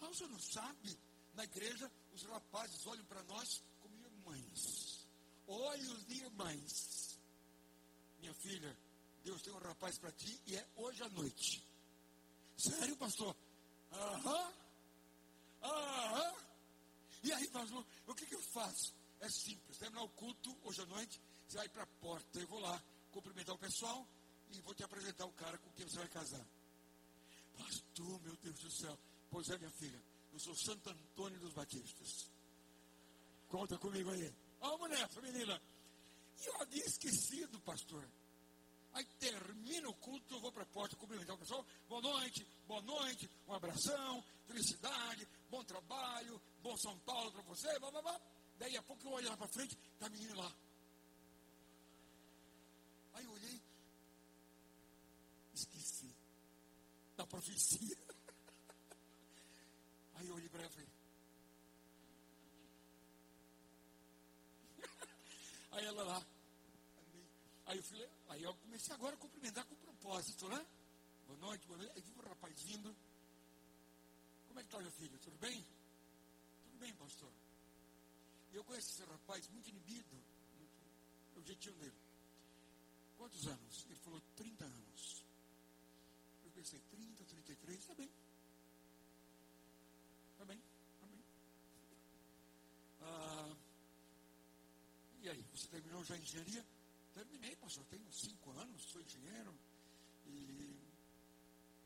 Ah, 0.00 0.08
você 0.08 0.26
não 0.26 0.38
sabe? 0.40 0.98
Na 1.34 1.44
igreja, 1.44 1.90
os 2.12 2.22
rapazes 2.24 2.86
olham 2.86 3.04
para 3.04 3.22
nós 3.24 3.62
como 3.80 3.94
irmãs. 4.04 5.06
Olhos 5.46 6.06
de 6.06 6.14
irmãs. 6.24 7.18
Minha 8.18 8.34
filha, 8.34 8.76
Deus 9.22 9.42
tem 9.42 9.52
um 9.52 9.58
rapaz 9.58 9.98
para 9.98 10.10
ti 10.12 10.40
e 10.46 10.56
é 10.56 10.66
hoje 10.76 11.02
à 11.02 11.08
noite. 11.10 11.64
Sério, 12.56 12.96
pastor? 12.96 13.36
Aham. 13.92 14.52
Aham. 15.62 16.34
E 17.22 17.32
aí, 17.32 17.48
pastor, 17.48 17.84
o 18.06 18.14
que, 18.14 18.26
que 18.26 18.34
eu 18.34 18.42
faço? 18.52 18.94
É 19.20 19.28
simples. 19.28 19.78
Terminar 19.78 20.02
o 20.02 20.08
culto 20.10 20.56
hoje 20.64 20.80
à 20.80 20.86
noite, 20.86 21.20
você 21.46 21.58
vai 21.58 21.68
para 21.68 21.82
a 21.82 21.86
porta. 21.86 22.40
Eu 22.40 22.46
vou 22.48 22.60
lá 22.60 22.82
cumprimentar 23.12 23.54
o 23.54 23.58
pessoal 23.58 24.06
e 24.50 24.60
vou 24.60 24.74
te 24.74 24.84
apresentar 24.84 25.26
o 25.26 25.32
cara 25.32 25.56
com 25.58 25.70
quem 25.72 25.86
você 25.86 25.98
vai 25.98 26.08
casar. 26.08 26.46
Pastor, 27.56 28.20
meu 28.22 28.36
Deus 28.36 28.58
do 28.58 28.70
céu. 28.70 28.98
Pois 29.30 29.48
é, 29.48 29.58
minha 29.58 29.70
filha. 29.70 30.02
Eu 30.32 30.38
sou 30.38 30.54
Santo 30.54 30.90
Antônio 30.90 31.38
dos 31.40 31.52
Batistas. 31.52 32.30
Conta 33.48 33.78
comigo 33.78 34.10
aí. 34.10 34.32
Vamos 34.60 34.90
nessa, 34.90 35.20
menina. 35.20 35.60
E 36.42 36.46
eu 36.46 36.60
havia 36.60 36.84
esquecido, 36.84 37.58
pastor. 37.60 38.06
Aí 38.92 39.04
termina 39.18 39.88
o 39.88 39.94
culto, 39.94 40.34
eu 40.34 40.40
vou 40.40 40.50
para 40.50 40.62
a 40.62 40.66
porta 40.66 40.96
cumprimentar 40.96 41.36
o 41.36 41.38
pessoal. 41.38 41.64
Boa 41.88 42.00
noite, 42.00 42.46
boa 42.66 42.80
noite, 42.82 43.28
um 43.46 43.52
abração, 43.52 44.24
felicidade, 44.46 45.28
bom 45.50 45.62
trabalho, 45.64 46.40
bom 46.62 46.74
São 46.78 46.98
Paulo 47.00 47.30
para 47.30 47.42
você, 47.42 47.78
blá, 47.78 47.90
blá, 47.90 48.00
blá. 48.00 48.20
Daí 48.58 48.74
a 48.76 48.82
pouco 48.82 49.06
eu 49.06 49.12
olho 49.12 49.28
lá 49.28 49.36
para 49.36 49.48
frente, 49.48 49.76
tá 49.98 50.06
a 50.06 50.10
menina 50.10 50.34
lá. 50.36 50.52
Aí 53.14 53.24
eu 53.24 53.32
olhei, 53.32 53.62
esqueci 55.54 56.14
da 57.26 57.28
profecia. 57.28 57.98
Aí 60.14 60.28
eu 60.28 60.34
olhei 60.34 60.48
para 60.48 60.62
ela 60.62 60.70
e 60.70 60.74
falei, 60.74 60.88
Aí 65.72 65.84
ela 65.84 66.04
lá, 66.04 66.24
Aí 67.66 67.76
eu, 67.78 67.82
falei, 67.82 68.08
aí 68.28 68.42
eu 68.44 68.54
comecei 68.54 68.94
agora 68.94 69.16
a 69.16 69.18
cumprimentar 69.18 69.64
com 69.64 69.74
propósito, 69.74 70.48
né? 70.48 70.64
Boa 71.26 71.36
noite, 71.40 71.66
boa 71.66 71.78
noite. 71.78 71.92
Aí 71.96 72.00
viu 72.00 72.14
o 72.16 72.28
rapaz 72.28 72.62
vindo. 72.62 72.96
Como 74.46 74.60
é 74.60 74.62
que 74.62 74.68
está, 74.68 74.80
meu 74.80 74.92
filho? 74.92 75.18
Tudo 75.18 75.36
bem? 75.38 75.66
Tudo 76.62 76.78
bem, 76.78 76.94
pastor. 76.94 77.32
Eu 78.52 78.62
conheço 78.62 78.90
esse 78.90 79.02
rapaz 79.02 79.48
muito 79.48 79.68
inibido. 79.68 80.14
Muito, 80.56 80.72
o 81.34 81.42
jeitinho 81.42 81.74
dele. 81.74 81.98
Quantos 83.16 83.44
anos? 83.48 83.84
Ele 83.86 83.98
falou 83.98 84.22
30 84.36 84.64
anos. 84.64 85.25
Pensei, 86.66 86.80
30, 86.90 87.24
33, 87.24 87.78
está 87.78 87.94
bem. 87.94 88.10
Está 90.32 90.44
bem, 90.44 90.60
está 90.94 91.06
bem. 91.06 91.24
Ah, 93.02 93.56
e 95.20 95.28
aí, 95.28 95.44
você 95.54 95.68
terminou 95.68 96.02
já 96.02 96.16
a 96.16 96.18
engenharia? 96.18 96.66
Terminei, 97.14 97.54
pastor, 97.54 97.84
tenho 97.84 98.10
cinco 98.10 98.50
anos, 98.50 98.82
sou 98.82 99.00
engenheiro. 99.00 99.54
E, 100.26 100.76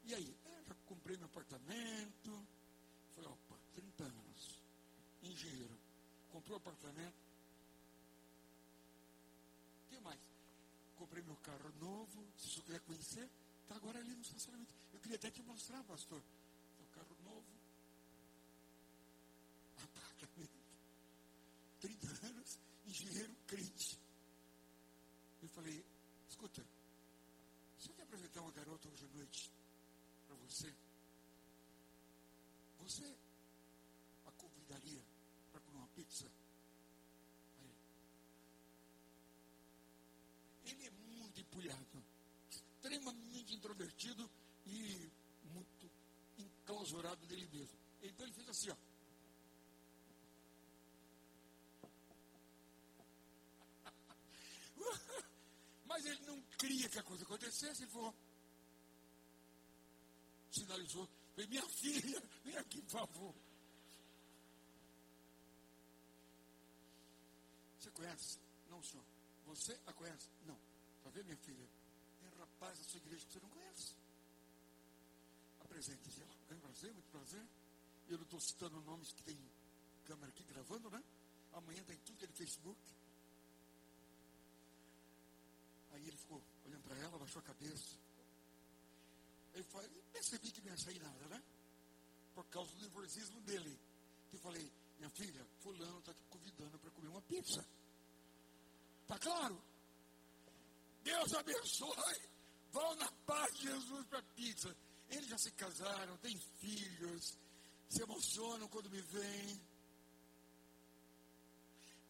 e 0.05 0.15
aí? 0.15 0.35
É, 0.47 0.65
já 0.65 0.75
comprei 0.87 1.15
meu 1.19 1.27
apartamento. 1.27 2.47
Falei, 3.15 3.31
opa, 3.31 3.59
30 3.75 4.05
anos. 4.05 4.63
Engenheiro. 5.23 5.79
Comprou 6.33 6.57
apartamento. 6.57 7.21
O 9.85 9.91
que 9.91 10.01
mais? 10.01 10.21
Comprei 10.97 11.23
meu 11.23 11.37
carro 11.37 11.71
novo. 11.79 12.27
Se 12.39 12.47
o 12.47 12.51
senhor 12.51 12.65
quiser 12.65 12.81
conhecer, 12.81 13.31
está 13.71 13.77
agora 13.77 14.01
ali 14.01 14.13
no 14.13 14.21
estacionamento. 14.21 14.75
Eu 14.93 14.99
queria 14.99 15.17
até 15.17 15.31
te 15.31 15.43
mostrar, 15.43 15.85
pastor. 15.85 16.21
Meu 16.77 16.89
carro 16.89 17.17
novo. 17.23 17.47
Apartamento. 19.85 20.61
30 21.79 22.27
anos, 22.27 22.59
engenheiro 22.85 23.37
crente. 23.47 23.97
Eu 25.41 25.49
falei, 25.51 25.85
escuta, 26.29 26.67
se 27.79 27.89
eu 27.89 27.95
te 27.95 28.03
apresentar 28.03 28.41
uma 28.41 28.51
garota 28.51 28.89
hoje 28.89 29.05
à 29.05 29.09
noite 29.09 29.53
para 30.27 30.37
você, 30.37 30.75
você 32.81 33.17
a 34.27 34.33
convidaria 34.33 35.03
para 35.53 35.61
comer 35.61 35.79
uma 35.79 35.89
pizza? 35.89 36.27
Aí, 37.61 37.75
ele 40.65 40.87
é 40.87 40.91
muito 40.91 41.41
empulhado, 41.41 42.05
extremamente 42.51 43.55
introvertido 43.55 44.31
e 44.67 45.11
muito 45.53 45.91
enclausurado 46.91 47.27
dele 47.27 47.49
mesmo. 47.53 47.79
Então 48.03 48.27
ele 48.27 48.35
fez 48.35 48.49
assim, 48.49 48.71
ó. 48.71 48.77
Mas 55.87 56.05
ele 56.05 56.21
não 56.27 56.43
queria 56.59 56.89
que 56.89 56.99
a 56.99 57.03
coisa 57.03 57.25
acontecesse, 57.25 57.83
ele 57.83 57.91
falou, 57.93 58.15
sinalizou, 60.51 61.09
falei, 61.35 61.49
minha 61.49 61.69
filha, 61.69 62.23
vem 62.45 62.57
aqui, 62.57 62.83
por 62.83 62.91
favor. 62.91 63.35
Você 67.79 67.91
conhece? 67.93 68.39
Não, 68.69 68.83
senhor. 68.83 69.05
Você 69.47 69.79
a 69.87 69.93
conhece? 69.93 70.29
Não. 70.45 70.59
Está 70.99 71.11
vendo, 71.11 71.27
minha 71.27 71.39
filha? 71.39 71.69
Tem 72.21 72.29
rapaz 72.39 72.79
da 72.79 72.85
sua 72.85 72.99
igreja 72.99 73.27
que 73.27 73.33
você 73.33 73.41
não 73.41 73.49
conhece. 73.49 73.95
Apresente 75.71 76.21
ela. 76.21 76.35
É 76.51 76.55
um 76.55 76.59
prazer, 76.59 76.93
muito 76.93 77.11
prazer. 77.11 77.47
Eu 78.09 78.17
não 78.19 78.25
estou 78.25 78.41
citando 78.41 78.81
nomes 78.83 79.13
que 79.13 79.23
tem 79.23 79.39
câmera 80.05 80.29
aqui 80.31 80.43
gravando, 80.43 80.91
né? 80.91 81.03
Amanhã 81.53 81.83
tem 81.85 81.97
tudo 81.99 82.17
aquele 82.17 82.33
Facebook. 82.33 82.81
Aí 85.93 86.09
ele 86.09 86.17
ficou 86.17 86.43
olhando 86.67 86.83
para 86.83 86.97
ela, 86.99 87.19
baixou 87.19 87.41
a 87.41 87.45
cabeça. 87.45 87.97
Eu 89.55 89.65
falei, 89.65 89.91
percebi 90.13 90.51
que 90.51 90.61
não 90.61 90.71
ia 90.71 90.77
sair 90.77 90.99
nada, 90.99 91.29
né? 91.29 91.43
Por 92.35 92.45
causa 92.47 92.73
do 92.73 92.81
nervosismo 92.81 93.41
dele. 93.43 93.79
Eu 94.33 94.39
falei, 94.41 94.73
minha 94.99 95.11
filha, 95.11 95.47
fulano 95.61 96.01
está 96.01 96.13
te 96.13 96.25
convidando 96.25 96.79
para 96.81 96.91
comer 96.91 97.09
uma 97.09 97.23
pizza. 97.23 97.65
Tá 99.07 99.19
claro? 99.19 99.61
Deus 101.05 101.33
abençoe. 101.35 102.29
Vão 102.73 102.95
na 102.97 103.11
paz 103.25 103.55
de 103.57 103.69
Jesus 103.69 104.07
para 104.07 104.23
pizza. 104.35 104.77
Eles 105.11 105.29
já 105.29 105.39
se 105.39 105.51
casaram, 105.53 106.17
têm 106.19 106.39
filhos, 106.61 107.37
se 107.89 108.03
emocionam 108.03 108.69
quando 108.69 108.91
me 108.91 109.01
veem. 109.01 109.61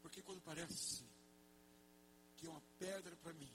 Porque 0.02 0.22
quando 0.22 0.40
parece 0.42 1.02
que 2.36 2.46
é 2.46 2.50
uma 2.50 2.62
pedra 2.78 3.14
para 3.16 3.32
mim, 3.34 3.50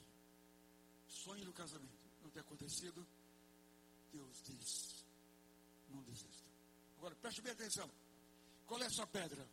sonho 1.08 1.44
do 1.44 1.52
casamento 1.52 2.06
não 2.22 2.30
ter 2.30 2.40
acontecido, 2.40 3.06
Deus 4.12 4.42
diz: 4.44 5.04
não 5.90 6.02
desista. 6.02 6.46
Agora, 6.98 7.14
preste 7.16 7.40
bem 7.42 7.52
atenção. 7.52 7.90
Qual 8.66 8.82
é 8.82 8.86
a 8.86 8.90
sua 8.90 9.06
pedra? 9.06 9.46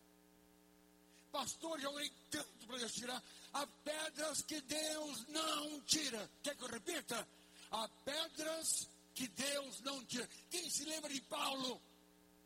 Pastor, 1.32 1.80
já 1.80 1.89
orei 1.89 2.12
tanto 2.30 2.68
para 2.68 2.78
Deus 2.78 2.94
tirar. 2.94 3.24
Há 3.54 3.68
pedras 3.68 4.41
que 4.44 4.62
Deus 4.62 5.28
não 5.28 5.82
tira. 5.82 6.30
Quer 6.41 6.56
que 6.56 6.64
eu 6.64 6.68
repita? 6.68 7.28
Há 7.72 7.88
pedras 8.06 8.88
que 9.14 9.28
Deus 9.28 9.80
não 9.82 10.03
tira. 10.05 10.28
Quem 10.49 10.70
se 10.70 10.86
lembra 10.86 11.14
de 11.14 11.22
Paulo? 11.22 11.82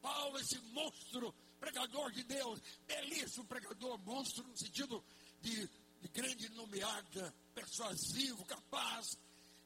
Paulo, 0.02 0.38
esse 0.40 0.60
monstro, 0.74 1.34
pregador 1.60 2.12
de 2.12 2.24
Deus, 2.24 2.62
belíssimo 2.86 3.46
pregador, 3.46 3.98
monstro 4.00 4.44
no 4.48 4.58
sentido 4.58 5.04
de, 5.42 5.68
de 6.02 6.08
grande 6.14 6.50
nomeada, 6.50 7.34
persuasivo, 7.54 8.46
capaz, 8.46 9.18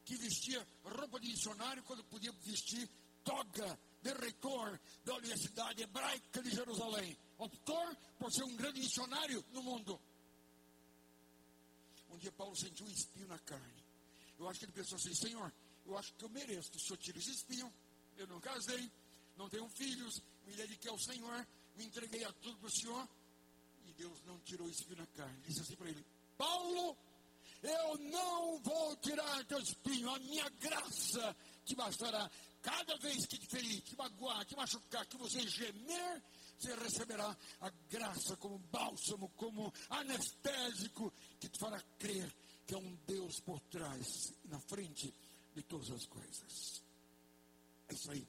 que 0.04 0.16
vestia 0.16 0.66
roupa 0.84 1.20
de 1.20 1.28
missionário 1.28 1.82
quando 1.84 2.02
podia 2.04 2.32
vestir 2.44 2.88
toga 3.22 3.78
de 4.02 4.12
reitor 4.14 4.80
da 5.04 5.14
Universidade 5.14 5.82
Hebraica 5.82 6.42
de 6.42 6.50
Jerusalém. 6.50 7.16
Optou 7.38 7.96
por 8.18 8.32
ser 8.32 8.44
um 8.44 8.56
grande 8.56 8.80
missionário 8.80 9.44
no 9.52 9.62
mundo. 9.62 10.00
Um 12.10 12.18
dia 12.18 12.32
Paulo 12.32 12.56
sentiu 12.56 12.86
um 12.86 12.90
espinho 12.90 13.28
na 13.28 13.38
carne. 13.38 13.82
Eu 14.38 14.48
acho 14.48 14.58
que 14.58 14.64
ele 14.64 14.72
pensou 14.72 14.96
assim, 14.96 15.14
Senhor, 15.14 15.52
eu 15.84 15.98
acho 15.98 16.12
que 16.14 16.24
eu 16.24 16.28
mereço 16.28 16.70
o 16.74 16.80
Senhor 16.80 16.96
tire 16.98 17.18
esse 17.18 17.30
espinho. 17.30 17.72
Eu 18.16 18.26
não 18.26 18.40
casei, 18.40 18.90
não 19.36 19.48
tenho 19.48 19.68
filhos, 19.70 20.22
me 20.46 20.54
dediquei 20.54 20.90
ao 20.90 20.98
Senhor, 20.98 21.46
me 21.76 21.84
entreguei 21.84 22.24
a 22.24 22.32
tudo 22.34 22.58
para 22.58 22.68
o 22.68 22.70
Senhor. 22.70 23.08
E 23.86 23.92
Deus 23.94 24.22
não 24.24 24.38
tirou 24.40 24.66
o 24.66 24.70
espinho 24.70 24.98
na 24.98 25.06
carne. 25.08 25.40
Disse 25.46 25.60
assim 25.60 25.76
para 25.76 25.88
ele, 25.88 26.04
Paulo, 26.36 26.96
eu 27.62 27.98
não 27.98 28.58
vou 28.60 28.96
tirar 28.96 29.44
teu 29.46 29.58
espinho, 29.58 30.10
a 30.10 30.18
minha 30.18 30.48
graça 30.50 31.36
te 31.64 31.74
bastará. 31.74 32.30
Cada 32.60 32.96
vez 32.98 33.26
que 33.26 33.38
te 33.38 33.46
ferir, 33.46 33.80
te 33.80 33.96
magoar, 33.96 34.44
te 34.44 34.54
machucar, 34.54 35.04
que 35.06 35.16
você 35.16 35.46
gemer, 35.48 36.22
você 36.58 36.74
receberá 36.76 37.36
a 37.60 37.70
graça 37.90 38.36
como 38.36 38.58
bálsamo, 38.58 39.28
como 39.30 39.72
anestésico, 39.90 41.12
que 41.40 41.48
te 41.48 41.58
fará 41.58 41.80
crer 41.98 42.32
que 42.66 42.74
é 42.74 42.78
um 42.78 42.96
Deus 43.06 43.40
por 43.40 43.60
trás, 43.60 44.32
na 44.44 44.60
frente 44.60 45.12
de 45.54 45.62
todas 45.62 45.90
as 45.90 46.06
coisas. 46.06 46.82
É 47.88 47.94
isso 47.94 48.10
aí. 48.10 48.26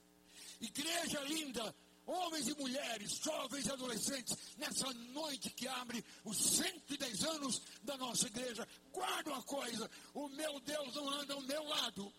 Igreja 0.60 1.20
linda, 1.22 1.76
homens 2.06 2.48
e 2.48 2.56
mulheres, 2.56 3.18
jovens 3.18 3.66
e 3.66 3.72
adolescentes, 3.72 4.38
nessa 4.58 4.92
noite 4.94 5.50
que 5.50 5.68
abre 5.68 6.04
os 6.24 6.38
110 6.38 7.24
anos 7.24 7.62
da 7.82 7.98
nossa 7.98 8.28
igreja, 8.28 8.68
guarda 8.92 9.32
uma 9.32 9.44
coisa: 9.44 9.90
o 10.14 10.28
meu 10.30 10.60
Deus 10.62 10.96
não 10.96 11.10
anda 11.10 11.34
ao 11.34 11.42
meu 11.42 11.64
lado, 11.64 12.14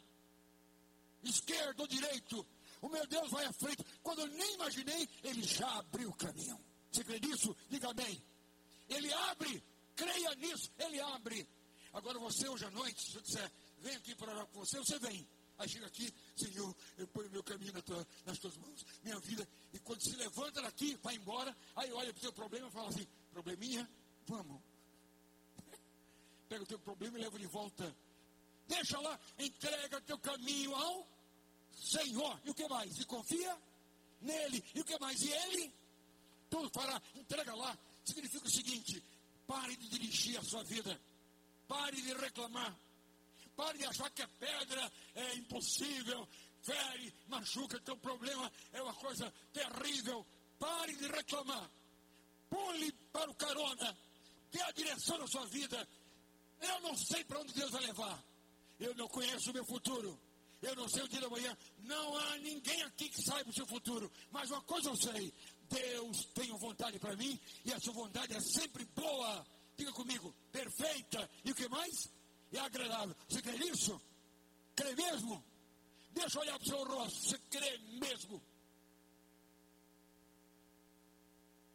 esquerdo 1.23 1.81
ou 1.81 1.87
direito, 1.87 2.47
o 2.81 2.89
meu 2.89 3.07
Deus 3.07 3.31
vai 3.31 3.45
à 3.45 3.53
frente. 3.53 3.85
Quando 4.03 4.21
eu 4.21 4.27
nem 4.27 4.55
imaginei, 4.55 5.09
ele 5.23 5.43
já 5.43 5.79
abriu 5.79 6.11
o 6.11 6.17
caminho. 6.17 6.59
Você 6.91 7.03
crê 7.03 7.19
nisso? 7.19 7.57
Diga 7.69 7.93
bem. 7.93 8.23
Ele 8.89 9.13
abre, 9.13 9.63
creia 9.97 10.35
nisso, 10.35 10.71
ele 10.79 11.01
abre. 11.01 11.49
Agora 11.93 12.19
você 12.19 12.49
hoje 12.49 12.65
à 12.65 12.71
noite, 12.71 13.11
se 13.11 13.17
eu 13.17 13.23
disser, 13.23 13.53
vem 13.85 13.97
aqui 13.97 14.15
para 14.15 14.33
orar 14.33 14.47
com 14.47 14.61
você, 14.61 14.79
você 14.79 14.99
vem. 14.99 15.29
Aí 15.59 15.69
chega 15.69 15.87
aqui, 15.87 16.13
Senhor, 16.35 16.75
eu 16.97 17.07
ponho 17.09 17.31
meu 17.31 17.45
caminho 17.45 17.73
na 17.73 17.83
tua, 17.83 18.05
nas 18.25 18.39
tuas 18.39 18.57
mãos, 18.57 18.85
minha 19.05 19.19
vida. 19.21 19.47
E 19.73 19.79
quando 19.79 20.03
se 20.03 20.17
levanta 20.17 20.63
daqui, 20.63 20.99
vai 21.03 21.15
embora, 21.15 21.55
aí 21.77 21.93
olha 21.93 22.13
para 22.13 22.19
o 22.19 22.23
teu 22.23 22.33
problema 22.33 22.67
e 22.67 22.71
fala 22.73 22.89
assim, 22.89 23.07
probleminha, 23.31 23.89
vamos. 24.27 24.61
Pega 26.49 26.65
o 26.65 26.67
teu 26.67 26.79
problema 26.79 27.19
e 27.19 27.21
leva 27.23 27.39
de 27.39 27.47
volta. 27.47 27.95
Deixa 28.67 28.99
lá, 28.99 29.21
entrega 29.39 30.01
teu 30.01 30.19
caminho 30.19 30.75
ao 30.75 31.07
Senhor. 31.71 32.41
E 32.45 32.51
o 32.51 32.55
que 32.55 32.67
mais? 32.67 32.99
E 32.99 33.05
confia 33.05 33.57
nele. 34.23 34.65
E 34.75 34.81
o 34.81 34.85
que 34.85 34.99
mais? 34.99 35.21
E 35.23 35.31
ele? 35.31 35.73
Tudo 36.49 36.71
fará. 36.71 37.01
Entrega 37.15 37.55
lá. 37.55 37.79
Significa 38.05 38.47
o 38.47 38.51
seguinte: 38.51 39.05
pare 39.47 39.77
de 39.77 39.89
dirigir 39.89 40.39
a 40.39 40.43
sua 40.43 40.65
vida. 40.65 40.99
Pare 41.69 42.01
de 42.01 42.15
reclamar. 42.15 42.75
Pare 43.57 43.79
de 43.79 43.87
achar 43.87 44.11
que 44.11 44.23
a 44.23 44.29
pedra 44.29 44.93
é 45.15 45.35
impossível, 45.35 46.29
fere, 46.63 47.15
machuca, 47.29 47.81
teu 47.81 47.97
problema 47.97 48.51
é 48.73 48.83
uma 48.83 48.95
coisa 48.95 49.33
terrível. 49.53 50.27
Pare 50.59 50.95
de 50.97 51.07
reclamar. 51.09 51.71
Pule 52.49 52.93
para 53.13 53.31
o 53.31 53.35
carona. 53.35 53.97
Dê 54.51 54.61
a 54.63 54.71
direção 54.73 55.19
da 55.19 55.27
sua 55.27 55.47
vida. 55.47 55.89
Eu 56.61 56.81
não 56.81 56.97
sei 56.97 57.25
para 57.25 57.41
onde 57.41 57.53
Deus 57.53 57.71
vai 57.71 57.83
levar. 57.83 58.23
Eu 58.79 58.95
não 58.95 59.09
conheço 59.09 59.51
o 59.51 59.55
meu 59.55 59.65
futuro. 59.65 60.19
Eu 60.63 60.75
não 60.77 60.89
sei 60.89 61.03
o 61.03 61.09
dia 61.09 61.21
da 61.21 61.29
manhã. 61.29 61.57
Não 61.81 62.17
há 62.17 62.39
ninguém 62.39 62.83
aqui 62.83 63.09
que 63.09 63.23
saiba 63.23 63.51
o 63.51 63.53
seu 63.53 63.67
futuro. 63.67 64.11
Mas 64.31 64.51
uma 64.51 64.63
coisa 64.63 64.89
eu 64.89 64.97
sei: 64.97 65.33
Deus 65.69 66.25
tem 66.35 66.51
vontade 66.57 66.99
para 66.99 67.17
mim 67.17 67.39
e 67.65 67.73
a 67.73 67.81
sua 67.81 67.93
vontade 67.93 68.35
é 68.35 68.41
sempre 68.41 68.85
boa. 68.87 69.47
Diga 69.77 69.93
comigo, 69.93 70.35
perfeita. 70.53 71.29
E 71.45 71.51
o 71.51 71.55
que 71.55 71.69
mais? 71.69 72.11
É 72.55 72.61
agradável. 72.61 73.15
Você 73.29 73.43
crê 73.43 73.59
nisso? 73.59 74.01
Crê 74.77 74.95
mesmo? 74.95 75.45
Deixa 76.13 76.39
eu 76.39 76.43
olhar 76.43 76.59
para 76.59 76.67
o 76.67 76.69
seu 76.69 76.85
rosto. 76.85 77.29
Você 77.29 77.39
crê 77.51 77.79
mesmo? 77.79 78.41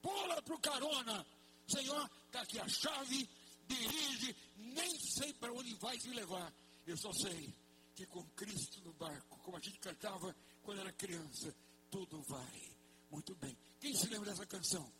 Pula 0.01 0.41
para 0.41 0.55
o 0.55 0.59
carona. 0.59 1.25
Senhor, 1.67 2.09
está 2.25 2.41
aqui 2.41 2.59
a 2.59 2.67
chave, 2.67 3.29
dirige, 3.67 4.35
nem 4.57 4.97
sei 4.99 5.33
para 5.33 5.53
onde 5.53 5.73
vai 5.75 5.99
se 5.99 6.09
levar. 6.09 6.51
Eu 6.87 6.97
só 6.97 7.11
sei 7.13 7.53
que 7.95 8.05
com 8.05 8.23
Cristo 8.29 8.81
no 8.81 8.93
barco, 8.93 9.37
como 9.39 9.57
a 9.57 9.59
gente 9.59 9.77
cantava 9.79 10.35
quando 10.63 10.79
era 10.79 10.91
criança, 10.93 11.53
tudo 11.91 12.21
vai 12.23 12.71
muito 13.11 13.35
bem. 13.35 13.55
Quem 13.79 13.93
se 13.95 14.07
lembra 14.07 14.31
dessa 14.31 14.45
canção? 14.45 14.91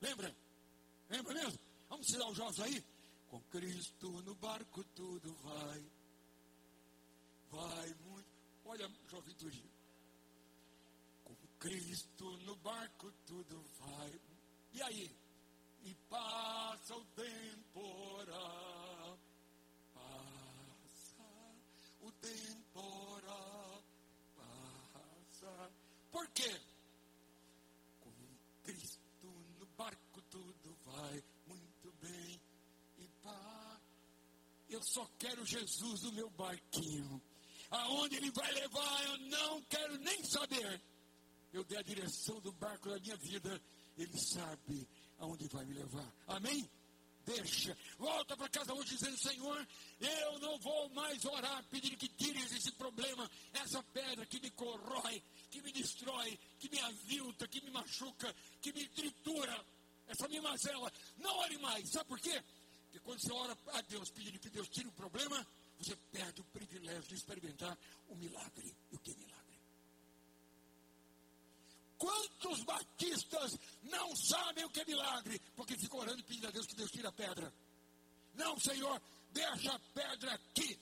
Lembra? 0.00 0.34
Lembra 1.08 1.34
mesmo? 1.34 1.58
Vamos 1.88 2.06
tirar 2.06 2.28
os 2.28 2.36
jovens 2.36 2.60
aí? 2.60 2.84
Com 3.32 3.40
Cristo 3.44 4.10
no 4.24 4.34
barco 4.34 4.84
tudo 4.94 5.32
vai. 5.36 5.82
Vai 7.50 7.94
muito. 8.04 8.28
Olha, 8.66 8.86
juventude. 9.08 9.64
Com 11.24 11.34
Cristo 11.58 12.30
no 12.44 12.54
barco 12.56 13.10
tudo 13.24 13.64
vai. 13.80 14.20
E 14.74 14.82
aí? 14.82 15.16
E 15.82 15.94
passa 16.10 16.94
o 16.94 17.04
temporal. 17.06 18.38
Passa 19.94 21.24
o 22.02 22.12
temporal. 22.12 23.82
Passa. 24.36 25.72
Por 26.10 26.28
quê? 26.32 26.60
Só 34.92 35.08
quero 35.18 35.44
Jesus 35.46 36.02
no 36.02 36.12
meu 36.12 36.28
barquinho. 36.30 37.22
Aonde 37.70 38.16
ele 38.16 38.30
vai 38.30 38.52
levar, 38.52 39.04
eu 39.04 39.18
não 39.18 39.62
quero 39.62 39.96
nem 39.98 40.22
saber. 40.24 40.80
Eu 41.52 41.64
dei 41.64 41.78
a 41.78 41.82
direção 41.82 42.38
do 42.40 42.52
barco 42.52 42.90
da 42.90 42.98
minha 42.98 43.16
vida. 43.16 43.60
Ele 43.96 44.18
sabe 44.18 44.86
aonde 45.18 45.48
vai 45.48 45.64
me 45.64 45.74
levar. 45.74 46.12
Amém? 46.26 46.68
Deixa. 47.24 47.76
Volta 47.98 48.36
para 48.36 48.48
casa 48.48 48.74
hoje 48.74 48.96
dizendo, 48.96 49.16
Senhor, 49.16 49.66
eu 50.00 50.38
não 50.40 50.58
vou 50.58 50.88
mais 50.90 51.24
orar 51.24 51.64
pedindo 51.70 51.96
que 51.96 52.08
tires 52.08 52.52
esse 52.52 52.72
problema, 52.72 53.30
essa 53.54 53.82
pedra 53.94 54.26
que 54.26 54.40
me 54.40 54.50
corrói, 54.50 55.22
que 55.50 55.62
me 55.62 55.72
destrói, 55.72 56.38
que 56.58 56.68
me 56.68 56.80
avilta, 56.80 57.48
que 57.48 57.62
me 57.62 57.70
machuca, 57.70 58.34
que 58.60 58.72
me 58.72 58.86
tritura, 58.88 59.64
essa 60.08 60.28
minha 60.28 60.42
mazela. 60.42 60.92
Não 61.16 61.34
ore 61.38 61.56
mais. 61.58 61.88
Sabe 61.90 62.08
por 62.08 62.20
quê? 62.20 62.42
Porque 62.92 63.00
quando 63.06 63.20
você 63.20 63.32
ora 63.32 63.58
a 63.68 63.80
Deus 63.80 64.10
pedindo 64.10 64.38
que 64.38 64.50
Deus 64.50 64.68
tire 64.68 64.86
o 64.86 64.92
problema, 64.92 65.46
você 65.78 65.96
perde 66.12 66.42
o 66.42 66.44
privilégio 66.44 67.04
de 67.04 67.14
experimentar 67.14 67.78
o 68.08 68.14
milagre. 68.14 68.76
E 68.90 68.94
o 68.94 68.98
que 68.98 69.12
é 69.12 69.14
milagre? 69.14 69.58
Quantos 71.96 72.62
batistas 72.64 73.58
não 73.84 74.14
sabem 74.14 74.66
o 74.66 74.68
que 74.68 74.82
é 74.82 74.84
milagre? 74.84 75.40
Porque 75.56 75.78
ficam 75.78 76.00
orando 76.00 76.20
e 76.20 76.22
pedindo 76.22 76.48
a 76.48 76.50
Deus 76.50 76.66
que 76.66 76.74
Deus 76.74 76.90
tire 76.90 77.06
a 77.06 77.12
pedra. 77.12 77.50
Não, 78.34 78.60
Senhor, 78.60 79.00
deixa 79.32 79.72
a 79.72 79.78
pedra 79.94 80.34
aqui. 80.34 80.78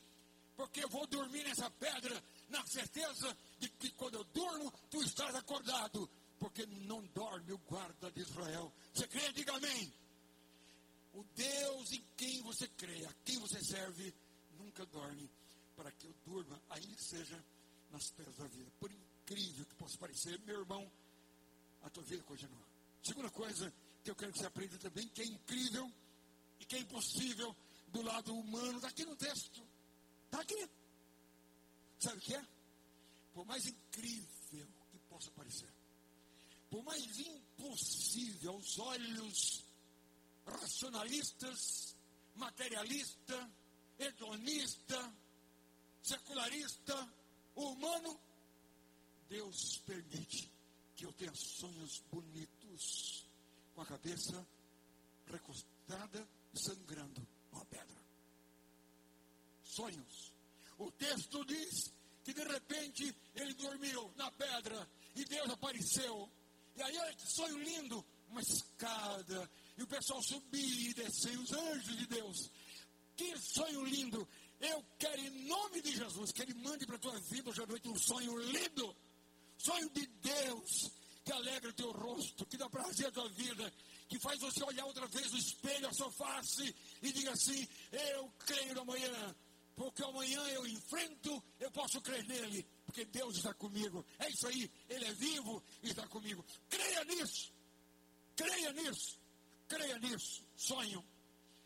Porque 0.56 0.82
eu 0.82 0.88
vou 0.88 1.06
dormir 1.06 1.44
nessa 1.44 1.70
pedra 1.70 2.20
na 2.48 2.66
certeza 2.66 3.36
de 3.60 3.68
que 3.68 3.92
quando 3.92 4.16
eu 4.16 4.24
durmo, 4.24 4.72
tu 4.90 5.00
estás 5.00 5.32
acordado. 5.36 6.10
Porque 6.40 6.66
não 6.66 7.06
dorme 7.14 7.52
o 7.52 7.58
guarda 7.58 8.10
de 8.10 8.22
Israel. 8.22 8.72
Você 8.92 9.06
crê? 9.06 9.30
Diga 9.32 9.54
amém. 9.54 9.92
O 11.12 11.24
Deus 11.34 11.92
em 11.92 12.04
quem 12.16 12.42
você 12.42 12.68
crê, 12.68 13.04
a 13.04 13.12
quem 13.24 13.38
você 13.38 13.62
serve, 13.64 14.14
nunca 14.58 14.86
dorme. 14.86 15.28
Para 15.76 15.90
que 15.92 16.06
eu 16.06 16.14
durma, 16.24 16.60
ainda 16.68 16.96
seja 16.98 17.42
nas 17.90 18.10
pedras 18.10 18.36
da 18.36 18.46
vida. 18.46 18.70
Por 18.78 18.90
incrível 18.92 19.64
que 19.64 19.74
possa 19.74 19.98
parecer, 19.98 20.38
meu 20.40 20.60
irmão, 20.60 20.90
a 21.82 21.90
tua 21.90 22.02
vida 22.04 22.22
continua. 22.24 22.64
Segunda 23.02 23.30
coisa 23.30 23.72
que 24.04 24.10
eu 24.10 24.16
quero 24.16 24.32
que 24.32 24.38
você 24.38 24.46
aprenda 24.46 24.78
também, 24.78 25.08
que 25.08 25.22
é 25.22 25.24
incrível 25.24 25.90
e 26.60 26.64
que 26.64 26.76
é 26.76 26.80
impossível 26.80 27.56
do 27.88 28.02
lado 28.02 28.34
humano, 28.34 28.76
está 28.76 28.88
aqui 28.88 29.04
no 29.04 29.16
texto. 29.16 29.66
Está 30.26 30.40
aqui. 30.40 30.68
Sabe 31.98 32.18
o 32.18 32.20
que 32.20 32.34
é? 32.34 32.46
Por 33.32 33.44
mais 33.46 33.66
incrível 33.66 34.68
que 34.90 34.98
possa 35.08 35.30
parecer, 35.32 35.68
por 36.68 36.82
mais 36.84 37.18
impossível 37.18 38.52
aos 38.52 38.78
olhos 38.78 39.64
racionalistas, 40.46 41.96
materialista, 42.34 43.50
hedonista, 43.98 45.14
secularista, 46.02 47.12
humano, 47.54 48.18
Deus 49.28 49.78
permite 49.86 50.50
que 50.96 51.06
eu 51.06 51.12
tenha 51.12 51.34
sonhos 51.34 52.02
bonitos, 52.10 53.26
com 53.74 53.82
a 53.82 53.86
cabeça 53.86 54.46
recostada 55.26 56.28
sangrando 56.52 57.26
uma 57.52 57.64
pedra. 57.66 58.00
Sonhos. 59.62 60.32
O 60.78 60.90
texto 60.92 61.44
diz 61.44 61.92
que 62.24 62.32
de 62.32 62.42
repente 62.42 63.14
ele 63.34 63.54
dormiu 63.54 64.12
na 64.16 64.30
pedra 64.32 64.88
e 65.14 65.24
Deus 65.24 65.50
apareceu. 65.50 66.30
E 66.76 66.82
aí, 66.82 66.96
olha 66.98 67.14
que 67.14 67.26
sonho 67.30 67.58
lindo! 67.58 68.04
Uma 68.28 68.40
escada, 68.40 69.50
e 69.80 69.82
o 69.82 69.86
pessoal 69.86 70.22
subia 70.22 70.90
e 70.90 70.94
descia, 70.94 71.40
os 71.40 71.52
anjos 71.52 71.96
de 71.96 72.06
Deus. 72.06 72.50
Que 73.16 73.36
sonho 73.38 73.84
lindo! 73.84 74.28
Eu 74.60 74.84
quero, 74.98 75.20
em 75.20 75.46
nome 75.46 75.80
de 75.80 75.96
Jesus, 75.96 76.30
que 76.32 76.42
Ele 76.42 76.54
mande 76.54 76.86
para 76.86 76.96
a 76.96 76.98
tua 76.98 77.18
vida 77.20 77.50
hoje 77.50 77.62
à 77.62 77.66
noite 77.66 77.88
um 77.88 77.98
sonho 77.98 78.36
lindo 78.36 78.94
sonho 79.60 79.90
de 79.90 80.06
Deus 80.06 80.90
que 81.24 81.32
alegra 81.32 81.70
o 81.70 81.74
teu 81.74 81.92
rosto, 81.92 82.46
que 82.46 82.56
dá 82.56 82.68
prazer 82.68 83.08
à 83.08 83.12
tua 83.12 83.28
vida, 83.30 83.72
que 84.08 84.18
faz 84.18 84.40
você 84.40 84.64
olhar 84.64 84.86
outra 84.86 85.06
vez 85.06 85.30
no 85.30 85.38
espelho, 85.38 85.86
a 85.86 85.92
sua 85.92 86.10
face 86.12 86.74
e 87.02 87.12
diga 87.12 87.32
assim: 87.32 87.68
Eu 87.92 88.32
creio 88.38 88.74
no 88.74 88.80
amanhã, 88.80 89.36
porque 89.76 90.02
amanhã 90.02 90.40
eu 90.48 90.66
enfrento, 90.66 91.42
eu 91.58 91.70
posso 91.70 92.00
crer 92.00 92.26
nele, 92.26 92.66
porque 92.86 93.04
Deus 93.04 93.36
está 93.36 93.52
comigo. 93.52 94.04
É 94.18 94.30
isso 94.30 94.46
aí, 94.46 94.70
ele 94.88 95.04
é 95.04 95.12
vivo 95.12 95.62
e 95.82 95.90
está 95.90 96.06
comigo. 96.08 96.44
Creia 96.68 97.04
nisso, 97.04 97.52
creia 98.34 98.72
nisso, 98.72 99.19
creia 99.70 99.98
nisso. 100.00 100.44
Sonho. 100.56 101.02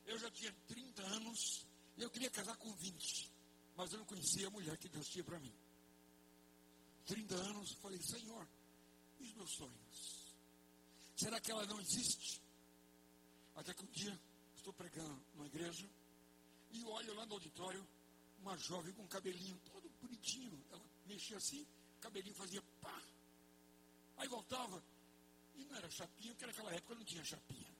Eu 0.06 0.18
já 0.18 0.30
tinha 0.30 0.52
30 0.68 1.02
anos 1.02 1.66
e 1.96 2.02
eu 2.02 2.10
queria 2.10 2.30
casar 2.30 2.56
com 2.58 2.70
20, 2.74 3.32
mas 3.74 3.90
eu 3.92 3.98
não 3.98 4.04
conhecia 4.04 4.46
a 4.46 4.50
mulher 4.50 4.76
que 4.76 4.88
Deus 4.88 5.08
tinha 5.08 5.24
para 5.24 5.40
mim. 5.40 5.54
30 7.06 7.34
anos, 7.34 7.72
falei, 7.80 8.00
Senhor, 8.02 8.46
E 9.18 9.24
os 9.24 9.32
meus 9.34 9.50
sonhos? 9.50 10.34
Será 11.16 11.40
que 11.40 11.50
ela 11.50 11.64
não 11.66 11.80
existe? 11.80 12.42
Até 13.54 13.72
que 13.72 13.84
um 13.84 13.90
dia 13.92 14.20
estou 14.56 14.72
pregando 14.72 15.24
numa 15.34 15.46
igreja 15.46 15.88
e 16.72 16.84
olho 16.84 17.14
lá 17.14 17.24
no 17.24 17.34
auditório 17.34 17.86
uma 18.40 18.56
jovem 18.58 18.92
com 18.92 19.02
um 19.02 19.08
cabelinho 19.08 19.58
todo 19.64 19.88
bonitinho. 20.02 20.62
Ela 20.70 20.82
mexia 21.06 21.38
assim, 21.38 21.62
o 21.96 22.00
cabelinho 22.00 22.34
fazia 22.34 22.62
pá. 22.82 23.02
Aí 24.18 24.28
voltava. 24.28 24.82
E 25.54 25.64
não 25.64 25.76
era 25.76 25.88
chapinha, 25.88 26.32
porque 26.32 26.46
naquela 26.46 26.74
época 26.74 26.94
não 26.96 27.04
tinha 27.04 27.24
chapinha. 27.24 27.74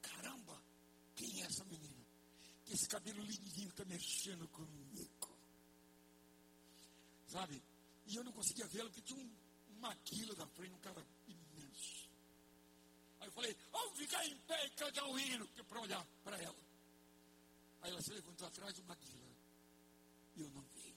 Caramba, 0.00 0.62
quem 1.16 1.42
é 1.42 1.46
essa 1.46 1.64
menina? 1.64 2.06
Que 2.64 2.65
esse 2.76 2.88
cabelo 2.88 3.22
lindinho 3.22 3.70
está 3.70 3.84
mexendo 3.86 4.46
comigo. 4.48 5.28
Sabe? 7.26 7.62
E 8.06 8.16
eu 8.16 8.22
não 8.22 8.32
conseguia 8.32 8.66
vê-la 8.68 8.90
porque 8.90 9.00
tinha 9.00 9.18
um, 9.18 9.30
maquila 9.80 10.34
da 10.34 10.46
frente, 10.48 10.74
um 10.74 10.78
cara 10.80 11.04
imenso. 11.26 12.08
Aí 13.18 13.28
eu 13.28 13.32
falei, 13.32 13.56
vamos 13.72 13.96
ficar 13.96 14.24
em 14.26 14.36
pé 14.40 14.66
e 14.66 14.70
cantar 14.70 15.06
o 15.08 15.18
hino 15.18 15.48
para 15.48 15.80
olhar 15.80 16.06
para 16.22 16.36
ela. 16.36 16.56
Aí 17.80 17.90
ela 17.90 18.02
se 18.02 18.12
levantou 18.12 18.46
atrás 18.46 18.74
do 18.74 18.84
Maguila. 18.84 19.36
E 20.36 20.42
eu 20.42 20.50
não 20.50 20.62
vi. 20.74 20.94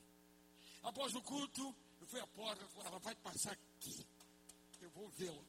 Após 0.83 1.15
o 1.15 1.21
culto, 1.21 1.75
eu 2.01 2.07
fui 2.07 2.19
à 2.19 2.27
porta, 2.27 2.67
falei, 2.67 2.87
ela 2.87 2.99
vai 2.99 3.15
passar 3.15 3.53
aqui. 3.53 4.05
Eu 4.81 4.89
vou 4.91 5.09
vê-la. 5.11 5.43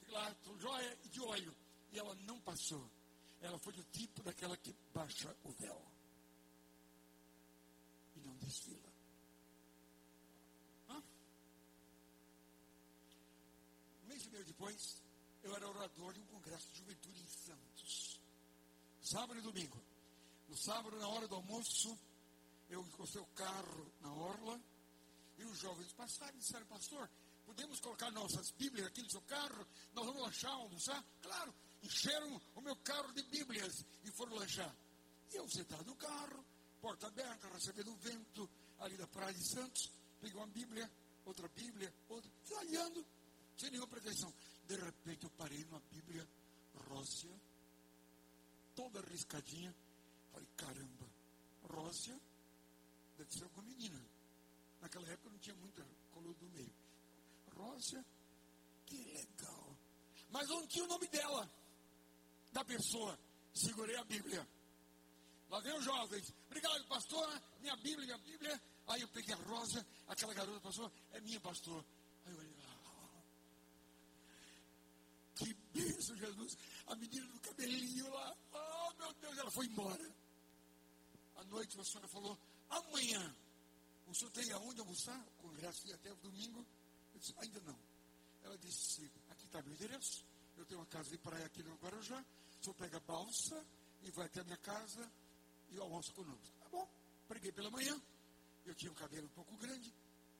Fiquei 0.00 0.14
lá, 0.14 0.30
estou 0.30 0.58
joia 0.58 0.98
e 1.02 1.08
de 1.08 1.20
olho. 1.20 1.56
E 1.92 1.98
ela 1.98 2.14
não 2.26 2.38
passou. 2.40 2.90
Ela 3.40 3.58
foi 3.58 3.72
do 3.72 3.84
tipo 3.84 4.22
daquela 4.22 4.56
que 4.56 4.74
baixa 4.94 5.34
o 5.44 5.50
véu. 5.52 5.82
E 8.16 8.20
não 8.20 8.34
desfila. 8.36 8.92
Hã? 10.88 11.02
Um 14.04 14.08
mês 14.08 14.24
e 14.24 14.30
meio 14.30 14.44
depois, 14.44 15.02
eu 15.42 15.54
era 15.54 15.68
orador 15.68 16.12
de 16.12 16.20
um 16.20 16.26
congresso 16.26 16.68
de 16.70 16.78
juventude 16.78 17.20
em 17.20 17.28
Santos. 17.28 18.20
Sábado 19.00 19.38
e 19.38 19.42
domingo. 19.42 19.80
No 20.48 20.56
sábado, 20.56 20.96
na 20.98 21.08
hora 21.08 21.28
do 21.28 21.34
almoço, 21.34 21.98
eu 22.68 22.80
encostei 22.80 23.20
o 23.20 23.26
carro 23.26 23.92
na 24.00 24.12
orla 24.12 24.60
e 25.38 25.44
os 25.44 25.58
jovens 25.58 25.92
passaram 25.92 26.34
e 26.34 26.38
disseram, 26.38 26.66
pastor, 26.66 27.08
podemos 27.44 27.78
colocar 27.80 28.10
nossas 28.10 28.50
Bíblias 28.52 28.86
aqui 28.86 29.02
no 29.02 29.10
seu 29.10 29.22
carro? 29.22 29.66
Nós 29.92 30.06
vamos 30.06 30.22
lanchar, 30.22 30.52
almoçar? 30.52 31.04
Claro, 31.22 31.54
encheram 31.86 32.40
o 32.54 32.60
meu 32.60 32.76
carro 32.76 33.12
de 33.12 33.22
Bíblias 33.24 33.84
e 34.04 34.10
foram 34.12 34.34
lanchar. 34.34 34.74
E 35.32 35.36
eu 35.36 35.48
sentado 35.48 35.84
no 35.84 35.96
carro, 35.96 36.44
porta 36.80 37.06
aberta, 37.06 37.48
recebendo 37.48 37.92
o 37.92 37.96
vento 37.96 38.48
ali 38.80 38.96
da 38.96 39.06
Praia 39.06 39.32
de 39.32 39.48
Santos, 39.48 39.90
peguei 40.20 40.36
uma 40.36 40.46
Bíblia, 40.48 40.90
outra 41.24 41.48
Bíblia, 41.48 41.92
outra, 42.08 42.30
olhando, 42.58 43.06
sem 43.56 43.70
nenhuma 43.70 43.88
pretensão. 43.88 44.32
De 44.66 44.76
repente 44.76 45.24
eu 45.24 45.30
parei 45.30 45.64
numa 45.64 45.80
Bíblia 45.90 46.28
rósea, 46.88 47.34
toda 48.74 49.00
riscadinha, 49.00 49.74
Falei, 50.36 50.48
caramba, 50.54 51.06
Rósia 51.62 52.20
deve 53.16 53.32
ser 53.32 53.44
alguma 53.44 53.62
menina. 53.62 53.98
Naquela 54.82 55.08
época 55.08 55.30
não 55.30 55.38
tinha 55.38 55.56
muita 55.56 55.82
coluna 56.12 56.34
do 56.34 56.48
meio. 56.50 56.74
Rósia, 57.56 58.04
que 58.84 59.02
legal. 59.02 59.74
Mas 60.28 60.46
não 60.48 60.66
tinha 60.66 60.84
o 60.84 60.88
nome 60.88 61.08
dela, 61.08 61.50
da 62.56 62.64
pessoa. 62.64 63.18
Segurei 63.52 63.96
a 63.96 64.04
Bíblia. 64.04 64.46
Lá 65.50 65.60
vem 65.60 65.76
os 65.76 65.84
jovens. 65.84 66.32
Obrigado, 66.46 66.84
pastor. 66.86 67.42
Minha 67.60 67.76
Bíblia, 67.76 68.06
minha 68.06 68.18
Bíblia. 68.18 68.62
Aí 68.86 69.00
eu 69.02 69.08
peguei 69.08 69.34
a 69.34 69.38
Rosa, 69.38 69.84
aquela 70.06 70.32
garota 70.32 70.60
pastor, 70.60 70.90
é 71.12 71.20
minha, 71.20 71.40
pastor. 71.40 71.84
Aí 72.24 72.32
eu 72.32 72.38
olhei, 72.38 72.54
ah, 72.68 73.22
que 75.34 75.54
bênção, 75.74 76.16
Jesus. 76.16 76.56
A 76.86 76.94
menina 76.94 77.26
do 77.26 77.40
cabelinho 77.40 78.08
lá, 78.12 78.36
oh 78.52 78.94
meu 78.94 79.12
Deus, 79.14 79.36
ela 79.38 79.50
foi 79.50 79.66
embora 79.66 80.14
à 81.36 81.44
noite 81.44 81.78
a 81.78 81.84
senhora 81.84 82.08
falou, 82.08 82.38
amanhã, 82.70 83.34
o 84.06 84.14
senhor 84.14 84.30
tem 84.30 84.50
aonde 84.52 84.80
almoçar? 84.80 85.18
O 85.38 85.48
congresso 85.48 85.86
ia 85.88 85.94
até 85.94 86.10
o 86.12 86.16
domingo. 86.16 86.64
Eu 87.12 87.20
disse, 87.20 87.34
ainda 87.38 87.60
não. 87.60 87.78
Ela 88.44 88.56
disse, 88.58 89.10
aqui 89.28 89.44
está 89.44 89.60
meu 89.62 89.72
endereço, 89.72 90.24
eu 90.56 90.64
tenho 90.64 90.80
uma 90.80 90.86
casa 90.86 91.10
de 91.10 91.18
praia 91.18 91.44
aqui 91.44 91.62
no 91.62 91.74
Guarujá, 91.76 92.24
senhor 92.66 92.74
pega 92.76 92.96
a 92.96 93.00
balsa 93.00 93.64
e 94.02 94.10
vai 94.10 94.26
até 94.26 94.40
a 94.40 94.44
minha 94.44 94.56
casa 94.58 95.10
e 95.70 95.78
almoça 95.78 96.12
conosco. 96.12 96.58
Tá 96.58 96.68
bom, 96.68 96.88
preguei 97.28 97.52
pela 97.52 97.70
manhã, 97.70 98.00
eu 98.64 98.74
tinha 98.74 98.90
um 98.90 98.94
cabelo 98.94 99.26
um 99.26 99.34
pouco 99.34 99.56
grande, 99.56 99.92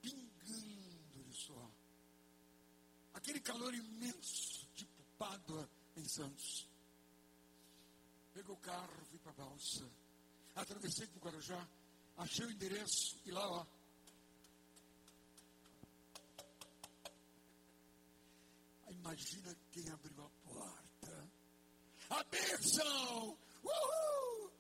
pingando 0.03 1.25
de 1.25 1.35
suor. 1.35 1.71
Aquele 3.15 3.41
calor 3.41 3.73
imenso, 3.75 4.67
tipo 4.75 5.03
Pádua 5.19 5.69
em 5.97 6.09
Santos. 6.09 6.69
Pegou 8.35 8.57
o 8.57 8.61
carro, 8.61 9.05
fui 9.07 9.19
para 9.19 9.33
a 9.33 9.35
balsa 9.35 9.89
atravessei 10.57 11.07
para 11.07 11.19
o 11.19 11.21
Guarujá, 11.21 11.69
achei 12.17 12.47
o 12.47 12.51
endereço 12.51 13.21
e 13.27 13.31
lá, 13.31 13.47
ó. 13.47 13.67
Imagina 18.89 19.55
quem 19.71 19.89
abriu 19.91 20.25
a. 20.25 20.36
A 22.11 22.25
bênção! 22.25 23.39
Uhul! 23.63 24.53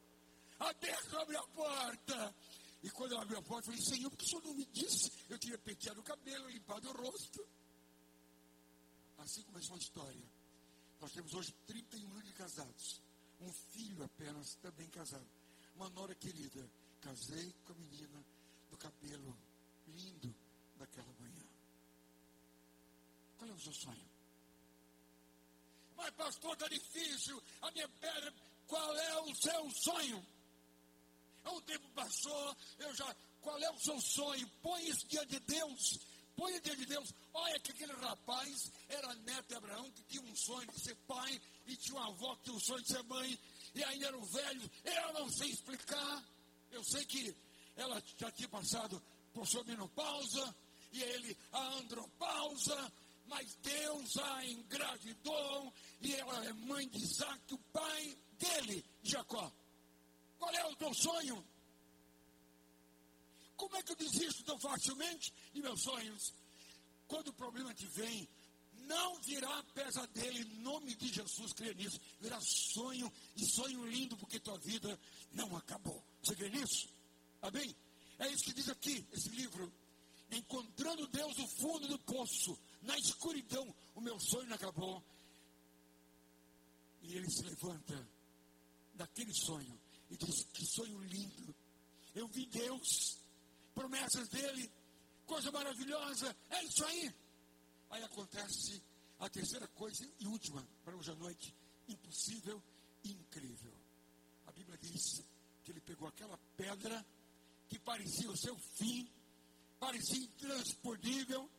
A 0.58 0.72
bênção 0.74 1.20
abriu 1.20 1.38
a 1.38 1.48
porta. 1.48 2.34
E 2.82 2.90
quando 2.90 3.12
ela 3.12 3.22
abriu 3.22 3.38
a 3.38 3.42
porta, 3.42 3.70
eu 3.70 3.74
falei, 3.74 3.82
Senhor, 3.82 4.10
por 4.10 4.16
que 4.16 4.24
o 4.24 4.28
Senhor 4.28 4.44
não 4.44 4.54
me 4.54 4.66
disse? 4.66 5.12
Eu 5.28 5.38
tinha 5.38 5.58
penteado 5.58 6.00
o 6.00 6.04
cabelo, 6.04 6.48
limpado 6.48 6.88
o 6.88 6.92
rosto. 6.92 7.46
Assim 9.18 9.42
começou 9.42 9.74
a 9.74 9.78
história. 9.78 10.24
Nós 11.00 11.12
temos 11.12 11.32
hoje 11.34 11.52
31 11.66 12.10
anos 12.10 12.24
de 12.24 12.32
casados. 12.32 13.02
Um 13.40 13.52
filho 13.52 14.02
apenas, 14.04 14.54
também 14.56 14.88
casado 14.88 15.26
uma 15.76 15.90
nora 15.90 16.14
querida, 16.14 16.68
casei 17.00 17.52
com 17.64 17.72
a 17.72 17.76
menina 17.76 18.24
do 18.70 18.76
cabelo 18.78 19.36
lindo 19.86 20.34
daquela 20.76 21.12
manhã. 21.20 21.46
Qual 23.36 23.50
é 23.50 23.52
o 23.52 23.60
seu 23.60 23.72
sonho? 23.72 24.15
Mas, 25.96 26.10
pastor, 26.14 26.52
está 26.52 26.68
difícil. 26.68 27.42
A 27.62 27.70
minha 27.70 27.88
pedra, 27.88 28.34
qual 28.66 28.96
é 28.96 29.20
o 29.22 29.34
seu 29.34 29.70
sonho? 29.70 30.26
O 31.44 31.60
tempo 31.62 31.88
passou, 31.90 32.56
eu 32.78 32.94
já. 32.94 33.14
Qual 33.40 33.58
é 33.58 33.70
o 33.70 33.78
seu 33.78 34.00
sonho? 34.00 34.48
Põe 34.62 34.88
isso 34.88 35.06
diante 35.06 35.38
de 35.38 35.40
Deus. 35.40 35.98
Põe 36.34 36.60
diante 36.60 36.80
de 36.80 36.86
Deus. 36.86 37.12
Olha 37.32 37.60
que 37.60 37.70
aquele 37.70 37.92
rapaz 37.92 38.72
era 38.88 39.14
neto 39.14 39.48
de 39.48 39.54
Abraão, 39.54 39.90
que 39.92 40.02
tinha 40.04 40.22
um 40.22 40.36
sonho 40.36 40.70
de 40.72 40.80
ser 40.80 40.96
pai, 41.06 41.40
e 41.66 41.76
tinha 41.76 41.96
uma 41.96 42.08
avó 42.08 42.34
que 42.36 42.44
tinha 42.44 42.56
um 42.56 42.60
sonho 42.60 42.82
de 42.82 42.92
ser 42.92 43.02
mãe, 43.04 43.38
e 43.74 43.84
ainda 43.84 44.06
eram 44.08 44.24
velhos. 44.24 44.70
Eu 44.84 45.12
não 45.12 45.30
sei 45.30 45.50
explicar. 45.50 46.24
Eu 46.72 46.82
sei 46.82 47.04
que 47.04 47.34
ela 47.76 48.02
já 48.18 48.30
tinha 48.32 48.48
passado 48.48 49.00
por 49.32 49.46
sua 49.46 49.62
menopausa 49.64 50.54
e 50.92 51.02
ele 51.02 51.36
a 51.52 51.62
andropausa, 51.74 52.92
mas 53.26 53.54
Deus 53.56 54.16
a 54.18 54.44
engravidou 54.46 55.72
e 56.00 56.14
ela 56.14 56.44
é 56.44 56.52
mãe 56.52 56.88
de 56.88 56.98
Isaac, 56.98 57.54
o 57.54 57.58
pai 57.72 58.16
dele, 58.38 58.84
Jacó. 59.02 59.52
Qual 60.38 60.54
é 60.54 60.64
o 60.66 60.76
teu 60.76 60.92
sonho? 60.94 61.44
Como 63.56 63.74
é 63.76 63.82
que 63.82 63.92
eu 63.92 63.96
desisto 63.96 64.44
tão 64.44 64.58
facilmente 64.58 65.32
de 65.52 65.62
meus 65.62 65.82
sonhos? 65.82 66.34
Quando 67.08 67.28
o 67.28 67.32
problema 67.32 67.72
te 67.72 67.86
vem, 67.86 68.28
não 68.86 69.20
virá 69.22 69.62
pesadelo 69.74 70.38
em 70.38 70.44
nome 70.60 70.94
de 70.94 71.08
Jesus, 71.08 71.52
crê 71.52 71.74
nisso. 71.74 71.98
Virá 72.20 72.38
sonho 72.40 73.12
e 73.34 73.44
sonho 73.46 73.86
lindo, 73.86 74.16
porque 74.16 74.38
tua 74.38 74.58
vida 74.58 74.98
não 75.32 75.56
acabou. 75.56 76.04
Você 76.22 76.36
crê 76.36 76.50
nisso? 76.50 76.88
Amém? 77.42 77.74
É 78.18 78.28
isso 78.28 78.44
que 78.44 78.52
diz 78.52 78.68
aqui, 78.68 79.06
esse 79.12 79.28
livro. 79.30 79.72
Encontrando 80.30 81.06
Deus 81.06 81.36
no 81.36 81.48
fundo 81.48 81.86
do 81.88 81.98
poço, 82.00 82.58
na 82.86 82.96
escuridão, 82.98 83.74
o 83.94 84.00
meu 84.00 84.18
sonho 84.20 84.52
acabou. 84.54 85.04
E 87.02 87.14
ele 87.14 87.28
se 87.30 87.42
levanta 87.42 88.08
daquele 88.94 89.34
sonho 89.34 89.78
e 90.08 90.16
diz: 90.16 90.44
Que 90.52 90.64
sonho 90.64 90.98
lindo! 91.02 91.54
Eu 92.14 92.26
vi 92.28 92.46
Deus, 92.46 93.18
promessas 93.74 94.28
dele, 94.28 94.70
coisa 95.26 95.52
maravilhosa, 95.52 96.34
é 96.50 96.64
isso 96.64 96.84
aí. 96.86 97.14
Aí 97.90 98.02
acontece 98.02 98.82
a 99.18 99.28
terceira 99.28 99.68
coisa 99.68 100.08
e 100.18 100.26
última 100.26 100.66
para 100.84 100.96
hoje 100.96 101.10
à 101.10 101.14
noite: 101.14 101.54
impossível 101.88 102.62
e 103.04 103.10
incrível. 103.12 103.74
A 104.46 104.52
Bíblia 104.52 104.78
diz 104.78 105.24
que 105.64 105.72
ele 105.72 105.80
pegou 105.80 106.08
aquela 106.08 106.38
pedra 106.56 107.04
que 107.68 107.78
parecia 107.80 108.30
o 108.30 108.36
seu 108.36 108.56
fim, 108.78 109.10
parecia 109.78 110.18
intransponível, 110.18 111.50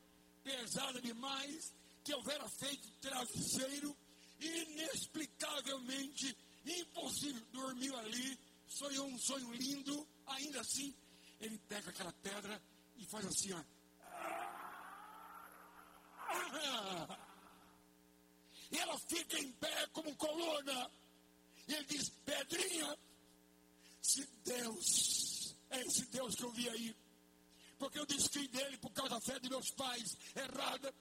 pesada 0.47 1.01
demais 1.01 1.73
que 2.05 2.15
houvera 2.15 2.47
feito 2.47 2.89
travesseiro 3.01 3.95
inexplicavelmente 4.39 6.37
impossível. 6.65 7.45
Dormiu 7.51 7.97
ali, 7.97 8.39
sonhou 8.65 9.07
um 9.07 9.19
sonho 9.19 9.51
lindo, 9.51 10.07
ainda 10.25 10.61
assim, 10.61 10.95
ele 11.41 11.57
pega 11.67 11.89
aquela 11.89 12.13
pedra 12.13 12.61
e 12.95 13.05
faz 13.05 13.25
assim, 13.25 13.51
ó. 13.51 13.61
E 18.71 18.77
ela 18.77 18.97
fica 18.99 19.37
em 19.37 19.51
pé 19.53 19.87
como 19.87 20.15
coluna. 20.15 20.91
E 21.67 21.73
ele 21.73 21.85
diz: 21.85 22.09
Pedrinha, 22.25 22.97
se 24.01 24.25
Deus 24.45 25.55
é 25.69 25.81
esse 25.81 26.05
Deus 26.05 26.35
que 26.35 26.43
eu 26.43 26.51
vi 26.51 26.69
aí, 26.69 26.95
porque 27.77 27.99
eu 27.99 28.05
desfiz 28.05 28.47
dele 28.49 28.77
por 28.77 28.91
causa 28.91 29.15
da 29.15 29.21
fé 29.21 29.39
de 29.39 29.49
meus 29.49 29.69
pais 29.71 30.17
errada. 30.35 30.93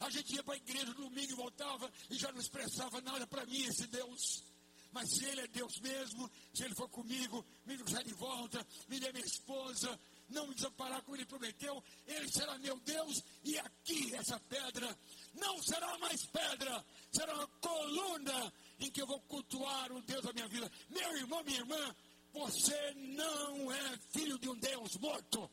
A 0.00 0.10
gente 0.10 0.34
ia 0.34 0.42
para 0.42 0.54
a 0.54 0.58
igreja 0.58 0.86
no 0.86 0.94
domingo 0.94 1.32
e 1.32 1.36
voltava 1.36 1.90
e 2.10 2.16
já 2.16 2.30
não 2.32 2.40
expressava 2.40 3.00
nada 3.00 3.26
para 3.26 3.46
mim 3.46 3.64
esse 3.64 3.86
Deus. 3.86 4.44
Mas 4.92 5.10
se 5.10 5.24
ele 5.26 5.42
é 5.42 5.46
Deus 5.48 5.78
mesmo, 5.80 6.30
se 6.54 6.64
ele 6.64 6.74
for 6.74 6.88
comigo, 6.88 7.44
me 7.66 7.76
trouxer 7.76 8.04
de 8.04 8.14
volta, 8.14 8.66
me 8.88 8.98
dê 8.98 9.12
minha 9.12 9.26
esposa, 9.26 9.98
não 10.28 10.46
me 10.46 10.54
desamparar 10.54 11.02
como 11.02 11.16
ele 11.16 11.26
prometeu, 11.26 11.82
ele 12.06 12.30
será 12.30 12.56
meu 12.58 12.78
Deus, 12.80 13.22
e 13.44 13.58
aqui 13.58 14.14
essa 14.14 14.40
pedra 14.40 14.98
não 15.34 15.62
será 15.62 15.98
mais 15.98 16.24
pedra, 16.26 16.84
será 17.12 17.34
uma 17.34 17.46
coluna 17.60 18.52
em 18.78 18.90
que 18.90 19.02
eu 19.02 19.06
vou 19.06 19.20
cultuar 19.22 19.92
o 19.92 20.00
Deus 20.02 20.22
da 20.22 20.32
minha 20.32 20.48
vida. 20.48 20.70
Meu 20.88 21.16
irmão, 21.16 21.44
minha 21.44 21.58
irmã, 21.58 21.96
você 22.32 22.94
não 22.94 23.72
é 23.72 23.98
filho 24.12 24.38
de 24.38 24.48
um 24.48 24.56
Deus 24.56 24.96
morto. 24.96 25.50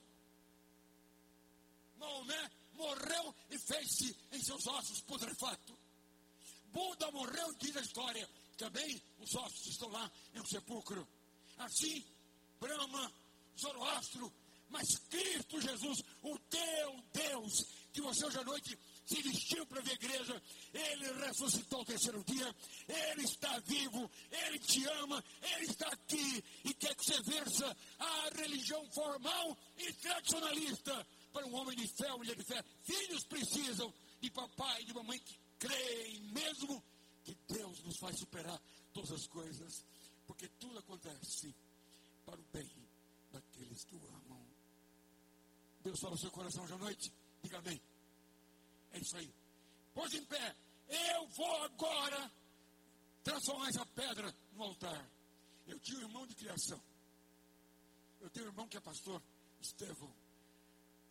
Maomé 2.04 2.52
morreu 2.74 3.36
e 3.50 3.58
fez-se 3.58 4.16
em 4.32 4.44
seus 4.44 4.68
ossos 4.68 5.02
putrefato. 5.02 5.78
Buda 6.66 7.12
morreu, 7.12 7.54
diz 7.60 7.76
a 7.78 7.82
história. 7.82 8.30
Também 8.58 9.02
os 9.20 9.34
ossos 9.36 9.68
estão 9.68 9.90
lá 9.90 10.12
em 10.34 10.40
um 10.40 10.46
sepulcro. 10.46 11.08
Assim, 11.58 12.04
Brahma, 12.60 13.12
Zoroastro, 13.58 14.34
mas 14.70 14.98
Cristo 15.10 15.62
Jesus, 15.62 16.04
o 16.24 16.38
teu 16.50 17.04
Deus, 17.14 17.66
que 17.94 18.02
você 18.02 18.26
hoje 18.26 18.40
à 18.40 18.44
noite 18.44 18.78
se 19.06 19.22
vestiu 19.22 19.66
para 19.68 19.82
ver 19.82 19.92
a 19.92 19.96
igreja, 19.96 20.42
ele 20.74 21.26
ressuscitou 21.26 21.80
ao 21.80 21.86
terceiro 21.86 22.24
dia, 22.24 22.56
ele 22.88 23.24
está 23.24 23.60
vivo, 23.60 24.10
ele 24.32 24.60
te 24.60 24.84
ama, 24.86 25.24
ele 25.56 25.66
está 25.66 25.88
aqui 25.90 26.44
e 26.64 26.74
quer 26.74 26.96
que 26.96 27.06
você 27.06 27.22
versa 27.22 27.78
a 28.00 28.30
religião 28.36 28.84
formal 28.92 29.58
e 29.78 29.94
tradicionalista 29.94 31.08
para 31.34 31.48
um 31.48 31.56
homem 31.56 31.76
de 31.76 31.88
fé, 31.88 32.08
uma 32.10 32.20
mulher 32.20 32.36
de 32.36 32.44
fé. 32.44 32.64
Filhos 32.84 33.26
precisam 33.26 33.92
de 34.22 34.30
papai 34.30 34.84
e 34.84 34.86
de 34.86 34.94
mamãe 34.94 35.20
que 35.20 35.38
creem 35.58 36.22
mesmo 36.32 36.82
que 37.24 37.36
Deus 37.48 37.84
nos 37.84 37.98
faz 37.98 38.18
superar 38.20 38.62
todas 38.94 39.12
as 39.12 39.28
coisas, 39.28 39.84
porque 40.28 40.48
tudo 40.60 40.78
acontece 40.78 41.54
para 42.24 42.40
o 42.40 42.46
bem 42.54 42.70
daqueles 43.32 43.84
que 43.84 43.96
o 43.96 44.08
amam. 44.08 44.46
Deus 45.82 46.00
fala 46.00 46.14
no 46.14 46.20
seu 46.20 46.32
coração 46.32 46.64
hoje 46.64 46.74
à 46.74 46.78
noite, 46.78 47.12
diga 47.42 47.58
amém. 47.58 47.82
É 48.92 49.00
isso 49.00 49.18
aí. 49.18 49.34
Pôs 49.94 50.14
em 50.14 50.24
pé. 50.26 50.56
Eu 50.88 51.28
vou 51.30 51.64
agora 51.64 52.32
transformar 53.24 53.70
essa 53.70 53.86
pedra 53.88 54.34
no 54.54 54.64
altar. 54.64 55.10
Eu 55.66 55.80
tinha 55.80 55.98
um 55.98 56.02
irmão 56.02 56.28
de 56.28 56.36
criação. 56.36 56.82
Eu 58.22 58.30
tenho 58.30 58.46
um 58.46 58.50
irmão 58.50 58.68
que 58.68 58.78
é 58.78 58.82
pastor, 58.82 59.22
Estevão 59.62 60.23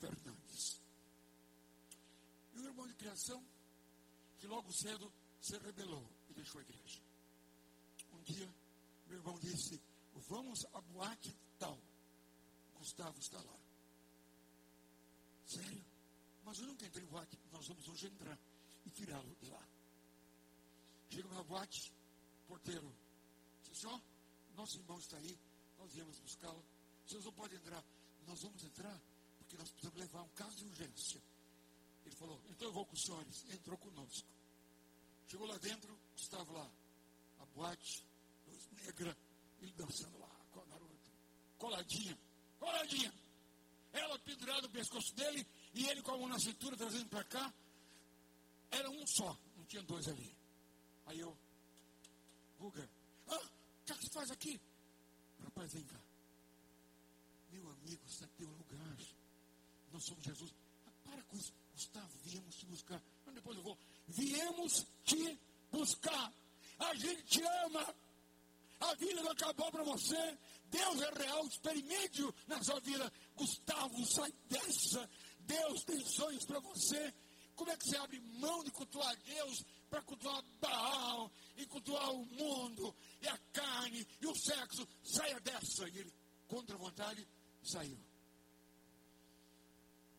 Fernandes. 0.03 0.81
E 2.55 2.59
um 2.59 2.65
irmão 2.65 2.89
de 2.89 2.95
criação 2.95 3.41
que 4.37 4.49
logo 4.49 4.73
cedo 4.73 5.13
se 5.41 5.57
rebelou 5.59 6.05
e 6.29 6.35
deixou 6.35 6.61
a 6.61 6.65
igreja. 6.65 7.01
Um 8.13 8.21
dia, 8.23 8.53
meu 9.07 9.19
irmão 9.19 9.39
disse: 9.39 9.81
Vamos 10.29 10.65
à 10.73 10.81
boate 10.81 11.33
tal. 11.57 11.79
Gustavo 12.75 13.17
está 13.21 13.41
lá. 13.41 13.57
Sério? 15.47 15.85
Mas 16.45 16.59
eu 16.59 16.67
nunca 16.67 16.85
entrei 16.85 17.05
em 17.05 17.09
boate. 17.09 17.39
Nós 17.53 17.69
vamos 17.69 17.87
hoje 17.89 18.09
entrar 18.09 18.37
e 18.85 18.91
tirá-lo 18.91 19.37
de 19.37 19.51
lá. 19.51 19.69
Chego 21.11 21.29
na 21.29 21.45
boate, 21.45 21.93
porteiro. 22.49 22.93
Disse, 23.63 23.83
senhor, 23.83 24.03
nosso 24.57 24.79
irmão 24.79 24.99
está 24.99 25.17
aí, 25.19 25.39
nós 25.79 25.93
viemos 25.93 26.19
buscá-lo. 26.19 26.65
Vocês 27.07 27.25
não 27.25 27.33
podem 27.33 27.57
entrar. 27.57 27.85
Nós 28.27 28.43
vamos 28.43 28.65
entrar 28.65 29.01
porque 29.53 29.57
nós 29.59 29.71
precisamos 29.71 30.01
levar 30.01 30.23
um 30.23 30.29
caso 30.31 30.57
de 30.57 30.65
urgência. 30.65 31.23
Ele 32.07 32.17
falou, 32.17 32.41
então 32.49 32.69
eu 32.69 32.73
vou 32.73 32.87
com 32.87 32.95
os 32.95 33.03
senhores. 33.03 33.45
Entrou 33.51 33.77
conosco. 33.77 34.27
Chegou 35.29 35.47
lá 35.47 35.59
dentro, 35.59 35.99
estava 36.17 36.51
lá, 36.53 36.71
a 37.39 37.47
boate, 37.47 38.05
luz 38.47 38.69
negra, 38.73 39.17
ele 39.61 39.73
dançando 39.73 40.19
lá 40.19 40.29
com 40.51 40.61
a 40.61 40.65
garota. 40.65 41.11
Coladinha, 41.59 42.19
coladinha. 42.59 43.13
Ela 43.93 44.19
pendurada 44.21 44.63
no 44.63 44.71
pescoço 44.71 45.15
dele 45.15 45.47
e 45.75 45.87
ele 45.87 46.03
com 46.03 46.13
a 46.13 46.19
mão 46.19 46.29
na 46.29 46.39
cintura 46.39 46.77
trazendo 46.77 47.09
para 47.11 47.25
cá. 47.25 47.53
Era 48.71 48.89
um 48.91 49.07
só, 49.07 49.37
não 49.57 49.65
tinha 49.67 49.83
dois 49.83 50.09
ali. 50.09 50.35
Aí 51.07 51.21
eu, 51.21 51.37
Guga, 52.59 52.89
ah, 53.29 53.37
o 53.37 53.85
que, 53.85 53.93
é 53.93 53.97
que 53.97 54.05
você 54.05 54.11
faz 54.11 54.31
aqui? 54.31 54.61
Rapaz, 55.45 55.73
vem 55.73 55.85
cá. 55.85 56.01
Meu 57.51 57.71
amigo, 57.71 58.03
você 58.09 58.27
tem 58.29 58.47
um 58.47 58.57
lugar. 58.57 59.22
Nós 59.93 60.05
somos 60.05 60.25
Jesus. 60.25 60.55
Ah, 60.87 60.91
para 61.05 61.23
com 61.25 61.37
isso. 61.37 61.53
Gustavo, 61.75 62.11
viemos 62.25 62.57
te 62.57 62.67
buscar. 62.67 63.03
Mas 63.25 63.35
depois 63.35 63.57
eu 63.57 63.63
vou. 63.63 63.79
Viemos 64.09 64.87
te 65.05 65.39
buscar. 65.71 66.33
A 66.79 66.95
gente 66.95 67.23
te 67.25 67.43
ama. 67.65 67.95
A 68.81 68.95
vida 68.95 69.23
não 69.23 69.31
acabou 69.31 69.71
para 69.71 69.85
você. 69.85 70.39
Deus 70.67 71.01
é 71.01 71.11
real. 71.23 71.47
Experimente-o 71.47 72.35
na 72.47 72.63
sua 72.63 72.81
vida. 72.81 73.13
Gustavo, 73.37 74.05
sai 74.07 74.33
dessa. 74.49 75.09
Deus 75.41 75.85
tem 75.85 76.05
sonhos 76.05 76.45
para 76.45 76.61
você. 76.61 77.15
Como 77.55 77.71
é 77.71 77.77
que 77.77 77.89
você 77.89 77.97
abre 77.99 78.19
mão 78.41 78.65
de 78.65 78.71
cultuar 78.71 79.15
Deus 79.25 79.63
para 79.91 80.03
cultuar 80.03 80.43
Baal 80.61 81.31
e 81.57 81.67
cultuar 81.67 82.11
o 82.11 82.25
mundo 82.25 82.95
e 83.21 83.29
a 83.29 83.39
carne 83.53 84.07
e 84.21 84.27
o 84.27 84.35
sexo? 84.35 84.89
Saia 85.05 85.39
dessa. 85.41 85.89
E 85.89 85.99
ele, 85.99 86.13
contra 86.49 86.75
a 86.75 86.79
vontade, 86.79 87.27
saiu. 87.63 87.99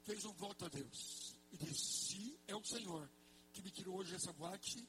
Fez 0.04 0.26
um 0.26 0.34
voto 0.34 0.66
a 0.66 0.70
Deus 0.70 1.36
e 1.52 1.58
disse: 1.58 1.84
Se 1.84 2.40
é 2.48 2.56
o 2.56 2.64
Senhor 2.64 3.10
que 3.54 3.62
me 3.62 3.72
tirou 3.72 3.98
hoje 3.98 4.16
essa 4.16 4.34
boate, 4.34 4.88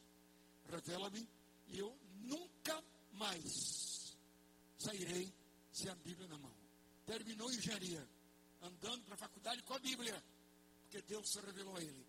revela-me 0.64 1.28
e 1.68 1.78
eu 1.78 1.96
nunca 2.22 2.82
mais 3.12 4.16
sairei 4.78 5.32
sem 5.72 5.90
a 5.90 5.94
Bíblia 5.96 6.28
na 6.28 6.38
mão. 6.38 6.54
Terminou 7.06 7.50
engenharia, 7.52 8.08
andando 8.62 9.04
para 9.04 9.14
a 9.14 9.18
faculdade 9.18 9.62
com 9.62 9.74
a 9.74 9.78
Bíblia, 9.78 10.22
porque 10.82 11.02
Deus 11.02 11.30
se 11.30 11.40
revelou 11.40 11.76
a 11.76 11.82
ele. 11.82 12.06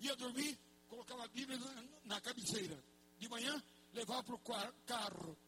Ia 0.00 0.16
dormir, 0.16 0.58
colocava 0.88 1.24
a 1.24 1.28
Bíblia 1.28 1.58
na, 2.04 2.20
cabeceira. 2.20 2.82
De 3.18 3.28
manhã, 3.28 3.62
levava 3.92 4.22
para 4.22 4.34
o 4.34 4.40
carro. 4.86 5.38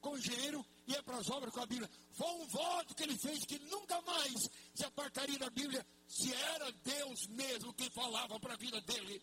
Com 0.00 0.10
o 0.10 0.18
engenheiro, 0.18 0.64
ia 0.86 1.02
para 1.02 1.16
as 1.16 1.30
obras 1.30 1.52
com 1.52 1.60
a 1.60 1.66
Bíblia. 1.66 1.90
Foi 2.12 2.26
um 2.26 2.46
voto 2.46 2.94
que 2.94 3.02
ele 3.02 3.16
fez 3.16 3.44
que 3.46 3.58
nunca 3.60 4.00
mais 4.02 4.50
se 4.74 4.84
apartaria 4.84 5.38
da 5.38 5.48
Bíblia, 5.48 5.84
se 6.06 6.32
era 6.32 6.70
Deus 6.72 7.26
mesmo 7.28 7.72
quem 7.74 7.90
falava 7.90 8.38
para 8.38 8.54
a 8.54 8.58
vida 8.58 8.80
dele. 8.82 9.22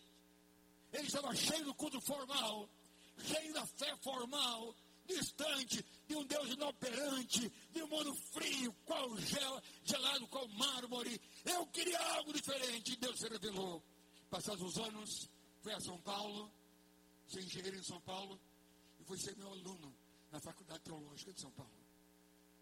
Ele 0.91 1.07
estava 1.07 1.34
cheio 1.36 1.65
do 1.65 1.73
culto 1.75 2.01
formal, 2.01 2.69
cheio 3.17 3.53
da 3.53 3.65
fé 3.65 3.95
formal, 3.97 4.75
distante 5.05 5.84
de 6.07 6.15
um 6.15 6.25
Deus 6.25 6.49
inoperante, 6.49 7.49
de 7.71 7.84
um 7.84 7.88
mundo 7.88 8.13
frio, 8.32 8.73
qual 8.86 9.17
gel, 9.17 9.61
gelado, 9.84 10.27
qual 10.27 10.47
mármore. 10.49 11.19
Eu 11.45 11.65
queria 11.67 11.99
algo 12.15 12.34
diferente, 12.34 12.95
Deus 12.97 13.19
se 13.19 13.27
revelou. 13.27 13.84
Passados 14.29 14.61
os 14.61 14.77
anos, 14.77 15.29
fui 15.61 15.73
a 15.73 15.79
São 15.79 15.99
Paulo, 16.01 16.51
ser 17.27 17.43
engenheiro 17.43 17.77
em 17.77 17.84
São 17.84 17.99
Paulo, 18.01 18.39
e 18.99 19.03
fui 19.03 19.17
ser 19.17 19.36
meu 19.38 19.49
aluno 19.49 19.93
na 20.32 20.39
Faculdade 20.39 20.84
Teológica 20.84 21.34
de 21.34 21.41
São 21.41 21.51
Paulo. 21.51 21.71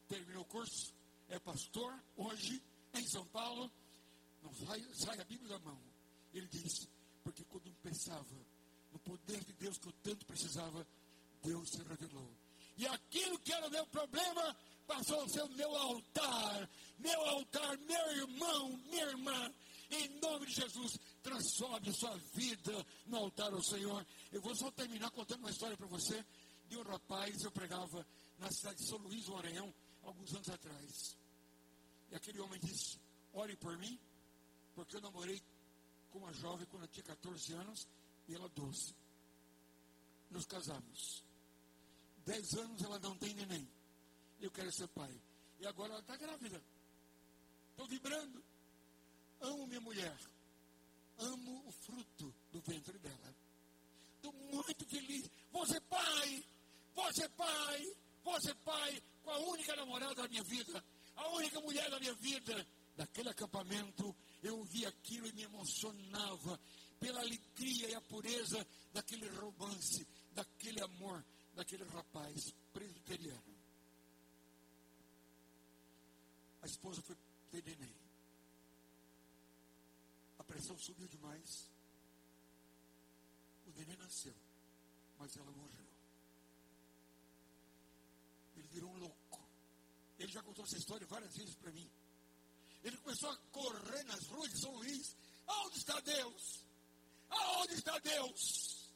Terminou 0.08 0.44
o 0.44 0.46
curso, 0.46 0.94
é 1.28 1.40
pastor 1.40 1.94
hoje 2.18 2.62
em 2.94 3.08
São 3.08 3.26
Paulo, 3.28 3.72
sai, 4.66 4.86
sai 4.94 5.20
a 5.20 5.26
Bíblia 5.26 5.50
da 5.50 5.60
mão. 5.60 5.80
Ele 6.34 6.48
disse, 6.48 6.88
porque 7.24 7.44
quando 7.46 7.72
pensava 7.82 8.36
no 8.92 9.00
poder 9.00 9.44
de 9.44 9.54
Deus 9.54 9.78
que 9.78 9.88
eu 9.88 9.94
tanto 10.04 10.26
precisava, 10.26 10.86
Deus 11.44 11.70
se 11.70 11.82
revelou. 11.84 12.30
E 12.78 12.88
aquilo 12.88 13.38
que 13.40 13.52
era 13.52 13.70
meu 13.70 13.86
problema 13.88 14.56
passou 14.88 15.22
a 15.22 15.30
ser 15.30 15.44
o 15.44 15.50
meu 15.50 15.76
altar. 15.76 16.70
Meu 16.98 17.22
altar, 17.26 17.78
meu 17.80 18.12
irmão, 18.12 18.70
minha 18.90 19.06
irmã. 19.06 19.54
Em 19.92 20.08
nome 20.20 20.46
de 20.46 20.54
Jesus, 20.54 20.98
transforme 21.22 21.92
sua 21.94 22.16
vida 22.34 22.86
no 23.08 23.18
altar 23.18 23.52
ao 23.52 23.64
Senhor. 23.64 24.06
Eu 24.32 24.42
vou 24.42 24.56
só 24.56 24.72
terminar 24.72 25.10
contando 25.12 25.40
uma 25.40 25.50
história 25.50 25.76
para 25.76 25.88
você 25.88 26.24
de 26.68 26.78
um 26.78 26.84
rapaz, 26.84 27.42
eu 27.44 27.52
pregava 27.52 28.06
na 28.38 28.50
cidade 28.52 28.78
de 28.78 28.88
São 28.88 29.00
Luís, 29.00 29.26
do 29.26 29.34
Maranhão, 29.34 29.74
alguns 30.04 30.34
anos 30.34 30.50
atrás. 30.50 31.18
E 32.12 32.16
aquele 32.16 32.40
homem 32.40 32.60
disse: 32.60 33.00
Ore 33.34 33.56
por 33.58 33.78
mim, 33.78 34.00
porque 34.80 34.96
eu 34.96 35.02
namorei 35.02 35.42
com 36.10 36.20
uma 36.20 36.32
jovem 36.32 36.66
quando 36.68 36.84
eu 36.84 36.88
tinha 36.88 37.04
14 37.04 37.52
anos 37.52 37.86
e 38.30 38.34
ela 38.34 38.48
12. 38.48 38.96
Nos 40.32 40.46
casamos. 40.46 41.22
Dez 42.26 42.54
anos 42.54 42.82
ela 42.82 42.98
não 43.00 43.14
tem 43.18 43.34
neném. 43.34 43.68
Eu 44.40 44.50
quero 44.50 44.72
ser 44.72 44.88
pai. 44.88 45.14
E 45.60 45.68
agora 45.68 45.92
ela 45.92 46.00
está 46.00 46.16
grávida. 46.16 46.64
Estou 47.72 47.88
vibrando. 47.88 48.42
Amo 49.42 49.68
minha 49.68 49.82
mulher. 49.82 50.18
Amo 51.18 51.68
o 51.68 51.72
fruto 51.74 52.34
do 52.50 52.62
ventre 52.62 52.98
dela. 53.00 53.36
muito, 54.24 54.56
muito 54.56 54.86
feliz. 54.86 55.30
Você 55.52 55.82
pai, 55.82 56.46
você 56.96 57.28
pai, 57.28 57.98
você 58.24 58.56
pai, 58.56 59.04
com 59.24 59.32
a 59.32 59.40
única 59.40 59.76
namorada 59.76 60.16
da 60.16 60.28
minha 60.30 60.44
vida, 60.44 60.82
a 61.18 61.28
única 61.32 61.60
mulher 61.60 61.90
da 61.90 62.00
minha 62.00 62.14
vida. 62.14 62.66
Daquele 62.96 63.30
acampamento, 63.30 64.14
eu 64.42 64.58
ouvi 64.58 64.86
aquilo 64.86 65.28
e 65.28 65.34
me 65.34 65.44
emocionava 65.44 66.60
pela 67.00 67.20
alegria 67.22 67.90
e 67.90 67.96
a 67.96 68.02
pureza 68.02 68.66
daquele 68.94 69.28
romance, 69.30 70.06
daquele 70.34 70.82
amor, 70.82 71.26
daquele 71.54 71.84
rapaz 71.86 72.54
presbiteriano. 72.74 73.60
A 76.62 76.66
esposa 76.66 77.02
foi 77.02 77.16
ter 77.52 77.64
neném. 77.64 77.96
A 80.38 80.44
pressão 80.44 80.78
subiu 80.78 81.08
demais. 81.08 81.70
O 83.66 83.72
neném 83.72 83.98
nasceu, 83.98 84.36
mas 85.18 85.36
ela 85.38 85.52
morreu. 85.52 85.88
Ele 88.58 88.68
virou 88.68 88.92
um 88.92 88.98
louco. 88.98 89.50
Ele 90.18 90.32
já 90.32 90.44
contou 90.44 90.66
essa 90.66 90.78
história 90.78 91.08
várias 91.08 91.36
vezes 91.36 91.56
para 91.56 91.72
mim. 91.72 91.90
Ele 92.84 92.98
começou 92.98 93.30
a 93.30 93.38
correr 93.52 94.04
nas 94.04 94.26
ruas 94.28 94.52
de 94.52 94.62
São 94.62 94.72
Luís. 94.76 95.16
Aonde 95.48 95.78
está 95.78 96.00
Deus? 96.02 96.64
Aonde 97.30 97.74
está 97.74 98.00
Deus? 98.00 98.92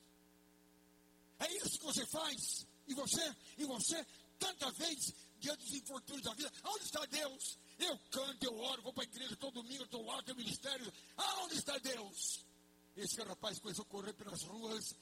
É 1.40 1.52
isso 1.58 1.80
que 1.80 1.86
você 1.86 2.06
faz. 2.08 2.66
E 2.88 2.94
você, 2.94 3.36
e 3.58 3.66
você, 3.66 4.06
tanta 4.40 4.72
vez, 4.72 5.14
diante 5.40 5.64
dos 5.66 5.74
infortúnios 5.74 6.24
da 6.24 6.34
vida, 6.34 6.52
aonde 6.64 6.86
está 6.86 7.06
Deus? 7.06 7.58
Eu 7.80 7.98
canto, 8.12 8.44
eu 8.44 8.58
oro, 8.58 8.82
vou 8.82 8.94
para 8.94 9.04
a 9.04 9.08
igreja 9.08 9.36
todo 9.36 9.62
domingo, 9.62 9.84
estou 9.84 10.06
lá, 10.06 10.22
tenho 10.24 10.38
ministério. 10.38 10.92
Aonde 11.18 11.56
está 11.56 11.78
Deus? 11.80 12.46
Esse 12.96 13.22
rapaz 13.24 13.60
começou 13.60 13.84
a 13.84 13.88
correr 13.88 14.14
pelas 14.14 14.44
ruas, 14.44 14.96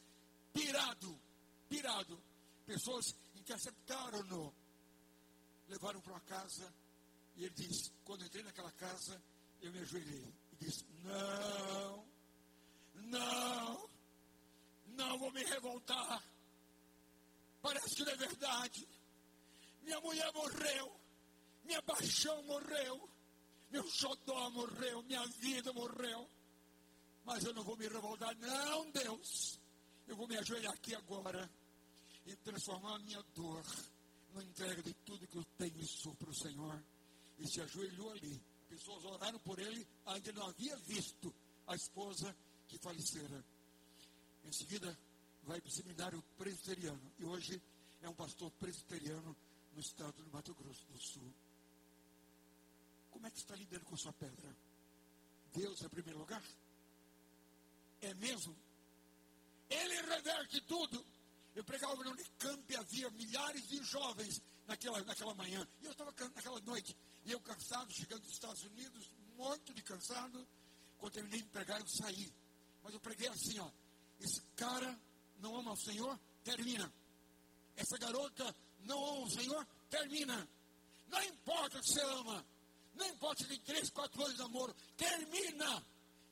pirado, 0.53 1.19
pirado. 1.67 2.23
Pessoas 2.65 3.15
interceptaram-no, 3.35 4.53
levaram 5.67 5.99
para 6.01 6.13
uma 6.13 6.21
casa, 6.21 6.73
e 7.35 7.45
ele 7.45 7.53
diz: 7.55 7.91
quando 8.03 8.25
entrei 8.25 8.43
naquela 8.43 8.71
casa, 8.73 9.21
eu 9.61 9.71
me 9.71 9.79
ajoelhei 9.79 10.33
e 10.51 10.55
disse: 10.65 10.85
Não, 11.03 12.05
não, 12.95 13.89
não 14.87 15.19
vou 15.19 15.31
me 15.31 15.43
revoltar. 15.43 16.23
Parece 17.61 17.95
que 17.95 18.03
não 18.03 18.11
é 18.11 18.17
verdade. 18.17 18.87
Minha 19.83 19.99
mulher 20.01 20.31
morreu, 20.33 20.95
minha 21.63 21.81
paixão 21.81 22.41
morreu, 22.43 23.09
meu 23.69 23.87
xodó 23.89 24.49
morreu, 24.51 25.01
minha 25.03 25.25
vida 25.39 25.71
morreu. 25.73 26.29
Mas 27.23 27.43
eu 27.43 27.53
não 27.53 27.63
vou 27.63 27.77
me 27.77 27.87
revoltar, 27.87 28.35
não, 28.37 28.89
Deus. 28.91 29.59
Eu 30.07 30.15
vou 30.15 30.27
me 30.27 30.37
ajoelhar 30.37 30.73
aqui 30.73 30.95
agora 30.95 31.49
e 32.25 32.35
transformar 32.37 32.95
a 32.95 32.99
minha 32.99 33.21
dor 33.35 33.63
na 34.33 34.43
entrega 34.43 34.81
de 34.81 34.93
tudo 35.05 35.27
que 35.27 35.37
eu 35.37 35.45
tenho 35.57 35.79
e 35.79 35.87
sou 35.87 36.15
para 36.15 36.29
o 36.29 36.33
Senhor. 36.33 36.83
E 37.41 37.47
se 37.47 37.59
ajoelhou 37.59 38.11
ali. 38.11 38.41
Pessoas 38.69 39.03
oraram 39.03 39.39
por 39.39 39.59
ele, 39.59 39.85
ainda 40.05 40.31
não 40.31 40.45
havia 40.47 40.77
visto 40.77 41.33
a 41.67 41.75
esposa 41.75 42.33
que 42.67 42.77
falecera. 42.77 43.43
Em 44.45 44.51
seguida, 44.51 44.97
vai 45.43 45.59
para 45.59 45.67
o 45.67 45.71
seminário 45.71 46.23
presbiteriano. 46.37 47.11
E 47.19 47.25
hoje 47.25 47.61
é 48.01 48.09
um 48.09 48.13
pastor 48.13 48.49
presbiteriano 48.51 49.35
no 49.73 49.79
estado 49.79 50.23
do 50.23 50.31
Mato 50.31 50.53
Grosso 50.53 50.85
do 50.87 50.99
Sul. 50.99 51.33
Como 53.09 53.27
é 53.27 53.31
que 53.31 53.39
está 53.39 53.55
lidando 53.55 53.85
com 53.85 53.97
sua 53.97 54.13
pedra? 54.13 54.55
Deus 55.53 55.81
é 55.83 55.89
primeiro 55.89 56.19
lugar? 56.19 56.43
É 58.01 58.13
mesmo? 58.15 58.55
Ele 59.69 60.01
reverte 60.01 60.61
tudo. 60.61 61.05
Eu 61.53 61.63
pregava 61.63 61.95
no 61.95 62.11
Unicamp, 62.11 62.75
havia 62.77 63.09
milhares 63.11 63.67
de 63.67 63.83
jovens 63.83 64.41
naquela, 64.65 65.03
naquela 65.03 65.33
manhã. 65.35 65.67
E 65.81 65.85
eu 65.85 65.91
estava 65.91 66.11
naquela 66.11 66.59
noite. 66.61 66.95
E 67.25 67.31
eu 67.31 67.39
cansado, 67.39 67.91
chegando 67.93 68.21
dos 68.21 68.33
Estados 68.33 68.63
Unidos, 68.63 69.13
muito 69.37 69.73
de 69.73 69.81
cansado. 69.83 70.47
Quando 70.97 71.13
terminei 71.13 71.41
de 71.41 71.49
pregar, 71.49 71.79
eu 71.79 71.87
saí. 71.87 72.31
Mas 72.83 72.93
eu 72.93 72.99
preguei 72.99 73.27
assim, 73.27 73.59
ó. 73.59 73.69
Esse 74.19 74.41
cara 74.55 74.99
não 75.39 75.55
ama 75.55 75.73
o 75.73 75.77
Senhor, 75.77 76.19
termina. 76.43 76.91
Essa 77.75 77.97
garota 77.97 78.55
não 78.81 79.03
ama 79.05 79.25
o 79.25 79.29
Senhor, 79.29 79.67
termina. 79.89 80.47
Não 81.07 81.21
importa 81.23 81.81
se 81.83 81.93
você 81.93 82.01
ama. 82.01 82.45
Não 82.93 83.07
importa 83.07 83.43
se 83.43 83.49
tem 83.49 83.59
três, 83.61 83.89
quatro 83.89 84.21
anos 84.21 84.35
de 84.35 84.41
namoro, 84.41 84.75
termina. 84.97 85.85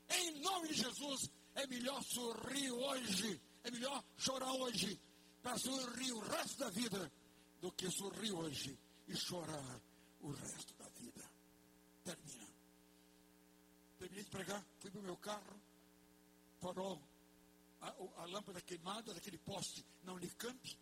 Em 0.10 0.40
nome 0.42 0.70
de 0.70 0.76
Jesus, 0.76 1.30
é 1.56 1.68
melhor 1.68 2.04
sorrir 2.04 2.72
hoje, 2.72 3.42
é 3.64 3.72
melhor 3.72 4.04
chorar 4.18 4.52
hoje, 4.54 5.00
para 5.42 5.58
sorrir 5.58 6.12
o 6.14 6.20
resto 6.20 6.58
da 6.58 6.70
vida, 6.70 7.12
do 7.62 7.72
que 7.72 7.90
sorrir 7.92 8.32
hoje 8.32 8.78
e 9.08 9.16
chorar 9.16 9.82
o 10.22 10.32
resto. 10.32 10.79
Termina. 12.10 12.47
Terminei 13.99 14.24
de 14.24 14.30
pregar, 14.32 14.66
fui 14.80 14.89
para 14.89 14.99
o 14.99 15.03
meu 15.03 15.18
carro, 15.18 15.62
farol, 16.60 16.99
a, 17.82 17.89
a, 17.89 18.26
lâmpada 18.26 18.60
queimada 18.62 19.14
daquele 19.14 19.38
poste 19.38 19.86
na 20.01 20.14
Unicamp, 20.14 20.78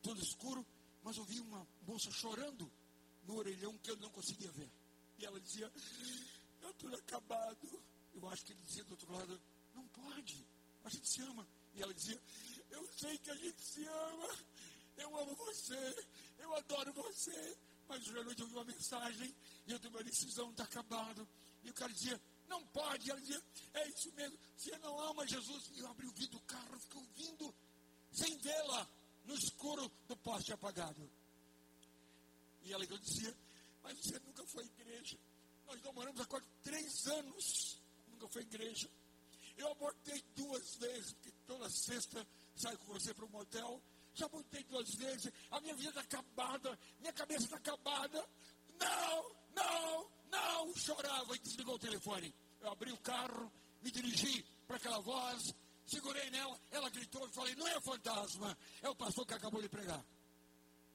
tudo 0.00 0.22
escuro, 0.22 0.64
mas 1.02 1.18
ouvi 1.18 1.40
uma 1.40 1.66
moça 1.84 2.12
chorando 2.12 2.70
no 3.24 3.38
orelhão 3.38 3.76
que 3.78 3.90
eu 3.90 3.96
não 3.96 4.08
conseguia 4.10 4.52
ver. 4.52 4.70
E 5.18 5.24
ela 5.24 5.40
dizia, 5.40 5.66
está 6.54 6.72
tudo 6.74 6.94
acabado. 6.94 7.82
Eu 8.14 8.28
acho 8.28 8.44
que 8.44 8.52
ele 8.52 8.62
dizia 8.62 8.84
do 8.84 8.92
outro 8.92 9.12
lado, 9.12 9.42
não 9.74 9.84
pode, 9.88 10.46
a 10.84 10.88
gente 10.90 11.08
se 11.08 11.22
ama. 11.22 11.44
E 11.74 11.82
ela 11.82 11.92
dizia, 11.92 12.20
eu 12.70 12.86
sei 12.98 13.18
que 13.18 13.30
a 13.32 13.36
gente 13.36 13.60
se 13.60 13.84
ama, 13.84 14.28
eu 14.96 15.18
amo 15.18 15.34
você, 15.34 16.06
eu 16.38 16.54
adoro 16.54 16.92
você. 16.92 17.58
Mas 17.88 18.06
hoje 18.06 18.18
à 18.18 18.24
noite 18.24 18.40
eu 18.40 18.46
ouvi 18.46 18.56
uma 18.56 18.64
mensagem 18.64 19.34
e 19.66 19.72
eu 19.72 19.78
tenho 19.78 19.94
uma 19.94 20.02
decisão, 20.02 20.50
está 20.50 20.64
acabado. 20.64 21.28
E 21.62 21.70
o 21.70 21.74
cara 21.74 21.92
dizia, 21.92 22.20
não 22.48 22.64
pode. 22.66 23.06
E 23.06 23.10
ela 23.10 23.20
dizia, 23.20 23.42
é 23.74 23.88
isso 23.88 24.12
mesmo, 24.12 24.38
você 24.56 24.76
não 24.78 24.98
ama 25.00 25.26
Jesus. 25.26 25.70
E 25.74 25.78
eu 25.80 25.88
abri 25.88 26.06
o 26.06 26.12
vidro 26.12 26.38
do 26.38 26.40
carro, 26.40 26.78
fiquei 26.80 27.00
ouvindo, 27.00 27.54
sem 28.12 28.36
vê-la, 28.38 28.88
no 29.24 29.34
escuro 29.34 29.90
do 30.08 30.16
poste 30.16 30.52
apagado. 30.52 31.10
E 32.62 32.72
ela 32.72 32.86
dizia, 32.86 33.36
mas 33.82 33.98
você 33.98 34.18
nunca 34.20 34.46
foi 34.46 34.64
à 34.64 34.66
igreja. 34.66 35.18
Nós 35.66 35.82
namoramos 35.82 36.20
há 36.20 36.26
quase 36.26 36.46
três 36.62 37.06
anos, 37.06 37.80
nunca 38.08 38.28
foi 38.28 38.42
à 38.42 38.44
igreja. 38.44 38.90
Eu 39.56 39.70
abortei 39.70 40.22
duas 40.34 40.76
vezes, 40.76 41.12
porque 41.14 41.32
toda 41.46 41.68
sexta 41.70 42.26
saio 42.56 42.78
com 42.78 42.92
você 42.92 43.12
para 43.14 43.24
um 43.24 43.30
motel. 43.30 43.82
Já 44.14 44.26
abortei 44.26 44.62
duas 44.64 44.94
vezes, 44.94 45.32
a 45.50 45.60
minha 45.60 45.74
vida 45.74 45.88
está 45.88 46.00
acabada, 46.00 46.78
minha 47.00 47.12
cabeça 47.12 47.44
está 47.44 47.56
acabada. 47.56 48.28
Não, 48.78 49.36
não, 49.54 50.10
não, 50.30 50.76
chorava 50.76 51.34
e 51.34 51.38
desligou 51.38 51.76
o 51.76 51.78
telefone. 51.78 52.34
Eu 52.60 52.70
abri 52.70 52.92
o 52.92 52.98
carro, 52.98 53.50
me 53.82 53.90
dirigi 53.90 54.44
para 54.66 54.76
aquela 54.76 55.00
voz, 55.00 55.54
segurei 55.86 56.30
nela, 56.30 56.58
ela 56.70 56.90
gritou 56.90 57.26
e 57.26 57.32
falei, 57.32 57.54
não 57.54 57.66
é 57.66 57.80
fantasma, 57.80 58.56
é 58.82 58.88
o 58.88 58.94
pastor 58.94 59.26
que 59.26 59.34
acabou 59.34 59.60
de 59.60 59.68
pregar. 59.68 60.04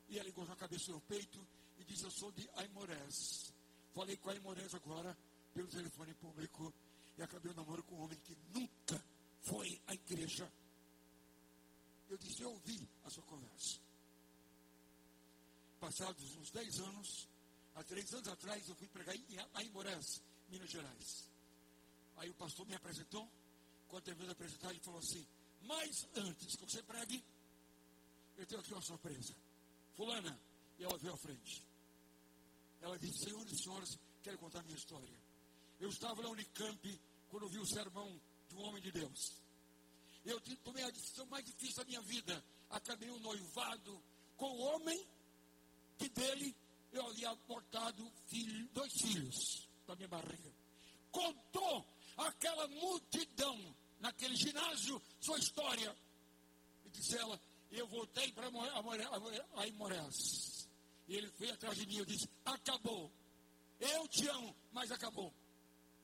E 0.09 0.18
ela 0.18 0.30
encostou 0.30 0.53
a 0.53 0.57
cabeça 0.57 0.91
no 0.91 1.01
peito 1.01 1.45
e 1.78 1.84
disse, 1.84 2.03
eu 2.03 2.11
sou 2.11 2.32
de 2.32 2.49
Aimorés. 2.55 3.53
Falei 3.93 4.15
com 4.18 4.30
a 4.30 4.34
Aimorés 4.34 4.74
agora, 4.74 5.18
pelo 5.53 5.68
telefone 5.68 6.13
público, 6.13 6.74
e 7.18 7.24
acabei 7.24 7.51
o 7.51 7.55
namoro 7.55 7.84
com 7.84 7.95
um 7.95 8.03
homem 8.03 8.20
que 8.20 8.38
nunca 8.53 9.03
foi 9.41 9.82
à 9.88 9.93
igreja. 9.93 10.51
Eu 12.10 12.18
disse, 12.18 12.41
eu 12.41 12.51
ouvi 12.51 12.88
a 13.03 13.10
sua 13.10 13.24
conversa. 13.24 13.80
Passados 15.80 16.36
uns 16.38 16.49
10 16.51 16.80
anos, 16.80 17.28
há 17.76 17.84
três 17.84 18.14
anos 18.14 18.28
atrás, 18.28 18.68
eu 18.68 18.76
fui 18.76 18.88
pregar 18.88 19.16
em 19.16 19.26
Aimorés, 19.53 20.22
Minas 20.49 20.70
Gerais. 20.70 21.30
Aí 22.18 22.30
o 22.30 22.34
pastor 22.34 22.66
me 22.66 22.76
apresentou, 22.76 23.30
quando 23.88 24.03
terminou 24.03 24.28
de 24.28 24.34
apresentar, 24.34 24.72
ele 24.72 24.80
falou 24.80 24.99
assim, 24.99 25.26
mas 25.62 26.08
antes 26.16 26.55
que 26.55 26.66
você 26.66 26.82
pregue, 26.84 27.24
eu 28.38 28.45
tenho 28.45 28.62
aqui 28.62 28.74
uma 28.74 28.82
surpresa. 28.82 29.36
Fulana, 29.93 30.39
e 30.80 30.84
ela 30.84 30.97
veio 30.97 31.14
à 31.14 31.18
frente. 31.18 31.64
Ela 32.82 32.97
disse, 32.97 33.26
senhores 33.26 33.51
e 33.51 33.64
senhoras, 33.64 33.97
quero 34.24 34.38
contar 34.38 34.60
a 34.60 34.64
minha 34.64 34.78
história. 34.78 35.20
Eu 35.80 35.89
estava 35.89 36.22
na 36.22 36.30
Unicamp 36.30 37.01
quando 37.30 37.43
ouvi 37.43 37.60
o 37.60 37.66
sermão 37.66 38.20
de 38.47 38.55
um 38.55 38.62
homem 38.62 38.82
de 38.82 38.91
Deus. 38.91 39.41
Eu 40.28 40.42
tomei 40.58 40.84
a 40.84 40.90
decisão 40.90 41.26
mais 41.28 41.46
difícil 41.46 41.78
da 41.78 41.86
minha 41.86 42.02
vida. 42.02 42.44
Acabei 42.70 43.10
um 43.10 43.20
noivado 43.20 44.04
com 44.36 44.52
o 44.52 44.60
homem 44.60 45.08
que 45.98 46.10
dele 46.10 46.54
eu 46.92 47.08
havia 47.08 47.30
abortado 47.30 48.12
filho, 48.28 48.68
dois 48.74 48.92
filhos 48.92 49.68
da 49.88 49.96
minha 49.96 50.10
barriga. 50.10 50.54
Contou 51.10 51.86
aquela 52.18 52.68
multidão 52.68 53.58
naquele 54.02 54.36
ginásio 54.36 55.02
sua 55.22 55.40
história. 55.40 55.96
E 56.86 56.90
disse 56.90 57.18
ela, 57.18 57.40
eu 57.72 57.88
voltei 57.88 58.30
para 58.34 58.48
Aimorés. 59.56 60.68
E 61.08 61.16
ele 61.16 61.32
foi 61.32 61.50
atrás 61.52 61.78
de 61.78 61.86
mim 61.86 62.02
e 62.02 62.06
disse, 62.06 62.30
acabou. 62.44 63.10
Eu 63.80 64.06
te 64.10 64.28
amo, 64.28 64.54
mas 64.74 64.92
acabou. 64.92 65.34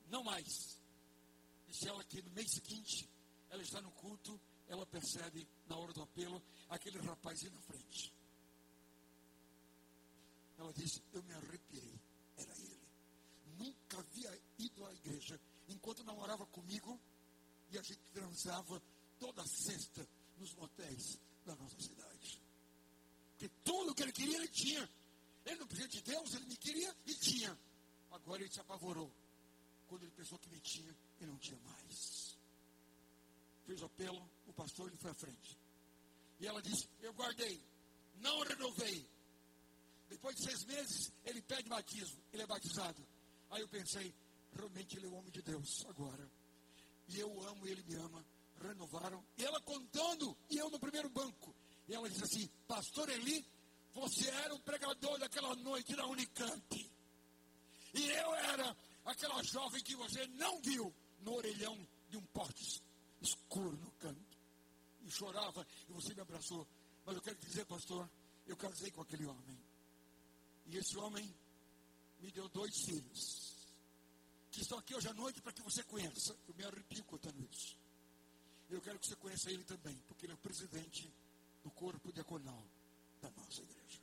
Não 0.07 0.23
mais. 0.23 0.79
Disse 1.67 1.89
ela 1.89 2.01
que 2.05 2.21
no 2.21 2.31
mês 2.31 2.51
seguinte, 2.51 3.09
ela 3.53 3.61
está 3.61 3.79
no 3.81 3.91
culto 3.91 4.39
ela 4.67 4.85
percebe, 4.85 5.47
na 5.67 5.77
hora 5.77 5.93
do 5.93 6.01
apelo, 6.01 6.41
aquele 6.69 6.97
rapazinho 6.99 7.51
na 7.51 7.61
frente. 7.61 8.13
Ela 10.57 10.73
disse: 10.73 11.01
Eu 11.11 11.21
me 11.23 11.33
arrepiei. 11.33 11.99
Era 12.37 12.51
ele. 12.57 12.87
Nunca 13.57 13.99
havia 13.99 14.41
ido 14.57 14.85
à 14.85 14.93
igreja 14.93 15.39
enquanto 15.67 16.03
namorava 16.03 16.45
comigo 16.47 16.99
e 17.69 17.77
a 17.77 17.81
gente 17.81 18.01
transava 18.11 18.81
toda 19.19 19.45
sexta 19.45 20.07
nos 20.37 20.53
motéis 20.55 21.19
da 21.45 21.55
nossa 21.55 21.79
cidade. 21.79 22.41
Porque 23.31 23.49
tudo 23.63 23.93
que 23.93 24.03
ele 24.03 24.13
queria, 24.13 24.37
ele 24.37 24.47
tinha. 24.47 24.89
Ele 25.45 25.59
não 25.59 25.67
precisava 25.67 25.91
de 25.91 26.01
Deus, 26.01 26.33
ele 26.33 26.45
me 26.45 26.57
queria 26.57 26.95
e 27.05 27.13
tinha. 27.15 27.57
Agora 28.11 28.41
ele 28.41 28.51
se 28.51 28.61
apavorou. 28.61 29.11
Quando 29.87 30.03
ele 30.03 30.11
pensou 30.11 30.39
que 30.39 30.49
me 30.49 30.59
tinha 30.61 30.95
e 31.19 31.25
não 31.25 31.37
tinha 31.37 31.59
mais. 31.59 32.32
Fez 33.65 33.81
o 33.81 33.85
apelo, 33.85 34.29
o 34.45 34.53
pastor 34.53 34.87
ele 34.87 34.97
foi 34.97 35.11
à 35.11 35.13
frente. 35.13 35.57
E 36.39 36.47
ela 36.47 36.61
disse: 36.61 36.87
Eu 37.01 37.13
guardei, 37.13 37.61
não 38.15 38.41
renovei. 38.41 39.07
Depois 40.09 40.35
de 40.35 40.43
seis 40.43 40.65
meses, 40.65 41.11
ele 41.25 41.41
pede 41.41 41.69
batismo, 41.69 42.21
ele 42.33 42.43
é 42.43 42.47
batizado. 42.47 43.05
Aí 43.49 43.61
eu 43.61 43.67
pensei: 43.67 44.13
realmente 44.53 44.97
ele 44.97 45.05
é 45.05 45.09
o 45.09 45.13
homem 45.13 45.31
de 45.31 45.41
Deus 45.41 45.85
agora. 45.87 46.29
E 47.07 47.19
eu 47.19 47.47
amo, 47.47 47.65
ele 47.67 47.83
me 47.83 47.95
ama. 47.95 48.25
Renovaram. 48.61 49.25
E 49.37 49.43
ela 49.43 49.59
contando, 49.61 50.37
e 50.49 50.57
eu 50.57 50.69
no 50.69 50.79
primeiro 50.79 51.09
banco. 51.09 51.55
E 51.87 51.93
ela 51.93 52.09
disse 52.09 52.23
assim: 52.23 52.49
Pastor 52.67 53.09
Eli, 53.09 53.45
você 53.93 54.29
era 54.29 54.53
o 54.53 54.59
pregador 54.59 55.17
daquela 55.19 55.55
noite 55.55 55.95
na 55.95 56.05
Unicamp. 56.05 56.91
E 57.93 58.09
eu 58.09 58.35
era 58.35 58.75
aquela 59.05 59.41
jovem 59.43 59.81
que 59.83 59.95
você 59.95 60.27
não 60.27 60.61
viu 60.61 60.93
no 61.21 61.35
orelhão 61.35 61.77
de 62.09 62.17
um 62.17 62.25
pote 62.27 62.81
escuro 63.23 63.77
no 63.77 63.91
canto. 63.93 64.37
E 65.01 65.11
chorava, 65.11 65.65
e 65.89 65.93
você 65.93 66.13
me 66.13 66.21
abraçou. 66.21 66.67
Mas 67.05 67.15
eu 67.15 67.21
quero 67.21 67.37
dizer, 67.37 67.65
pastor, 67.65 68.09
eu 68.45 68.55
casei 68.55 68.91
com 68.91 69.01
aquele 69.01 69.25
homem. 69.25 69.59
E 70.67 70.77
esse 70.77 70.97
homem 70.97 71.33
me 72.19 72.31
deu 72.31 72.47
dois 72.49 72.73
filhos. 72.85 73.53
Que 74.51 74.61
estão 74.61 74.77
aqui 74.77 74.95
hoje 74.95 75.09
à 75.09 75.13
noite 75.13 75.41
para 75.41 75.51
que 75.51 75.61
você 75.61 75.83
conheça. 75.83 76.37
Eu 76.47 76.55
me 76.55 76.63
arrepio 76.63 77.03
contando 77.05 77.41
isso. 77.51 77.75
Eu 78.69 78.81
quero 78.81 78.97
que 78.99 79.07
você 79.07 79.15
conheça 79.17 79.51
ele 79.51 79.63
também, 79.63 79.95
porque 80.07 80.25
ele 80.25 80.33
é 80.33 80.35
o 80.35 80.39
presidente 80.39 81.13
do 81.63 81.71
corpo 81.71 82.11
diaconal 82.11 82.63
da 83.21 83.29
nossa 83.31 83.61
igreja. 83.61 84.01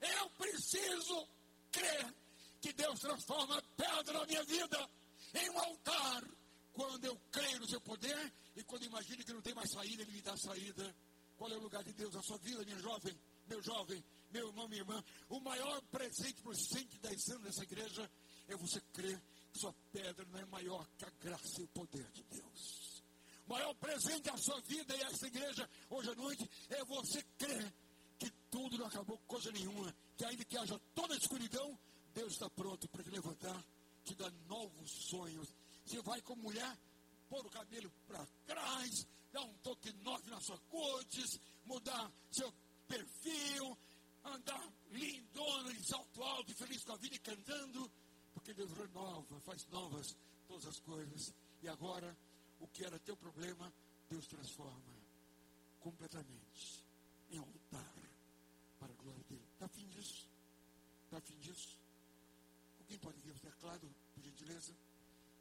Eu 0.00 0.30
preciso 0.30 1.28
crer 1.70 2.14
que 2.60 2.72
Deus 2.72 3.00
transforma 3.00 3.58
a 3.58 3.62
pedra 3.62 4.18
na 4.20 4.26
minha 4.26 4.44
vida 4.44 4.90
em 5.34 5.50
um 5.50 5.58
altar. 5.58 6.24
Quando 6.72 7.04
eu 7.04 7.18
creio 7.30 7.60
no 7.60 7.68
seu 7.68 7.80
poder 7.80 8.32
e 8.56 8.64
quando 8.64 8.84
imagino 8.84 9.22
que 9.22 9.32
não 9.32 9.42
tem 9.42 9.54
mais 9.54 9.70
saída, 9.70 10.02
ele 10.02 10.12
me 10.12 10.22
dá 10.22 10.36
saída. 10.36 10.94
Qual 11.36 11.50
é 11.50 11.56
o 11.56 11.60
lugar 11.60 11.84
de 11.84 11.92
Deus 11.92 12.14
na 12.14 12.22
sua 12.22 12.38
vida, 12.38 12.64
minha 12.64 12.78
jovem, 12.78 13.18
meu 13.46 13.62
jovem, 13.62 14.02
meu 14.30 14.48
irmão, 14.48 14.68
minha 14.68 14.80
irmã? 14.80 15.04
O 15.28 15.40
maior 15.40 15.82
presente 15.90 16.40
para 16.40 16.52
os 16.52 16.66
110 16.68 17.28
anos 17.30 17.42
dessa 17.44 17.62
igreja 17.64 18.10
é 18.48 18.56
você 18.56 18.80
crer 18.92 19.20
que 19.52 19.58
sua 19.58 19.74
pedra 19.90 20.24
não 20.26 20.38
é 20.38 20.44
maior 20.46 20.86
que 20.96 21.04
a 21.04 21.10
graça 21.20 21.60
e 21.60 21.64
o 21.64 21.68
poder 21.68 22.08
de 22.12 22.22
Deus. 22.24 23.02
O 23.46 23.50
maior 23.50 23.74
presente 23.74 24.30
à 24.30 24.36
sua 24.36 24.60
vida 24.62 24.96
e 24.96 25.02
a 25.02 25.08
essa 25.08 25.26
igreja 25.26 25.68
hoje 25.90 26.10
à 26.10 26.14
noite 26.14 26.48
é 26.70 26.84
você 26.84 27.22
crer 27.36 27.74
que 28.18 28.30
tudo 28.50 28.78
não 28.78 28.86
acabou 28.86 29.18
coisa 29.26 29.50
nenhuma, 29.50 29.94
que 30.16 30.24
ainda 30.24 30.44
que 30.44 30.56
haja 30.56 30.78
toda 30.94 31.14
a 31.14 31.16
escuridão, 31.16 31.76
Deus 32.14 32.34
está 32.34 32.48
pronto 32.50 32.88
para 32.88 33.02
te 33.02 33.10
levantar, 33.10 33.64
te 34.04 34.14
dar 34.14 34.30
novos 34.48 34.90
sonhos. 34.90 35.52
Você 35.84 36.00
vai 36.02 36.20
como 36.22 36.42
mulher, 36.42 36.78
pôr 37.28 37.44
o 37.44 37.50
cabelo 37.50 37.90
para 38.06 38.26
trás, 38.46 39.06
dar 39.32 39.42
um 39.42 39.54
toque 39.58 39.92
novo 39.94 40.28
na 40.30 40.40
sua 40.40 40.58
cortes, 40.68 41.40
mudar 41.64 42.12
seu 42.30 42.52
perfil, 42.86 43.76
andar 44.24 44.72
lindona, 44.90 45.72
de 45.72 45.84
salto 45.84 46.22
alto 46.22 46.54
feliz 46.54 46.84
com 46.84 46.92
a 46.92 46.96
vida 46.96 47.16
e 47.16 47.18
cantando, 47.18 47.90
porque 48.32 48.54
Deus 48.54 48.70
renova, 48.72 49.40
faz 49.40 49.66
novas 49.68 50.16
todas 50.46 50.66
as 50.66 50.80
coisas. 50.80 51.34
E 51.62 51.68
agora, 51.68 52.16
o 52.60 52.68
que 52.68 52.84
era 52.84 52.98
teu 53.00 53.16
problema, 53.16 53.72
Deus 54.08 54.26
transforma 54.26 54.92
completamente 55.80 56.84
em 57.30 57.38
altar 57.38 57.94
para 58.78 58.92
a 58.92 58.96
glória 58.96 59.22
dele. 59.24 59.46
Está 59.54 59.66
afim 59.66 59.88
disso? 59.88 60.28
Está 61.04 61.18
afim 61.18 61.38
disso? 61.38 61.81
Alguém 62.92 62.98
pode 62.98 63.20
ver 63.20 63.30
o 63.30 63.40
teclado, 63.40 63.94
por 64.12 64.22
gentileza? 64.22 64.76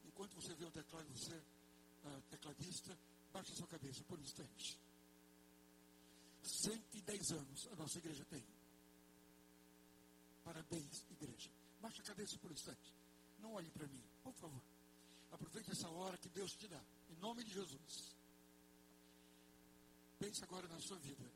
Enquanto 0.05 0.35
você 0.35 0.53
vê 0.55 0.63
o 0.63 0.71
teclado, 0.71 1.05
você, 1.09 1.35
uh, 1.35 2.21
tecladista, 2.29 2.97
baixa 3.33 3.53
sua 3.53 3.67
cabeça 3.67 4.01
por 4.05 4.17
um 4.17 4.21
instante. 4.21 4.79
110 6.43 7.31
anos 7.31 7.67
a 7.67 7.75
nossa 7.75 7.97
igreja 7.97 8.23
tem. 8.25 8.41
Parabéns, 10.45 11.03
igreja. 11.11 11.51
Baixa 11.81 12.01
a 12.01 12.05
cabeça 12.05 12.37
por 12.39 12.51
um 12.51 12.53
instante. 12.53 12.95
Não 13.39 13.53
olhe 13.55 13.69
para 13.71 13.85
mim, 13.85 14.01
por 14.23 14.33
favor. 14.35 14.63
Aproveite 15.29 15.71
essa 15.71 15.89
hora 15.89 16.17
que 16.19 16.29
Deus 16.29 16.53
te 16.53 16.69
dá. 16.69 16.81
Em 17.09 17.15
nome 17.15 17.43
de 17.43 17.51
Jesus. 17.53 18.15
Pense 20.17 20.41
agora 20.41 20.69
na 20.69 20.79
sua 20.79 20.99
vida, 20.99 21.29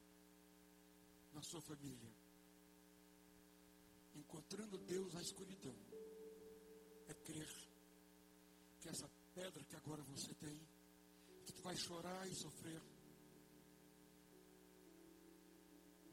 na 1.33 1.41
sua 1.41 1.61
família. 1.61 2.24
Encontrando 4.15 4.77
Deus 4.79 5.13
na 5.13 5.21
escuridão. 5.21 5.75
É 7.07 7.13
crer 7.13 7.49
que 8.79 8.89
essa 8.89 9.07
pedra 9.33 9.63
que 9.65 9.75
agora 9.75 10.01
você 10.03 10.33
tem, 10.35 10.57
que 11.45 11.53
tu 11.53 11.61
vai 11.61 11.75
chorar 11.75 12.27
e 12.27 12.35
sofrer, 12.35 12.81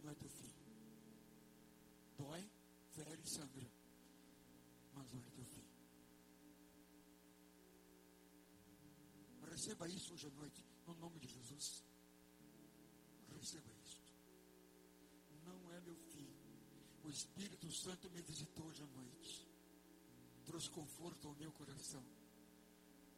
não 0.02 0.10
é 0.10 0.14
teu 0.14 0.28
fim. 0.28 0.52
Dói, 2.18 2.50
fere 2.90 3.22
e 3.22 3.30
sangra, 3.30 3.70
mas 4.94 5.12
não 5.12 5.22
é 5.22 5.30
teu 5.30 5.44
fim. 5.44 5.72
Receba 9.52 9.86
isso 9.86 10.14
hoje 10.14 10.26
à 10.26 10.30
noite, 10.30 10.64
no 10.86 10.94
nome 10.94 11.20
de 11.20 11.28
Jesus. 11.28 11.84
Receba 13.28 13.72
isto. 13.84 14.02
Não 15.44 15.72
é 15.72 15.80
meu 15.82 15.94
fim. 15.94 16.11
O 17.04 17.10
Espírito 17.10 17.70
Santo 17.72 18.08
me 18.10 18.22
visitou 18.22 18.66
hoje 18.66 18.82
à 18.82 18.86
noite. 18.86 19.46
Trouxe 20.46 20.70
conforto 20.70 21.28
ao 21.28 21.34
meu 21.34 21.50
coração. 21.52 22.02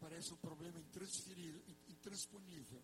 Parece 0.00 0.32
um 0.32 0.36
problema 0.36 0.78
intransponível. 1.88 2.82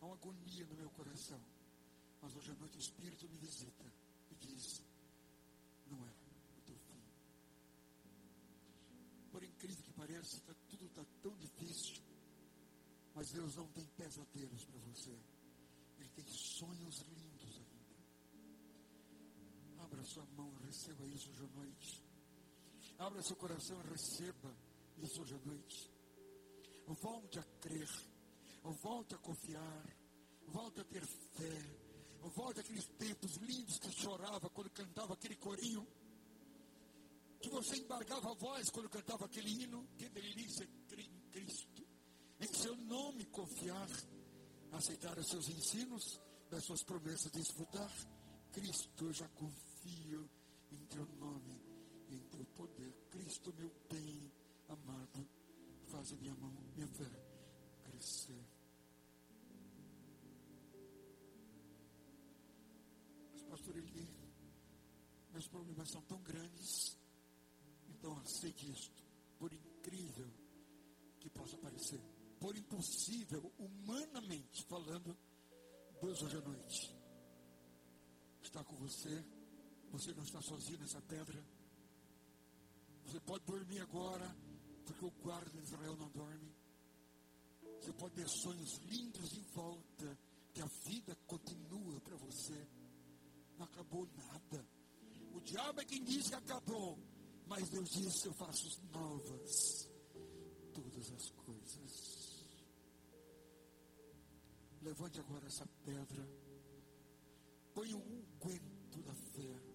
Há 0.00 0.06
uma 0.06 0.14
agonia 0.14 0.66
no 0.66 0.76
meu 0.76 0.90
coração. 0.90 1.40
Mas 2.20 2.34
hoje 2.36 2.50
à 2.50 2.54
noite 2.54 2.76
o 2.76 2.80
Espírito 2.80 3.28
me 3.28 3.36
visita 3.38 3.84
e 4.30 4.34
diz: 4.34 4.82
Não 5.86 5.98
é 6.06 6.10
o 6.10 6.60
teu 6.62 6.78
fim. 6.78 7.02
Por 9.30 9.42
incrível 9.42 9.84
que 9.84 9.92
pareça, 9.92 10.40
tá, 10.40 10.54
tudo 10.68 10.86
está 10.86 11.04
tão 11.22 11.36
difícil. 11.36 12.02
Mas 13.14 13.30
Deus 13.30 13.56
não 13.56 13.66
tem 13.68 13.86
pesadelos 13.96 14.64
para 14.64 14.78
você. 14.80 15.16
Ele 15.98 16.08
tem 16.16 16.26
sonhos 16.26 17.00
lindos. 17.02 17.33
Abra 19.94 20.06
sua 20.06 20.26
mão, 20.36 20.52
receba 20.66 21.06
isso 21.06 21.30
hoje 21.30 21.44
à 21.44 21.56
noite. 21.56 22.02
Abra 22.98 23.22
seu 23.22 23.36
coração 23.36 23.80
e 23.80 23.90
receba 23.90 24.52
isso 24.98 25.22
hoje 25.22 25.34
à 25.36 25.38
noite. 25.46 25.90
Volte 27.00 27.38
a 27.38 27.42
crer. 27.60 27.88
Volte 28.82 29.14
a 29.14 29.18
confiar. 29.18 29.96
Volte 30.48 30.80
a 30.80 30.84
ter 30.84 31.06
fé. 31.06 31.78
Volte 32.22 32.58
aqueles 32.58 32.84
tempos 32.98 33.36
lindos 33.36 33.78
que 33.78 33.92
chorava 33.92 34.50
quando 34.50 34.68
cantava 34.70 35.14
aquele 35.14 35.36
corinho. 35.36 35.86
Que 37.40 37.48
você 37.50 37.76
embargava 37.76 38.32
a 38.32 38.34
voz 38.34 38.68
quando 38.70 38.90
cantava 38.90 39.26
aquele 39.26 39.62
hino. 39.62 39.86
Que 39.96 40.08
delícia 40.08 40.66
crer 40.88 41.06
em 41.06 41.30
Cristo. 41.30 41.86
Em 42.40 42.52
seu 42.52 42.76
nome 42.78 43.26
confiar. 43.26 43.88
Aceitar 44.72 45.16
os 45.16 45.28
seus 45.28 45.48
ensinos, 45.50 46.20
das 46.50 46.64
suas 46.64 46.82
promessas, 46.82 47.30
desfrutar. 47.30 47.92
Cristo, 48.50 49.12
já 49.12 49.28
confio 49.84 50.30
em 50.72 50.86
teu 50.86 51.06
nome 51.18 51.62
em 52.08 52.18
teu 52.30 52.44
poder. 52.56 52.94
Cristo, 53.10 53.52
meu 53.58 53.70
bem 53.90 54.32
amado, 54.68 55.28
faz 55.86 56.12
a 56.12 56.16
minha 56.16 56.34
mão, 56.36 56.52
minha 56.74 56.86
fé 56.88 57.10
crescer. 57.82 58.44
Mas, 63.32 63.42
pastor 63.42 63.76
Eli, 63.76 64.08
meus 65.32 65.46
problemas 65.48 65.90
são 65.90 66.02
tão 66.02 66.22
grandes, 66.22 66.96
então 67.88 68.16
aceite 68.18 68.70
isto, 68.70 69.04
por 69.38 69.52
incrível 69.52 70.30
que 71.20 71.28
possa 71.30 71.58
parecer, 71.58 72.00
por 72.40 72.56
impossível, 72.56 73.52
humanamente 73.58 74.64
falando, 74.64 75.16
Deus 76.00 76.22
hoje 76.22 76.36
à 76.36 76.40
noite 76.40 77.04
está 78.42 78.62
com 78.62 78.76
você, 78.76 79.24
você 79.98 80.12
não 80.12 80.24
está 80.24 80.42
sozinho 80.42 80.78
nessa 80.80 81.00
pedra. 81.02 81.40
Você 83.06 83.20
pode 83.20 83.44
dormir 83.44 83.78
agora, 83.80 84.36
porque 84.84 85.04
o 85.04 85.10
guarda 85.22 85.50
de 85.50 85.62
Israel 85.62 85.96
não 85.96 86.08
dorme. 86.10 86.52
Você 87.80 87.92
pode 87.92 88.14
ter 88.14 88.28
sonhos 88.28 88.78
lindos 88.78 89.32
em 89.36 89.42
volta, 89.54 90.18
que 90.52 90.60
a 90.60 90.66
vida 90.84 91.16
continua 91.26 92.00
para 92.00 92.16
você. 92.16 92.66
Não 93.56 93.66
acabou 93.66 94.08
nada. 94.16 94.66
O 95.32 95.40
diabo 95.40 95.80
é 95.80 95.84
quem 95.84 96.02
diz 96.02 96.28
que 96.28 96.34
acabou, 96.34 96.98
mas 97.46 97.68
Deus 97.68 97.88
disse: 97.90 98.26
Eu 98.26 98.34
faço 98.34 98.82
novas 98.90 99.88
todas 100.72 101.12
as 101.12 101.30
coisas. 101.30 102.46
Levante 104.82 105.20
agora 105.20 105.46
essa 105.46 105.66
pedra, 105.84 106.28
põe 107.72 107.94
o 107.94 107.98
unguento 107.98 109.02
da 109.02 109.14
fé, 109.14 109.73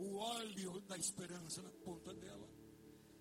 o 0.00 0.16
óleo 0.16 0.80
da 0.82 0.96
esperança 0.96 1.62
na 1.62 1.70
ponta 1.84 2.14
dela 2.14 2.48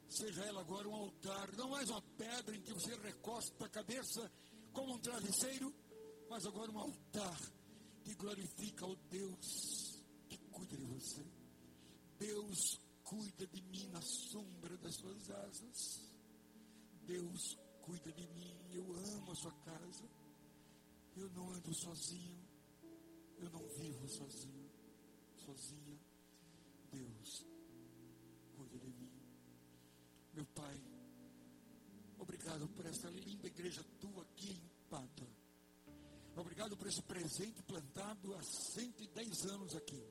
seja 0.08 0.44
ela 0.46 0.62
agora 0.62 0.88
um 0.88 0.96
altar, 0.96 1.52
não 1.56 1.70
mais 1.70 1.90
uma 1.90 2.02
pedra 2.18 2.56
em 2.56 2.62
que 2.62 2.74
você 2.74 2.96
recosta 2.96 3.66
a 3.66 3.70
cabeça 3.70 4.32
como 4.72 4.96
um 4.96 5.00
travesseiro, 5.00 5.74
mas 6.30 6.46
agora 6.46 6.72
um 6.72 6.80
altar 6.80 7.40
que 8.04 8.16
glorifica 8.16 8.86
o 8.86 8.96
Deus 8.96 10.02
que 10.30 10.38
cuida 10.52 10.78
de 10.78 10.86
você. 10.86 11.24
Deus 12.18 12.80
cuida 13.04 13.46
de 13.48 13.62
mim 13.62 13.88
na 13.90 14.02
sombra 14.02 14.78
das 14.78 14.96
suas 14.96 15.30
asas. 15.30 16.10
Deus 17.06 17.58
cuida 17.82 18.12
de 18.14 18.28
mim, 18.30 18.58
eu 18.72 18.84
amo 18.94 19.32
a 19.32 19.36
sua 19.36 19.54
casa. 19.64 20.10
Eu 21.16 21.30
não 21.32 21.52
ando 21.52 21.74
sozinho, 21.74 22.48
eu 23.38 23.50
não 23.50 23.68
vivo 23.68 24.08
sozinho, 24.08 24.72
sozinha. 25.46 25.89
Deus 26.92 27.46
cuida 28.56 28.78
de 28.78 28.88
mim. 28.88 29.12
Meu 30.34 30.46
Pai, 30.48 30.82
obrigado 32.18 32.68
por 32.70 32.86
essa 32.86 33.10
linda 33.10 33.48
igreja 33.48 33.84
tua 34.00 34.24
aqui 34.24 34.52
em 34.52 34.90
Pata. 34.90 35.28
Obrigado 36.36 36.78
por 36.78 36.88
esse 36.88 37.02
presente 37.04 37.62
plantado 37.64 38.34
há 38.34 38.42
110 38.42 39.46
anos 39.48 39.76
aqui. 39.76 40.02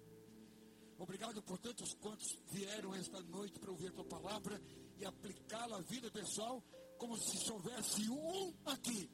Obrigado 0.99 1.43
por 1.43 1.59
tantos 1.59 1.95
quantos 1.95 2.37
vieram 2.51 2.95
esta 2.95 3.21
noite 3.23 3.59
para 3.59 3.71
ouvir 3.71 3.89
a 3.89 3.93
tua 3.93 4.05
palavra 4.05 4.61
e 4.99 5.05
aplicá-la 5.05 5.79
à 5.79 5.81
vida 5.81 6.11
pessoal, 6.11 6.63
como 6.99 7.17
se 7.17 7.51
houvesse 7.51 8.11
um 8.11 8.53
aqui. 8.67 9.09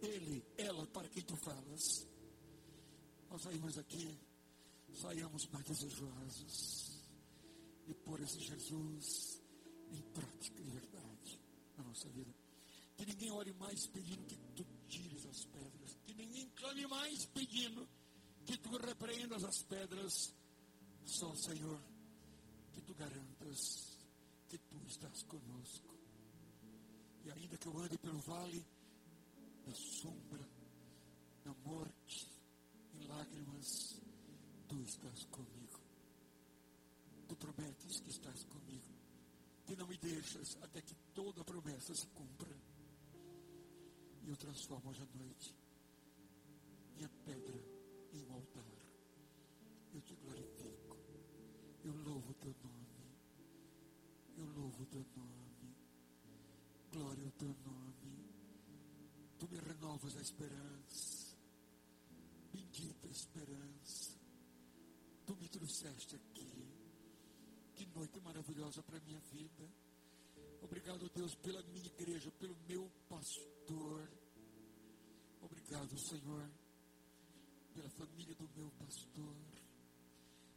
Ele, 0.00 0.44
ela, 0.56 0.86
para 0.86 1.08
quem 1.08 1.22
tu 1.24 1.36
falas. 1.36 2.06
Nós 3.28 3.42
saímos 3.42 3.76
aqui, 3.76 4.16
saímos 4.96 5.46
mais 5.48 5.64
desejosos 5.66 7.06
e 7.86 7.94
por 7.94 8.20
esse 8.20 8.40
Jesus 8.40 9.42
em 9.90 10.02
prática 10.12 10.62
e 10.62 10.64
verdade 10.64 11.40
na 11.76 11.84
nossa 11.84 12.08
vida. 12.08 12.34
Que 12.96 13.04
ninguém 13.04 13.30
ore 13.30 13.52
mais 13.54 13.86
pedindo 13.88 14.26
que 14.26 14.36
tu 14.54 14.66
tires 14.88 15.26
as 15.26 15.44
pedras. 15.44 15.98
Que 16.06 16.14
ninguém 16.14 16.48
clame 16.50 16.86
mais 16.86 17.26
pedindo 17.26 17.86
que 18.46 18.56
tu 18.56 18.70
repreendas 18.78 19.44
as 19.44 19.62
pedras. 19.64 20.34
Só, 21.04 21.34
Senhor, 21.34 21.80
que 22.72 22.80
tu 22.80 22.94
garantas 22.94 23.98
que 24.48 24.58
tu 24.58 24.82
estás 24.86 25.22
conosco. 25.24 25.94
E 27.24 27.30
ainda 27.30 27.58
que 27.58 27.66
eu 27.66 27.78
ande 27.78 27.98
pelo 27.98 28.18
vale 28.20 28.64
da 29.66 29.74
sombra, 29.74 30.48
da 31.44 31.52
morte, 31.64 32.30
em 32.94 33.06
lágrimas, 33.06 33.85
tu 34.68 34.82
estás 34.82 35.24
comigo. 35.26 35.80
Tu 37.28 37.36
prometes 37.36 38.00
que 38.00 38.10
estás 38.10 38.44
comigo 38.44 38.96
que 39.66 39.74
não 39.74 39.86
me 39.88 39.96
deixas 39.98 40.56
até 40.62 40.80
que 40.80 40.94
toda 41.12 41.44
promessa 41.44 41.94
se 41.94 42.06
cumpra. 42.08 42.56
E 44.22 44.28
eu 44.28 44.36
transformo 44.36 44.90
hoje 44.90 45.02
à 45.02 45.18
noite 45.18 45.54
minha 46.96 47.08
pedra 47.24 47.60
em 48.12 48.22
um 48.24 48.32
altar. 48.32 48.64
Eu 49.92 50.00
te 50.02 50.14
glorifico. 50.14 50.96
Eu 51.84 51.94
louvo 52.04 52.30
o 52.30 52.34
teu 52.34 52.54
nome. 52.62 52.86
Eu 54.36 54.46
louvo 54.46 54.82
o 54.82 54.86
teu 54.86 55.04
nome. 55.16 55.76
Glória 56.92 57.24
ao 57.24 57.30
teu 57.32 57.54
nome. 57.64 58.30
Tu 59.38 59.48
me 59.48 59.58
renovas 59.58 60.16
a 60.16 60.20
esperança. 60.20 61.36
Bendita 62.52 63.08
esperança 63.08 63.75
trouxeste 65.56 66.16
aqui. 66.16 66.68
Que 67.74 67.86
noite 67.86 68.20
maravilhosa 68.20 68.82
para 68.82 68.98
a 68.98 69.00
minha 69.00 69.20
vida. 69.32 69.64
Obrigado, 70.60 71.10
Deus, 71.14 71.34
pela 71.36 71.62
minha 71.62 71.86
igreja, 71.86 72.30
pelo 72.32 72.56
meu 72.68 72.90
pastor. 73.08 74.08
Obrigado, 75.40 75.98
Senhor, 75.98 76.50
pela 77.74 77.88
família 77.90 78.34
do 78.34 78.48
meu 78.54 78.70
pastor. 78.72 79.36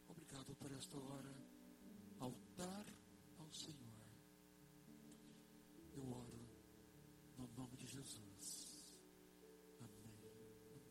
Obrigado 0.08 0.54
por 0.56 0.70
esta 0.72 0.98
hora. 0.98 1.34
Altar 2.18 2.86
ao 3.38 3.52
Senhor. 3.52 3.89